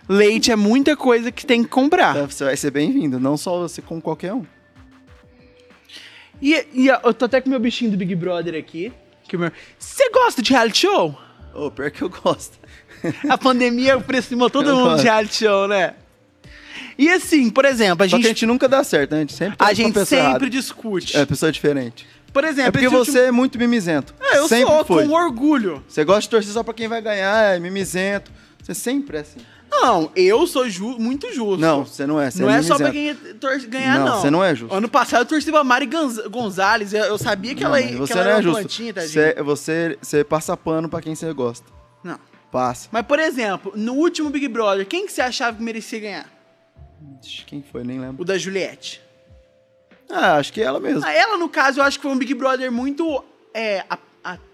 leite, 0.07 0.51
é 0.51 0.55
muita 0.55 0.95
coisa 0.95 1.29
que 1.31 1.45
tem 1.45 1.63
que 1.63 1.69
comprar. 1.69 2.15
É, 2.15 2.25
Você 2.25 2.45
vai 2.45 2.55
ser 2.55 2.71
bem-vindo, 2.71 3.19
não 3.19 3.35
só 3.35 3.59
você, 3.59 3.81
como 3.81 4.01
qualquer 4.01 4.33
um. 4.33 4.45
E, 6.43 6.67
e 6.73 6.87
eu 6.87 7.13
tô 7.13 7.25
até 7.25 7.39
com 7.39 7.49
meu 7.49 7.59
bichinho 7.59 7.89
do 7.91 7.95
Big 7.97 8.13
Brother 8.15 8.53
aqui. 8.55 8.91
que 9.27 9.37
o 9.37 9.39
meu- 9.39 9.51
Você 9.79 10.09
gosta 10.09 10.41
de 10.41 10.51
reality 10.51 10.79
show? 10.79 11.17
Ô, 11.55 11.71
pior 11.71 11.89
que 11.89 12.01
eu 12.01 12.09
gosto. 12.09 12.57
A 13.29 13.37
pandemia 13.37 13.95
aproximou 13.95 14.49
todo 14.49 14.69
Eu 14.69 14.75
mundo 14.75 14.85
gosto. 14.89 14.97
de 14.97 15.03
reality 15.03 15.35
show, 15.45 15.67
né? 15.67 15.93
E 16.97 17.09
assim, 17.09 17.49
por 17.49 17.63
exemplo, 17.65 18.03
a 18.05 18.09
Só 18.09 18.17
que 18.17 18.23
a 18.23 18.27
gente, 18.27 18.39
gente 18.39 18.45
nunca 18.45 18.67
dá 18.67 18.83
certo, 18.83 19.11
né? 19.11 19.17
A 19.17 19.19
gente 19.21 19.33
sempre 19.33 19.53
a 19.55 19.65
pra 19.65 19.73
gente 19.73 20.05
sempre 20.05 20.17
errada. 20.17 20.49
discute. 20.49 21.17
É, 21.17 21.25
pessoa 21.25 21.51
diferente. 21.51 22.05
Por 22.31 22.43
exemplo, 22.43 22.67
É 22.69 22.71
porque 22.71 22.87
você 22.89 23.11
último- 23.11 23.27
é 23.27 23.31
muito 23.31 23.57
mimizento. 23.57 24.13
É, 24.19 24.37
eu 24.39 24.47
sempre 24.47 24.67
sou 24.73 24.85
foi. 24.85 25.07
com 25.07 25.13
orgulho. 25.13 25.83
Você 25.87 26.03
gosta 26.03 26.21
de 26.21 26.29
torcer 26.29 26.51
só 26.51 26.61
pra 26.63 26.73
quem 26.73 26.87
vai 26.87 27.01
ganhar, 27.01 27.55
é 27.55 27.59
mimizento. 27.59 28.31
Você 28.61 28.73
sempre 28.73 29.17
é 29.17 29.21
assim. 29.21 29.39
Não, 29.81 30.11
eu 30.15 30.45
sou 30.47 30.69
ju- 30.69 30.97
muito 30.99 31.33
justo. 31.33 31.57
Não, 31.59 31.83
você 31.85 32.05
não 32.05 32.19
é. 32.21 32.29
Você 32.31 32.41
não 32.41 32.49
é, 32.49 32.59
é 32.59 32.61
só 32.61 32.77
pra 32.77 32.91
quem 32.91 33.13
torce- 33.15 33.67
ganhar, 33.67 33.99
Não, 33.99 34.21
você 34.21 34.29
não 34.29 34.43
é 34.43 34.53
justo. 34.55 34.73
Ano 34.73 34.87
passado 34.87 35.21
eu 35.21 35.25
torci 35.25 35.51
pra 35.51 35.63
Mari 35.63 35.85
Gonz- 35.87 36.27
Gonzalez. 36.27 36.93
Eu, 36.93 37.03
eu 37.05 37.17
sabia 37.17 37.53
que 37.55 37.63
Não, 37.63 37.75
ela, 37.75 37.85
que 37.87 37.95
você 37.95 38.13
ela 38.13 38.23
não 38.23 38.29
era 38.31 38.39
é 38.39 38.43
justo. 38.43 38.59
plantinha, 38.59 38.93
tadinha. 38.93 39.33
Você, 39.35 39.43
você, 39.43 39.97
você 40.01 40.23
passa 40.23 40.55
pano 40.55 40.87
pra 40.87 41.01
quem 41.01 41.15
você 41.15 41.31
gosta. 41.33 41.65
Não. 42.03 42.19
Passa. 42.51 42.87
Mas, 42.91 43.05
por 43.05 43.19
exemplo, 43.19 43.73
no 43.75 43.93
último 43.93 44.29
Big 44.29 44.47
Brother, 44.47 44.85
quem 44.85 45.05
que 45.07 45.11
você 45.11 45.21
achava 45.21 45.57
que 45.57 45.63
merecia 45.63 45.99
ganhar? 45.99 46.29
Quem 47.47 47.63
foi? 47.63 47.83
Nem 47.83 47.99
lembro. 47.99 48.21
O 48.21 48.25
da 48.25 48.37
Juliette. 48.37 49.01
Ah, 50.09 50.35
acho 50.35 50.53
que 50.53 50.61
é 50.61 50.65
ela 50.65 50.79
mesmo. 50.79 51.03
Ah, 51.03 51.11
ela, 51.11 51.37
no 51.37 51.49
caso, 51.49 51.79
eu 51.79 51.83
acho 51.83 51.97
que 51.97 52.03
foi 52.03 52.11
um 52.11 52.17
Big 52.17 52.33
Brother 52.35 52.71
muito 52.71 53.23
é, 53.53 53.83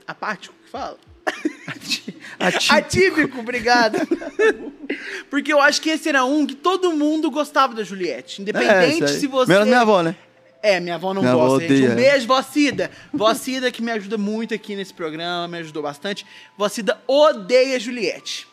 apático, 0.07 0.55
que 0.63 0.69
fala? 0.71 0.97
Atípico. 2.39 2.73
Atípico, 2.73 3.39
obrigado. 3.39 3.97
Porque 5.29 5.51
eu 5.53 5.59
acho 5.61 5.81
que 5.81 5.89
esse 5.89 6.09
era 6.09 6.23
um 6.23 6.45
que 6.45 6.55
todo 6.55 6.91
mundo 6.93 7.29
gostava 7.29 7.73
da 7.73 7.83
Juliette. 7.83 8.41
Independente 8.41 9.03
É, 9.03 9.07
se 9.07 9.27
você. 9.27 9.51
Menos 9.51 9.67
minha 9.67 9.81
avó, 9.81 10.01
né? 10.01 10.15
É, 10.61 10.79
minha 10.79 10.95
avó 10.95 11.13
não 11.13 11.21
Minha 11.21 11.33
avó 11.33 11.47
gosta, 11.47 11.61
gente. 11.61 11.73
odeia. 11.73 11.91
Um 11.91 11.95
beijo, 11.95 12.27
vó 12.27 12.41
Cida. 12.41 12.91
Vó 13.13 13.33
Cida 13.33 13.71
que 13.71 13.81
me 13.81 13.91
ajuda 13.91 14.17
muito 14.17 14.53
aqui 14.53 14.75
nesse 14.75 14.93
programa, 14.93 15.47
me 15.47 15.57
ajudou 15.59 15.81
bastante. 15.83 16.25
Vó 16.57 16.67
Cida 16.67 16.99
odeia 17.07 17.75
a 17.77 17.79
Juliette. 17.79 18.47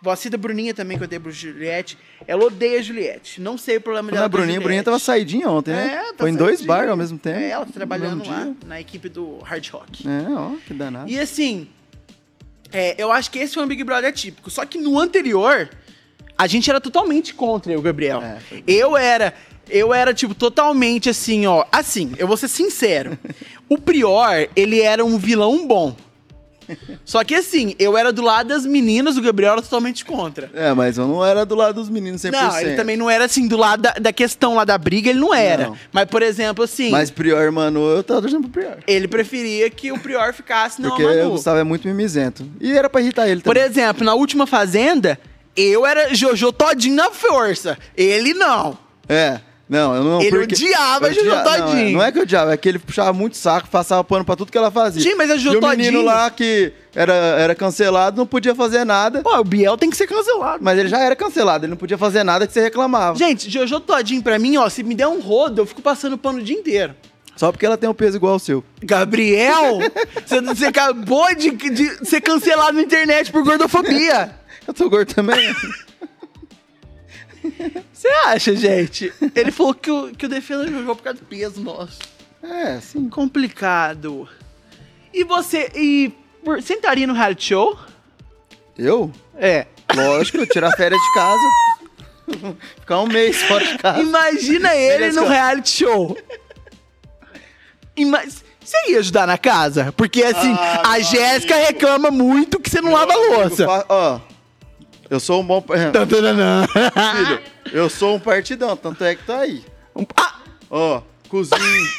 Vó 0.00 0.16
Cida 0.16 0.36
Bruninha 0.36 0.74
também, 0.74 0.96
que 0.96 1.04
eu 1.04 1.06
odeio 1.06 1.22
a 1.24 1.30
Juliette. 1.30 1.96
Ela 2.26 2.44
odeia 2.44 2.80
a 2.80 2.82
Juliette. 2.82 3.40
Não 3.40 3.56
sei 3.56 3.76
o 3.76 3.80
problema 3.80 4.08
Quando 4.08 4.14
dela 4.14 4.26
a 4.26 4.28
com 4.28 4.36
a 4.36 4.38
Bruninha, 4.40 4.58
a 4.58 4.60
Bruninha 4.62 4.82
tava 4.82 4.98
saidinha 4.98 5.48
ontem, 5.48 5.70
né? 5.72 5.94
É, 5.94 6.12
tá 6.12 6.14
foi 6.18 6.30
em 6.30 6.34
dois 6.34 6.60
bar 6.62 6.88
ao 6.88 6.96
mesmo 6.96 7.16
tempo. 7.18 7.38
É, 7.38 7.50
ela 7.50 7.64
tá 7.64 7.72
trabalhando 7.72 8.26
lá 8.28 8.42
dia. 8.44 8.56
na 8.66 8.80
equipe 8.80 9.08
do 9.08 9.38
Hard 9.38 9.68
Rock. 9.68 10.04
É, 10.08 10.32
ó, 10.32 10.50
que 10.66 10.74
danado. 10.74 11.08
E 11.08 11.20
assim, 11.20 11.68
é, 12.72 12.94
eu 12.98 13.12
acho 13.12 13.30
que 13.30 13.38
esse 13.38 13.54
foi 13.54 13.62
um 13.62 13.66
Big 13.66 13.84
Brother 13.84 14.12
típico. 14.12 14.50
Só 14.50 14.64
que 14.64 14.78
no 14.78 14.98
anterior, 14.98 15.70
a 16.36 16.46
gente 16.46 16.68
era 16.70 16.80
totalmente 16.80 17.34
contra 17.34 17.72
eu, 17.72 17.82
Gabriel. 17.82 18.22
É, 18.22 18.40
eu 18.66 18.96
era. 18.96 19.34
Eu 19.70 19.94
era, 19.94 20.12
tipo, 20.12 20.34
totalmente 20.34 21.08
assim, 21.08 21.46
ó. 21.46 21.64
Assim, 21.70 22.12
eu 22.18 22.26
vou 22.26 22.36
ser 22.36 22.48
sincero. 22.48 23.16
o 23.68 23.78
Prior, 23.78 24.48
ele 24.56 24.80
era 24.80 25.04
um 25.04 25.16
vilão 25.16 25.66
bom. 25.66 25.96
Só 27.04 27.22
que 27.24 27.34
assim, 27.34 27.74
eu 27.78 27.96
era 27.96 28.12
do 28.12 28.22
lado 28.22 28.48
das 28.48 28.64
meninas, 28.66 29.16
o 29.16 29.22
Gabriel 29.22 29.52
era 29.52 29.62
totalmente 29.62 30.04
contra. 30.04 30.50
É, 30.54 30.72
mas 30.72 30.98
eu 30.98 31.06
não 31.06 31.24
era 31.24 31.44
do 31.44 31.54
lado 31.54 31.74
dos 31.76 31.88
meninos 31.88 32.22
100%. 32.22 32.30
Não, 32.32 32.60
ele 32.60 32.76
também 32.76 32.96
não 32.96 33.08
era 33.10 33.24
assim, 33.24 33.46
do 33.48 33.56
lado 33.56 33.82
da, 33.82 33.92
da 33.92 34.12
questão 34.12 34.54
lá 34.54 34.64
da 34.64 34.76
briga, 34.78 35.10
ele 35.10 35.20
não 35.20 35.32
era. 35.34 35.68
Não. 35.68 35.76
Mas, 35.92 36.04
por 36.06 36.22
exemplo, 36.22 36.64
assim, 36.64 36.90
Mas 36.90 37.10
Prior, 37.10 37.50
mano, 37.52 37.80
eu 37.90 38.02
tava 38.02 38.20
torcendo 38.22 38.48
pro 38.48 38.62
Prior. 38.62 38.78
ele 38.86 39.08
preferia 39.08 39.68
que 39.70 39.92
o 39.92 39.98
Prior 39.98 40.32
ficasse 40.32 40.80
não 40.80 40.90
Porque 40.90 41.02
a 41.02 41.06
o 41.06 41.16
Manu. 41.16 41.30
Gustavo 41.30 41.58
é 41.58 41.64
muito 41.64 41.86
mimizento. 41.88 42.46
E 42.60 42.72
era 42.72 42.88
pra 42.90 43.00
irritar 43.00 43.28
ele 43.28 43.40
Por 43.42 43.54
também. 43.54 43.68
exemplo, 43.68 44.04
na 44.04 44.14
última 44.14 44.46
Fazenda, 44.46 45.18
eu 45.56 45.84
era 45.86 46.14
Jojo 46.14 46.52
todinho 46.52 46.94
na 46.96 47.10
força. 47.10 47.76
Ele 47.96 48.32
não. 48.34 48.78
É. 49.08 49.40
Não, 49.72 49.94
eu 49.96 50.04
não. 50.04 50.20
Ele 50.20 50.30
porque- 50.38 50.54
odiava 50.54 51.06
odia- 51.06 51.24
não, 51.24 51.38
é, 51.38 51.42
Todinho. 51.44 51.92
Não 51.92 52.02
é 52.02 52.12
que 52.12 52.18
eu 52.18 52.22
odiava, 52.24 52.52
é 52.52 52.56
que 52.58 52.68
ele 52.68 52.78
puxava 52.78 53.12
muito 53.12 53.36
saco, 53.38 53.68
passava 53.70 54.04
pano 54.04 54.22
pra 54.24 54.36
tudo 54.36 54.52
que 54.52 54.58
ela 54.58 54.70
fazia. 54.70 55.02
Sim, 55.02 55.14
mas 55.14 55.30
a 55.30 55.36
Jojo 55.38 55.56
E 55.56 55.58
o 55.58 55.68
menino 55.68 55.92
Todinho- 55.92 56.02
lá 56.04 56.30
que 56.30 56.72
era, 56.94 57.14
era 57.14 57.54
cancelado 57.54 58.18
não 58.18 58.26
podia 58.26 58.54
fazer 58.54 58.84
nada. 58.84 59.22
Pô, 59.22 59.34
o 59.38 59.44
Biel 59.44 59.78
tem 59.78 59.88
que 59.88 59.96
ser 59.96 60.06
cancelado. 60.06 60.58
Mas 60.62 60.78
ele 60.78 60.88
já 60.90 60.98
era 61.00 61.16
cancelado, 61.16 61.64
ele 61.64 61.70
não 61.70 61.76
podia 61.78 61.96
fazer 61.96 62.22
nada 62.22 62.46
que 62.46 62.52
você 62.52 62.60
reclamava. 62.60 63.16
Gente, 63.16 63.48
Jojo 63.50 63.80
todinho 63.80 64.22
pra 64.22 64.38
mim, 64.38 64.58
ó, 64.58 64.68
se 64.68 64.82
me 64.82 64.94
der 64.94 65.06
um 65.08 65.20
rodo, 65.20 65.62
eu 65.62 65.66
fico 65.66 65.80
passando 65.80 66.18
pano 66.18 66.38
o 66.38 66.42
dia 66.42 66.54
inteiro. 66.56 66.94
Só 67.34 67.50
porque 67.50 67.64
ela 67.64 67.78
tem 67.78 67.88
um 67.88 67.94
peso 67.94 68.18
igual 68.18 68.34
ao 68.34 68.38
seu. 68.38 68.62
Gabriel, 68.82 69.78
você, 70.26 70.40
você 70.42 70.66
acabou 70.66 71.34
de, 71.34 71.50
de 71.50 72.06
ser 72.06 72.20
cancelado 72.20 72.74
na 72.74 72.82
internet 72.82 73.32
por 73.32 73.42
gordofobia. 73.42 74.32
Eu 74.68 74.74
tô 74.74 74.88
gordo 74.90 75.12
também. 75.14 75.38
Você 77.92 78.08
acha, 78.26 78.54
gente? 78.56 79.12
Ele 79.34 79.50
falou 79.50 79.74
que 79.74 79.90
eu, 79.90 80.12
que 80.16 80.26
o 80.26 80.28
Jojo 80.70 80.86
por 80.96 81.02
causa 81.02 81.18
do 81.18 81.24
peso 81.26 81.60
nosso. 81.60 81.98
é, 82.42 82.78
sim. 82.80 83.08
Complicado. 83.08 84.28
E 85.12 85.24
você, 85.24 85.70
e 85.74 86.12
por- 86.44 86.62
entraria 86.74 87.06
no 87.06 87.12
reality 87.14 87.44
show? 87.46 87.78
Eu? 88.78 89.12
É. 89.36 89.66
Lógico, 89.94 90.38
eu 90.38 90.46
tirar 90.46 90.70
férias 90.76 91.00
de 91.00 91.14
casa. 91.14 92.56
Ficar 92.80 93.00
um 93.00 93.06
mês 93.08 93.42
fora 93.42 93.64
de 93.66 93.76
casa. 93.78 94.00
Imagina 94.00 94.74
ele 94.74 95.12
no 95.12 95.26
reality 95.26 95.68
show. 95.70 96.16
Ima- 97.96 98.22
Você 98.64 98.90
ia 98.90 99.00
ajudar 99.00 99.26
na 99.26 99.36
casa? 99.36 99.92
Porque 99.92 100.22
assim, 100.22 100.52
Ah, 100.58 100.92
a 100.92 101.00
Jéssica 101.00 101.56
reclama 101.56 102.10
muito 102.10 102.58
que 102.60 102.70
você 102.70 102.80
não 102.80 102.92
lava 102.92 103.12
a 103.12 103.16
louça. 103.16 103.66
Ó, 103.88 104.20
eu 105.12 105.20
sou 105.20 105.42
um 105.42 105.46
bom. 105.46 105.62
Filho, 105.62 107.42
eu 107.70 107.90
sou 107.90 108.16
um 108.16 108.20
partidão, 108.20 108.74
tanto 108.76 109.04
é 109.04 109.14
que 109.14 109.22
tá 109.24 109.40
aí. 109.40 109.62
Ah, 110.16 110.34
Ó, 110.70 111.02
cozinho, 111.28 111.90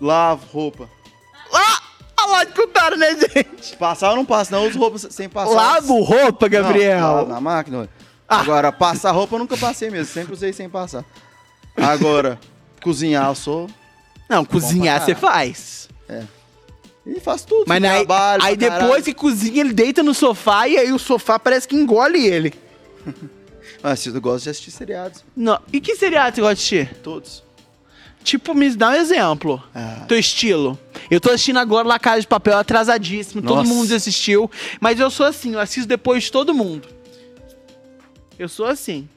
lavo 0.00 0.46
roupa. 0.50 0.88
ah, 1.52 2.26
lá 2.26 2.44
de 2.44 2.52
contaram, 2.52 2.96
né, 2.96 3.14
gente? 3.14 3.76
Passar 3.76 4.10
eu 4.12 4.16
não 4.16 4.24
passo, 4.24 4.52
não. 4.52 4.66
Uso 4.66 4.78
roupa 4.78 4.98
sem 4.98 5.28
passar. 5.28 5.52
Lavo 5.54 6.00
roupa, 6.02 6.46
Não, 6.46 6.50
Gabriel. 6.50 7.00
lavo 7.00 7.28
na 7.28 7.40
máquina. 7.42 7.88
Ah. 8.26 8.40
Agora, 8.40 8.72
passar 8.72 9.10
roupa 9.10 9.34
eu 9.34 9.38
nunca 9.40 9.56
passei 9.58 9.90
mesmo. 9.90 10.12
Sempre 10.12 10.32
usei 10.32 10.52
sem 10.54 10.68
passar. 10.68 11.04
Agora, 11.76 12.40
cozinhar 12.82 13.28
eu 13.28 13.34
sou. 13.34 13.68
Não, 14.28 14.44
cozinhar 14.46 15.00
você 15.04 15.14
faz. 15.14 15.88
E 17.06 17.18
faço 17.20 17.46
tudo. 17.46 17.64
Mas 17.66 17.82
aí, 17.82 17.98
trabalho 17.98 18.42
aí 18.42 18.56
depois 18.56 18.80
caralho. 18.80 19.04
que 19.04 19.14
cozinha, 19.14 19.60
ele 19.60 19.72
deita 19.72 20.02
no 20.02 20.14
sofá 20.14 20.68
e 20.68 20.76
aí 20.76 20.92
o 20.92 20.98
sofá 20.98 21.38
parece 21.38 21.66
que 21.66 21.74
engole 21.74 22.26
ele. 22.26 22.52
Mas 23.82 24.04
eu 24.04 24.20
gosto 24.20 24.44
de 24.44 24.50
assistir 24.50 24.70
seriados. 24.70 25.24
Não. 25.34 25.58
E 25.72 25.80
que 25.80 25.96
seriado 25.96 26.36
você 26.36 26.40
gosta 26.42 26.54
de 26.54 26.60
assistir? 26.60 26.94
Todos. 27.02 27.42
Tipo, 28.22 28.54
me 28.54 28.68
dá 28.76 28.90
um 28.90 28.94
exemplo. 28.94 29.62
Ah. 29.74 30.04
Teu 30.06 30.18
estilo. 30.18 30.78
Eu 31.10 31.20
tô 31.20 31.30
assistindo 31.30 31.58
agora 31.58 31.88
La 31.88 31.98
Casa 31.98 32.20
de 32.20 32.26
Papel 32.26 32.56
atrasadíssimo. 32.56 33.40
Todo 33.40 33.58
Nossa. 33.58 33.68
mundo 33.68 33.94
assistiu. 33.94 34.50
Mas 34.78 35.00
eu 35.00 35.10
sou 35.10 35.24
assim, 35.24 35.54
eu 35.54 35.60
assisto 35.60 35.88
depois 35.88 36.24
de 36.24 36.32
todo 36.32 36.52
mundo. 36.52 36.86
Eu 38.38 38.48
sou 38.48 38.66
assim. 38.66 39.08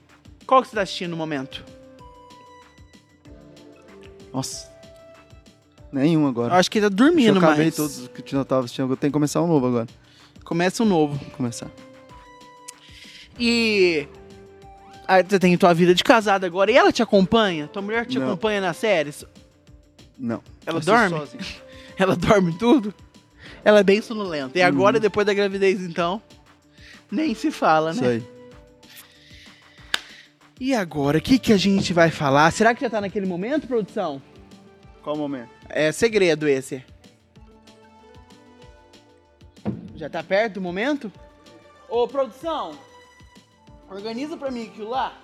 Qual 0.47 0.61
que 0.61 0.69
você 0.69 0.75
tá 0.75 0.81
assistindo 0.81 1.11
no 1.11 1.17
momento? 1.17 1.63
Nossa. 4.33 4.72
Nenhum 5.93 6.25
agora. 6.25 6.55
Eu 6.55 6.57
acho 6.57 6.71
que 6.71 6.79
ele 6.79 6.89
tá 6.89 6.91
eu 6.91 6.95
dormindo, 6.97 7.37
acabei 7.37 7.65
mas... 7.65 7.75
todos 7.75 8.07
que 8.07 8.35
eu 8.35 8.43
tava 8.43 8.61
assistindo. 8.65 8.91
Eu 8.91 8.97
tenho 8.97 9.11
que 9.11 9.13
começar 9.13 9.43
um 9.43 9.47
novo 9.47 9.67
agora. 9.67 9.87
Começa 10.43 10.81
um 10.81 10.87
novo. 10.87 11.13
Vou 11.13 11.29
começar. 11.37 11.69
E... 13.39 14.07
Aí 15.07 15.23
você 15.23 15.37
tem 15.37 15.55
tua 15.55 15.73
vida 15.73 15.93
de 15.93 16.03
casada 16.03 16.47
agora. 16.47 16.71
E 16.71 16.75
ela 16.77 16.91
te 16.91 17.03
acompanha? 17.03 17.67
Tua 17.67 17.81
mulher 17.81 18.07
te 18.07 18.17
Não. 18.17 18.27
acompanha 18.27 18.59
nas 18.59 18.77
séries? 18.77 19.23
Não. 20.17 20.41
Ela 20.65 20.79
Assisto 20.79 20.91
dorme? 20.91 21.27
Ela 21.95 22.15
dorme 22.15 22.57
tudo? 22.57 22.93
Ela 23.63 23.81
é 23.81 23.83
bem 23.83 24.01
sonolenta. 24.01 24.57
E 24.57 24.61
Uhum. 24.61 24.67
agora, 24.67 24.99
depois 24.99 25.27
da 25.27 25.33
gravidez, 25.33 25.79
então, 25.81 26.19
nem 27.11 27.35
se 27.35 27.51
fala, 27.51 27.93
né? 27.93 27.95
Isso 27.95 28.05
aí. 28.05 28.23
E 30.59 30.73
agora, 30.73 31.19
o 31.19 31.21
que, 31.21 31.37
que 31.37 31.53
a 31.53 31.57
gente 31.57 31.93
vai 31.93 32.09
falar? 32.09 32.49
Será 32.51 32.73
que 32.73 32.81
já 32.81 32.89
tá 32.89 32.99
naquele 33.01 33.25
momento, 33.27 33.67
produção? 33.67 34.21
Qual 35.03 35.15
momento? 35.17 35.49
É 35.75 35.91
segredo 35.91 36.47
esse. 36.47 36.83
Já 39.95 40.07
tá 40.07 40.21
perto 40.21 40.53
do 40.53 40.61
momento? 40.61 41.11
Ô, 41.89 42.07
produção, 42.07 42.77
organiza 43.89 44.37
pra 44.37 44.51
mim 44.51 44.67
aquilo 44.67 44.91
lá. 44.91 45.19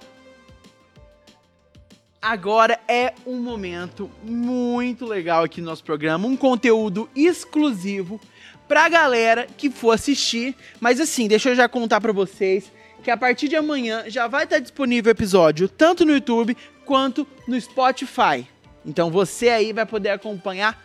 Agora 2.19 2.79
é 2.87 3.13
um 3.27 3.39
momento 3.39 4.09
muito 4.23 5.05
legal 5.05 5.43
aqui 5.43 5.61
no 5.61 5.67
nosso 5.67 5.83
programa, 5.83 6.27
um 6.27 6.35
conteúdo 6.35 7.07
exclusivo 7.15 8.19
pra 8.67 8.89
galera 8.89 9.45
que 9.55 9.69
for 9.69 9.91
assistir. 9.91 10.55
Mas 10.79 10.99
assim, 10.99 11.27
deixa 11.27 11.49
eu 11.49 11.55
já 11.55 11.69
contar 11.69 12.01
pra 12.01 12.11
vocês 12.11 12.71
que 13.03 13.11
a 13.11 13.17
partir 13.17 13.49
de 13.49 13.55
amanhã 13.55 14.05
já 14.07 14.25
vai 14.25 14.45
estar 14.45 14.57
disponível 14.57 15.11
o 15.11 15.15
episódio 15.15 15.69
tanto 15.69 16.03
no 16.03 16.13
YouTube 16.13 16.57
quanto 16.85 17.27
no 17.47 17.59
Spotify. 17.61 18.47
Então 18.85 19.11
você 19.11 19.49
aí 19.49 19.73
vai 19.73 19.85
poder 19.85 20.09
acompanhar 20.09 20.81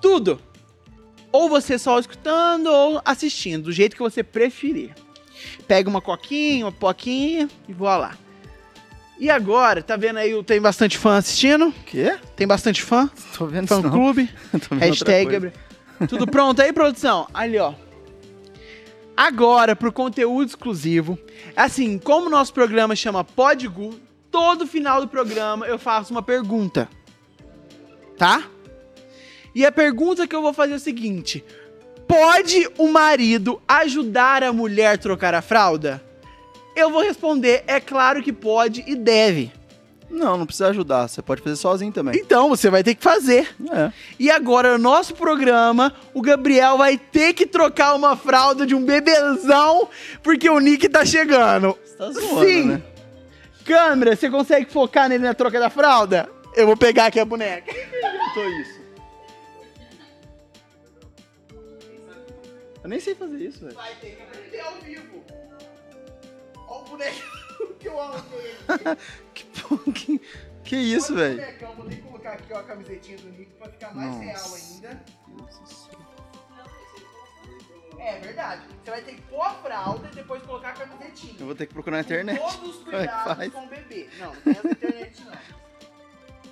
tudo. 0.00 0.40
Ou 1.30 1.48
você 1.48 1.78
só 1.78 1.98
escutando 1.98 2.66
ou 2.66 3.00
assistindo, 3.04 3.64
do 3.64 3.72
jeito 3.72 3.96
que 3.96 4.02
você 4.02 4.22
preferir. 4.22 4.94
Pega 5.66 5.88
uma 5.88 6.00
coquinha, 6.00 6.66
uma 6.66 6.72
poquinha 6.72 7.48
e 7.68 7.72
voa 7.72 7.96
lá. 7.96 8.18
E 9.18 9.30
agora, 9.30 9.82
tá 9.82 9.96
vendo 9.96 10.18
aí, 10.18 10.42
tem 10.42 10.60
bastante 10.60 10.98
fã 10.98 11.16
assistindo? 11.16 11.72
Quê? 11.86 12.18
Tem 12.34 12.46
bastante 12.46 12.82
fã? 12.82 13.08
Tô 13.36 13.46
vendo 13.46 13.68
Fã 13.68 13.80
clube? 13.80 14.28
Tô 14.52 14.74
vendo 14.74 14.80
Hashtag. 14.80 15.52
Tudo 16.08 16.26
pronto 16.26 16.60
aí, 16.60 16.72
produção? 16.72 17.28
Ali, 17.32 17.58
ó. 17.58 17.72
Agora, 19.16 19.76
pro 19.76 19.92
conteúdo 19.92 20.48
exclusivo. 20.48 21.18
Assim, 21.56 21.98
como 21.98 22.26
o 22.26 22.30
nosso 22.30 22.52
programa 22.52 22.96
chama 22.96 23.22
Podgu, 23.22 23.94
todo 24.30 24.66
final 24.66 25.00
do 25.00 25.08
programa 25.08 25.66
eu 25.66 25.78
faço 25.78 26.12
uma 26.12 26.22
pergunta. 26.22 26.88
Tá? 28.22 28.44
E 29.52 29.66
a 29.66 29.72
pergunta 29.72 30.28
que 30.28 30.36
eu 30.36 30.40
vou 30.40 30.52
fazer 30.52 30.74
é 30.74 30.76
o 30.76 30.78
seguinte: 30.78 31.44
Pode 32.06 32.70
o 32.78 32.86
marido 32.86 33.60
ajudar 33.66 34.44
a 34.44 34.52
mulher 34.52 34.94
a 34.94 34.96
trocar 34.96 35.34
a 35.34 35.42
fralda? 35.42 36.00
Eu 36.76 36.88
vou 36.88 37.02
responder, 37.02 37.64
é 37.66 37.80
claro 37.80 38.22
que 38.22 38.32
pode 38.32 38.84
e 38.86 38.94
deve. 38.94 39.50
Não, 40.08 40.38
não 40.38 40.46
precisa 40.46 40.68
ajudar. 40.68 41.08
Você 41.08 41.20
pode 41.20 41.42
fazer 41.42 41.56
sozinho 41.56 41.90
também. 41.90 42.14
Então, 42.14 42.48
você 42.48 42.70
vai 42.70 42.84
ter 42.84 42.94
que 42.94 43.02
fazer. 43.02 43.56
É. 43.72 43.90
E 44.20 44.30
agora, 44.30 44.78
no 44.78 44.78
nosso 44.78 45.14
programa, 45.14 45.92
o 46.14 46.22
Gabriel 46.22 46.78
vai 46.78 46.96
ter 46.96 47.32
que 47.32 47.44
trocar 47.44 47.96
uma 47.96 48.14
fralda 48.14 48.64
de 48.64 48.74
um 48.74 48.84
bebezão, 48.84 49.88
porque 50.22 50.48
o 50.48 50.60
Nick 50.60 50.88
tá 50.88 51.04
chegando. 51.04 51.76
Você 51.84 51.96
tá 51.96 52.10
zoando, 52.12 52.46
Sim. 52.46 52.64
né? 52.66 52.82
Câmera, 53.64 54.14
você 54.14 54.30
consegue 54.30 54.70
focar 54.70 55.08
nele 55.08 55.24
na 55.24 55.34
troca 55.34 55.58
da 55.58 55.68
fralda? 55.68 56.30
Eu 56.54 56.66
vou 56.66 56.76
pegar 56.76 57.06
aqui 57.06 57.18
a 57.18 57.24
boneca. 57.24 57.72
Tô 58.34 58.44
isso. 58.60 58.82
Eu 62.82 62.88
nem 62.88 62.98
sei 63.00 63.14
fazer 63.14 63.38
isso, 63.38 63.60
velho. 63.60 63.74
Vai 63.74 63.94
ter 63.96 64.16
que 64.16 64.22
aprender 64.22 64.60
ao 64.60 64.74
vivo. 64.76 65.24
Olha 66.68 66.80
o 66.80 66.84
boneco 66.84 67.74
que 67.78 67.88
eu 67.88 68.00
amo. 68.00 68.24
Que, 69.34 69.44
porra, 69.44 69.92
que, 69.92 70.20
que 70.64 70.76
isso, 70.76 71.14
velho? 71.14 71.36
vou 71.76 71.86
ter 71.86 71.96
que 71.96 72.02
colocar 72.02 72.32
aqui 72.32 72.52
ó, 72.52 72.58
a 72.58 72.62
camisetinha 72.64 73.18
do 73.18 73.28
Nick 73.30 73.52
pra 73.54 73.68
ficar 73.68 73.94
mais 73.94 74.10
Nossa. 74.10 74.24
real 74.24 74.54
ainda. 74.54 75.04
É 77.98 78.18
verdade. 78.18 78.62
Você 78.82 78.90
vai 78.90 79.02
ter 79.02 79.14
que 79.14 79.22
pôr 79.22 79.40
a 79.42 79.54
fralda 79.54 80.08
e 80.10 80.14
depois 80.14 80.42
colocar 80.42 80.70
a 80.70 80.72
camisetinha. 80.72 81.36
Eu 81.38 81.46
vou 81.46 81.54
ter 81.54 81.66
que 81.66 81.72
procurar 81.72 81.98
na 81.98 82.04
Com 82.04 82.08
internet. 82.12 82.40
Todos 82.40 82.80
os 82.80 82.88
é 82.88 82.90
cuidados 82.90 83.48
com 83.52 83.64
o 83.64 83.68
bebê. 83.68 84.08
Não, 84.18 84.34
não 84.34 84.42
tem 84.42 84.52
essa 84.52 84.68
internet 84.68 85.24
não. 85.24 85.38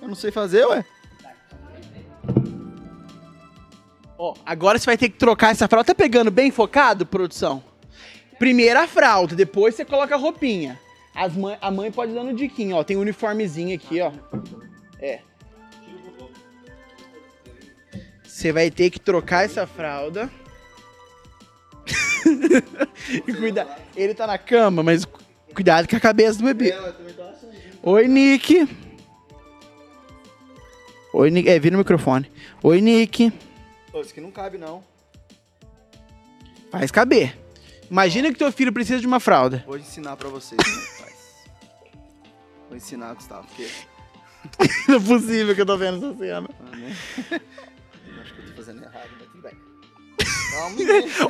Eu 0.01 0.07
não 0.07 0.15
sei 0.15 0.31
fazer, 0.31 0.65
ué. 0.65 0.83
Ó, 4.17 4.35
agora 4.45 4.77
você 4.77 4.85
vai 4.85 4.97
ter 4.97 5.09
que 5.09 5.17
trocar 5.17 5.51
essa 5.51 5.67
fralda. 5.67 5.87
Tá 5.87 5.95
pegando 5.95 6.29
bem 6.31 6.51
focado, 6.51 7.05
produção? 7.05 7.63
Primeiro 8.37 8.79
a 8.79 8.87
fralda, 8.87 9.35
depois 9.35 9.75
você 9.75 9.85
coloca 9.85 10.15
a 10.15 10.17
roupinha. 10.17 10.79
As 11.13 11.35
mãe, 11.35 11.57
a 11.61 11.69
mãe 11.69 11.91
pode 11.91 12.13
dando 12.13 12.33
diquinha, 12.33 12.75
ó. 12.75 12.83
Tem 12.83 12.97
um 12.97 13.01
uniformezinho 13.01 13.75
aqui, 13.75 13.99
ó. 14.01 14.11
É. 14.99 15.19
Você 18.23 18.51
vai 18.51 18.71
ter 18.71 18.89
que 18.89 18.99
trocar 18.99 19.43
essa 19.45 19.67
fralda. 19.67 20.29
e 23.27 23.33
cuidar. 23.33 23.79
Ele 23.95 24.13
tá 24.13 24.25
na 24.25 24.37
cama, 24.37 24.81
mas 24.81 25.05
cu- 25.05 25.19
cuidado 25.53 25.87
com 25.87 25.95
a 25.95 25.99
cabeça 25.99 26.39
do 26.39 26.45
bebê. 26.45 26.73
Oi, 27.83 28.07
Nick. 28.07 28.67
Oi, 31.13 31.29
Nick. 31.29 31.49
É, 31.49 31.59
vira 31.59 31.75
o 31.75 31.79
microfone. 31.79 32.31
Oi, 32.63 32.81
Nick. 32.81 33.31
Pô, 33.91 34.01
isso 34.01 34.11
aqui 34.11 34.21
não 34.21 34.31
cabe, 34.31 34.57
não. 34.57 34.83
Faz 36.71 36.89
caber. 36.89 37.37
Imagina 37.89 38.31
que 38.31 38.37
teu 38.37 38.51
filho 38.51 38.71
precisa 38.71 39.01
de 39.01 39.07
uma 39.07 39.19
fralda. 39.19 39.63
Vou 39.67 39.77
ensinar 39.77 40.15
pra 40.15 40.29
vocês 40.29 40.59
como 40.63 40.77
é 40.77 40.79
que 40.79 41.01
faz. 41.01 41.15
Vou 42.69 42.77
ensinar, 42.77 43.13
Gustavo, 43.13 43.45
porque... 43.47 43.67
Não 44.87 44.95
é 44.95 44.99
possível 44.99 45.53
que 45.53 45.61
eu 45.61 45.65
tô 45.65 45.77
vendo 45.77 45.97
essa 45.97 46.17
cena. 46.17 46.49
Ah, 46.71 46.75
né? 46.75 46.95
Acho 48.21 48.33
que 48.33 48.41
eu 48.41 48.47
tô 48.47 48.53
fazendo 48.53 48.81
errado, 48.81 49.09
mas 49.19 49.27
tudo 49.27 49.41
bem. 49.41 49.53
Calma. 50.51 50.77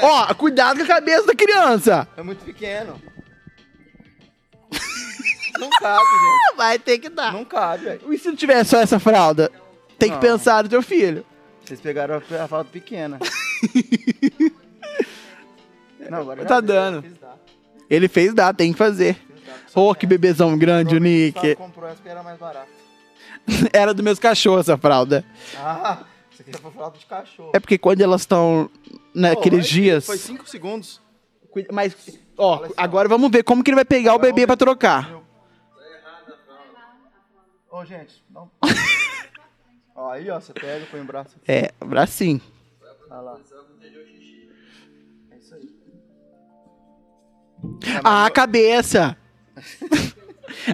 Ó, 0.03 0.33
cuidado 0.35 0.77
com 0.77 0.83
a 0.83 0.87
cabeça 0.87 1.25
da 1.25 1.35
criança. 1.35 2.07
É 2.15 2.21
muito 2.21 2.45
pequeno. 2.45 3.01
Não 5.59 5.69
cabe, 5.69 6.05
gente. 6.05 6.55
Vai 6.57 6.79
ter 6.79 6.97
que 6.99 7.09
dar. 7.09 7.33
Não 7.33 7.45
cabe, 7.45 7.83
velho. 7.85 8.13
E 8.13 8.17
se 8.17 8.27
não 8.27 8.35
tiver 8.35 8.63
só 8.63 8.79
essa 8.79 8.99
fralda? 8.99 9.51
Tem 10.01 10.09
que 10.09 10.15
Não. 10.15 10.21
pensar 10.21 10.63
no 10.63 10.69
teu 10.69 10.81
filho. 10.81 11.23
Vocês 11.63 11.79
pegaram 11.79 12.15
a, 12.15 12.43
a 12.43 12.47
falta 12.47 12.69
pequena. 12.71 13.19
Não, 16.09 16.19
agora 16.21 16.41
já 16.41 16.47
Tá 16.47 16.59
deu, 16.59 16.75
dando. 16.75 17.01
fiz 17.03 17.17
dar, 17.19 17.37
Ele 17.89 18.07
fez 18.07 18.33
dar, 18.33 18.53
tem 18.53 18.71
que 18.71 18.77
fazer. 18.77 19.15
fiz 19.15 19.45
dar. 19.45 19.59
Oh, 19.81 19.93
que 19.95 20.05
bebezão 20.07 20.57
grande, 20.57 20.95
o 20.95 20.99
Provavelmente 20.99 21.25
Nick. 21.25 21.39
Gustavo 21.39 21.55
comprou 21.57 21.85
essa 21.87 21.95
porque 21.97 22.09
era 22.09 22.23
mais 22.23 22.37
barato. 22.39 22.67
Era 23.73 23.93
dos 23.93 24.03
meus 24.03 24.19
cachorros 24.19 24.61
essa 24.67 24.77
fralda. 24.77 25.23
Ah, 25.57 26.03
isso 26.31 26.41
aqui 26.41 26.51
é 26.51 26.57
pra 26.57 26.71
fralda 26.71 26.97
de 26.97 27.05
cachorro. 27.05 27.51
É 27.55 27.59
porque 27.59 27.77
quando 27.77 28.01
elas 28.01 28.21
estão 28.21 28.69
naqueles 29.15 29.67
dias. 29.67 30.05
Foi 30.05 30.17
5 30.17 30.47
segundos. 30.49 30.99
Cuida- 31.49 31.69
Mas, 31.71 31.95
ó, 32.37 32.65
agora 32.77 33.07
vamos 33.09 33.29
ver 33.31 33.43
como 33.43 33.63
que 33.63 33.69
ele 33.71 33.75
vai 33.75 33.85
pegar 33.85 34.13
o 34.15 34.19
bebê 34.19 34.45
pra 34.47 34.55
trocar. 34.57 35.11
Ô, 37.71 37.85
gente, 37.85 38.23
não. 38.29 38.49
ó, 39.95 40.11
aí, 40.11 40.29
ó, 40.29 40.39
você 40.39 40.53
pega, 40.53 40.85
põe 40.89 41.01
o 41.01 41.05
braço. 41.05 41.37
É, 41.47 41.71
bracinho. 41.83 42.41
Olha 43.09 43.21
lá. 43.21 43.39
É 45.31 45.37
isso 45.37 45.55
aí. 45.55 45.75
Ah, 48.03 48.25
a 48.25 48.31
cabeça. 48.31 49.17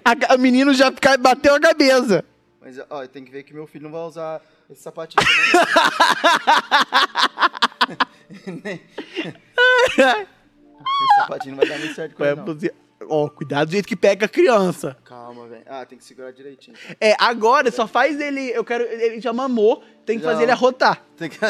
a, 0.04 0.36
o 0.36 0.38
menino 0.38 0.74
já 0.74 0.92
bateu 1.20 1.56
a 1.56 1.60
cabeça. 1.60 2.24
Mas, 2.62 2.78
ó, 2.90 3.08
tem 3.08 3.24
que 3.24 3.32
ver 3.32 3.44
que 3.44 3.54
meu 3.54 3.66
filho 3.66 3.86
não 3.86 3.92
vai 3.92 4.02
usar 4.02 4.42
esse 4.70 4.82
sapatinho 4.82 5.24
esse 10.98 11.16
sapatinho 11.20 11.56
não 11.56 11.64
vai 11.64 11.70
dar 11.70 11.80
muito 11.80 11.96
certo 11.96 12.16
com 12.16 12.26
ele, 12.26 12.36
não. 12.36 12.46
Ó, 13.10 13.30
cuidado 13.30 13.68
do 13.68 13.72
jeito 13.74 13.88
que 13.88 13.96
pega 13.96 14.26
a 14.26 14.30
criança. 14.30 14.98
Calma, 15.06 15.48
velho. 15.48 15.64
Ah, 15.68 15.86
tem 15.86 15.98
que 15.98 16.04
segurar 16.04 16.32
direitinho. 16.32 16.76
É, 17.00 17.16
agora 17.20 17.72
só 17.72 17.88
faz 17.88 18.20
ele. 18.20 18.50
Eu 18.50 18.66
quero. 18.66 18.84
Ele 18.84 19.22
já 19.22 19.32
mamou, 19.32 19.84
tem 20.06 20.18
que 20.18 20.24
Já. 20.26 20.32
fazer 20.32 20.44
ele 20.44 20.52
arrotar. 20.52 21.02
Tem 21.16 21.30
que... 21.30 21.38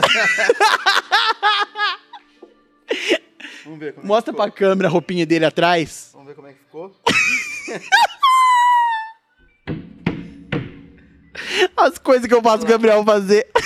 Vamos 3.64 3.80
ver 3.80 3.93
como 3.93 4.08
Mostra 4.08 4.32
é 4.32 4.34
que 4.34 4.38
pra 4.38 4.45
ficou. 4.45 4.58
câmera 4.60 4.88
a 4.88 4.91
roupinha 4.91 5.26
dele 5.26 5.45
atrás. 5.45 6.10
Vamos 6.14 6.28
ver 6.28 6.36
como 6.36 6.48
é 6.48 6.54
que 6.54 6.60
ficou. 6.60 6.95
As 11.76 11.98
coisas 11.98 12.28
que 12.28 12.34
eu 12.34 12.41
faço 12.41 12.64
o 12.64 12.68
Gabriel 12.68 13.04
fazer. 13.04 13.48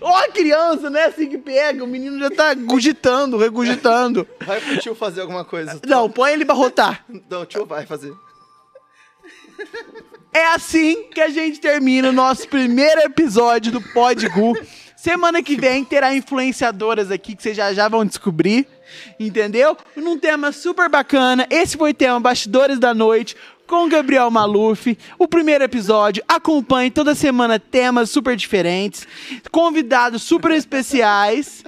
Ó, 0.00 0.16
a 0.16 0.28
criança, 0.28 0.90
né? 0.90 1.04
Assim 1.04 1.28
que 1.28 1.38
pega, 1.38 1.82
o 1.82 1.86
menino 1.86 2.18
já 2.18 2.30
tá 2.30 2.54
gugitando, 2.54 3.36
regurgitando. 3.36 4.26
Vai 4.44 4.60
pro 4.60 4.78
tio 4.78 4.94
fazer 4.94 5.22
alguma 5.22 5.44
coisa. 5.44 5.80
Não, 5.86 6.10
põe 6.10 6.32
ele 6.32 6.44
pra 6.44 6.54
rotar. 6.54 7.04
Não, 7.28 7.42
o 7.42 7.46
tio 7.46 7.66
vai 7.66 7.86
fazer. 7.86 8.14
É 10.32 10.48
assim 10.48 11.04
que 11.04 11.20
a 11.20 11.28
gente 11.28 11.58
termina 11.60 12.10
o 12.10 12.12
nosso 12.12 12.46
primeiro 12.48 13.00
episódio 13.00 13.72
do 13.72 13.80
Podgu. 13.80 14.54
Semana 14.96 15.42
que 15.42 15.56
vem 15.56 15.84
terá 15.84 16.14
influenciadoras 16.14 17.10
aqui 17.10 17.36
que 17.36 17.42
vocês 17.42 17.56
já 17.56 17.72
já 17.72 17.88
vão 17.88 18.04
descobrir, 18.04 18.66
entendeu? 19.20 19.76
Num 19.94 20.18
tema 20.18 20.52
super 20.52 20.88
bacana. 20.88 21.46
Esse 21.48 21.76
foi 21.76 21.92
o 21.92 21.94
tema 21.94 22.18
Bastidores 22.18 22.78
da 22.78 22.92
Noite 22.92 23.36
com 23.66 23.88
Gabriel 23.88 24.30
Maluf. 24.30 24.96
O 25.18 25.28
primeiro 25.28 25.64
episódio. 25.64 26.22
Acompanhe 26.28 26.90
toda 26.90 27.14
semana 27.14 27.58
temas 27.58 28.10
super 28.10 28.36
diferentes, 28.36 29.06
convidados 29.50 30.22
super 30.22 30.52
especiais. 30.52 31.64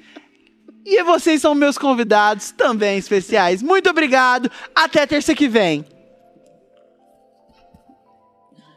E 0.85 1.03
vocês 1.03 1.43
são 1.43 1.55
meus 1.55 1.77
convidados 1.77 2.51
também 2.51 2.97
especiais. 2.97 3.63
Muito 3.63 3.91
obrigado. 3.91 4.51
Até 4.75 5.07
terça 5.07 5.35
que 5.35 5.49
vem. 5.49 5.85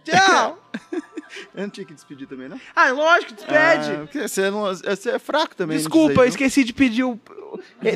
Tchau. 0.04 0.58
Eu 1.56 1.64
não 1.64 1.70
tinha 1.70 1.86
que 1.86 1.94
despedir 1.94 2.28
também, 2.28 2.50
não? 2.50 2.60
Ah, 2.76 2.92
lógico, 2.92 3.34
despede. 3.34 3.92
Ah, 3.92 4.28
você, 4.28 4.50
não, 4.50 4.62
você 4.64 5.12
é 5.12 5.20
fraco 5.20 5.56
também. 5.56 5.78
Desculpa, 5.78 6.22
aí, 6.22 6.28
eu 6.28 6.30
esqueci 6.30 6.64
de 6.64 6.74
pedir 6.74 7.04
o. 7.04 7.20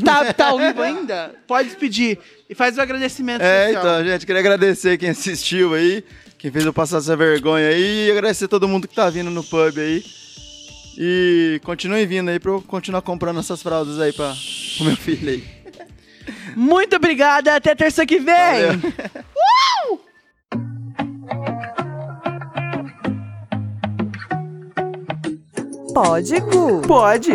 Tá, 0.03 0.34
tá 0.34 0.47
ao 0.47 0.57
vivo 0.57 0.82
ainda? 0.82 1.34
Pode 1.47 1.70
despedir. 1.70 2.18
E 2.49 2.55
faz 2.55 2.78
o 2.78 2.82
agradecimento 2.82 3.41
É, 3.41 3.70
especial. 3.72 3.84
então, 3.84 4.05
gente, 4.05 4.26
queria 4.26 4.39
agradecer 4.39 4.97
quem 4.97 5.09
assistiu 5.09 5.74
aí, 5.74 6.03
quem 6.38 6.51
fez 6.51 6.66
eu 6.66 6.74
passar 6.74 6.97
essa 6.97 7.16
vergonha 7.16 7.68
aí, 7.70 8.07
e 8.07 8.11
agradecer 8.11 8.47
todo 8.47 8.68
mundo 8.68 8.88
que 8.88 8.95
tá 8.95 9.09
vindo 9.09 9.30
no 9.32 9.43
pub 9.43 9.78
aí. 9.78 10.03
E 10.97 11.59
continuem 11.63 12.05
vindo 12.07 12.30
aí 12.30 12.39
pra 12.39 12.51
eu 12.51 12.61
continuar 12.61 13.01
comprando 13.01 13.39
essas 13.39 13.61
fraldas 13.61 13.99
aí 13.99 14.13
pra, 14.13 14.34
pro 14.78 14.86
meu 14.86 14.95
filho 14.95 15.30
aí. 15.30 15.43
Muito 16.55 16.95
obrigada, 16.95 17.55
até 17.55 17.76
terça 17.76 18.05
que 18.05 18.18
vem. 18.18 18.34
Valeu. 18.36 20.01
Pode, 25.93 26.39
Gu. 26.41 26.82
Pode. 26.88 27.32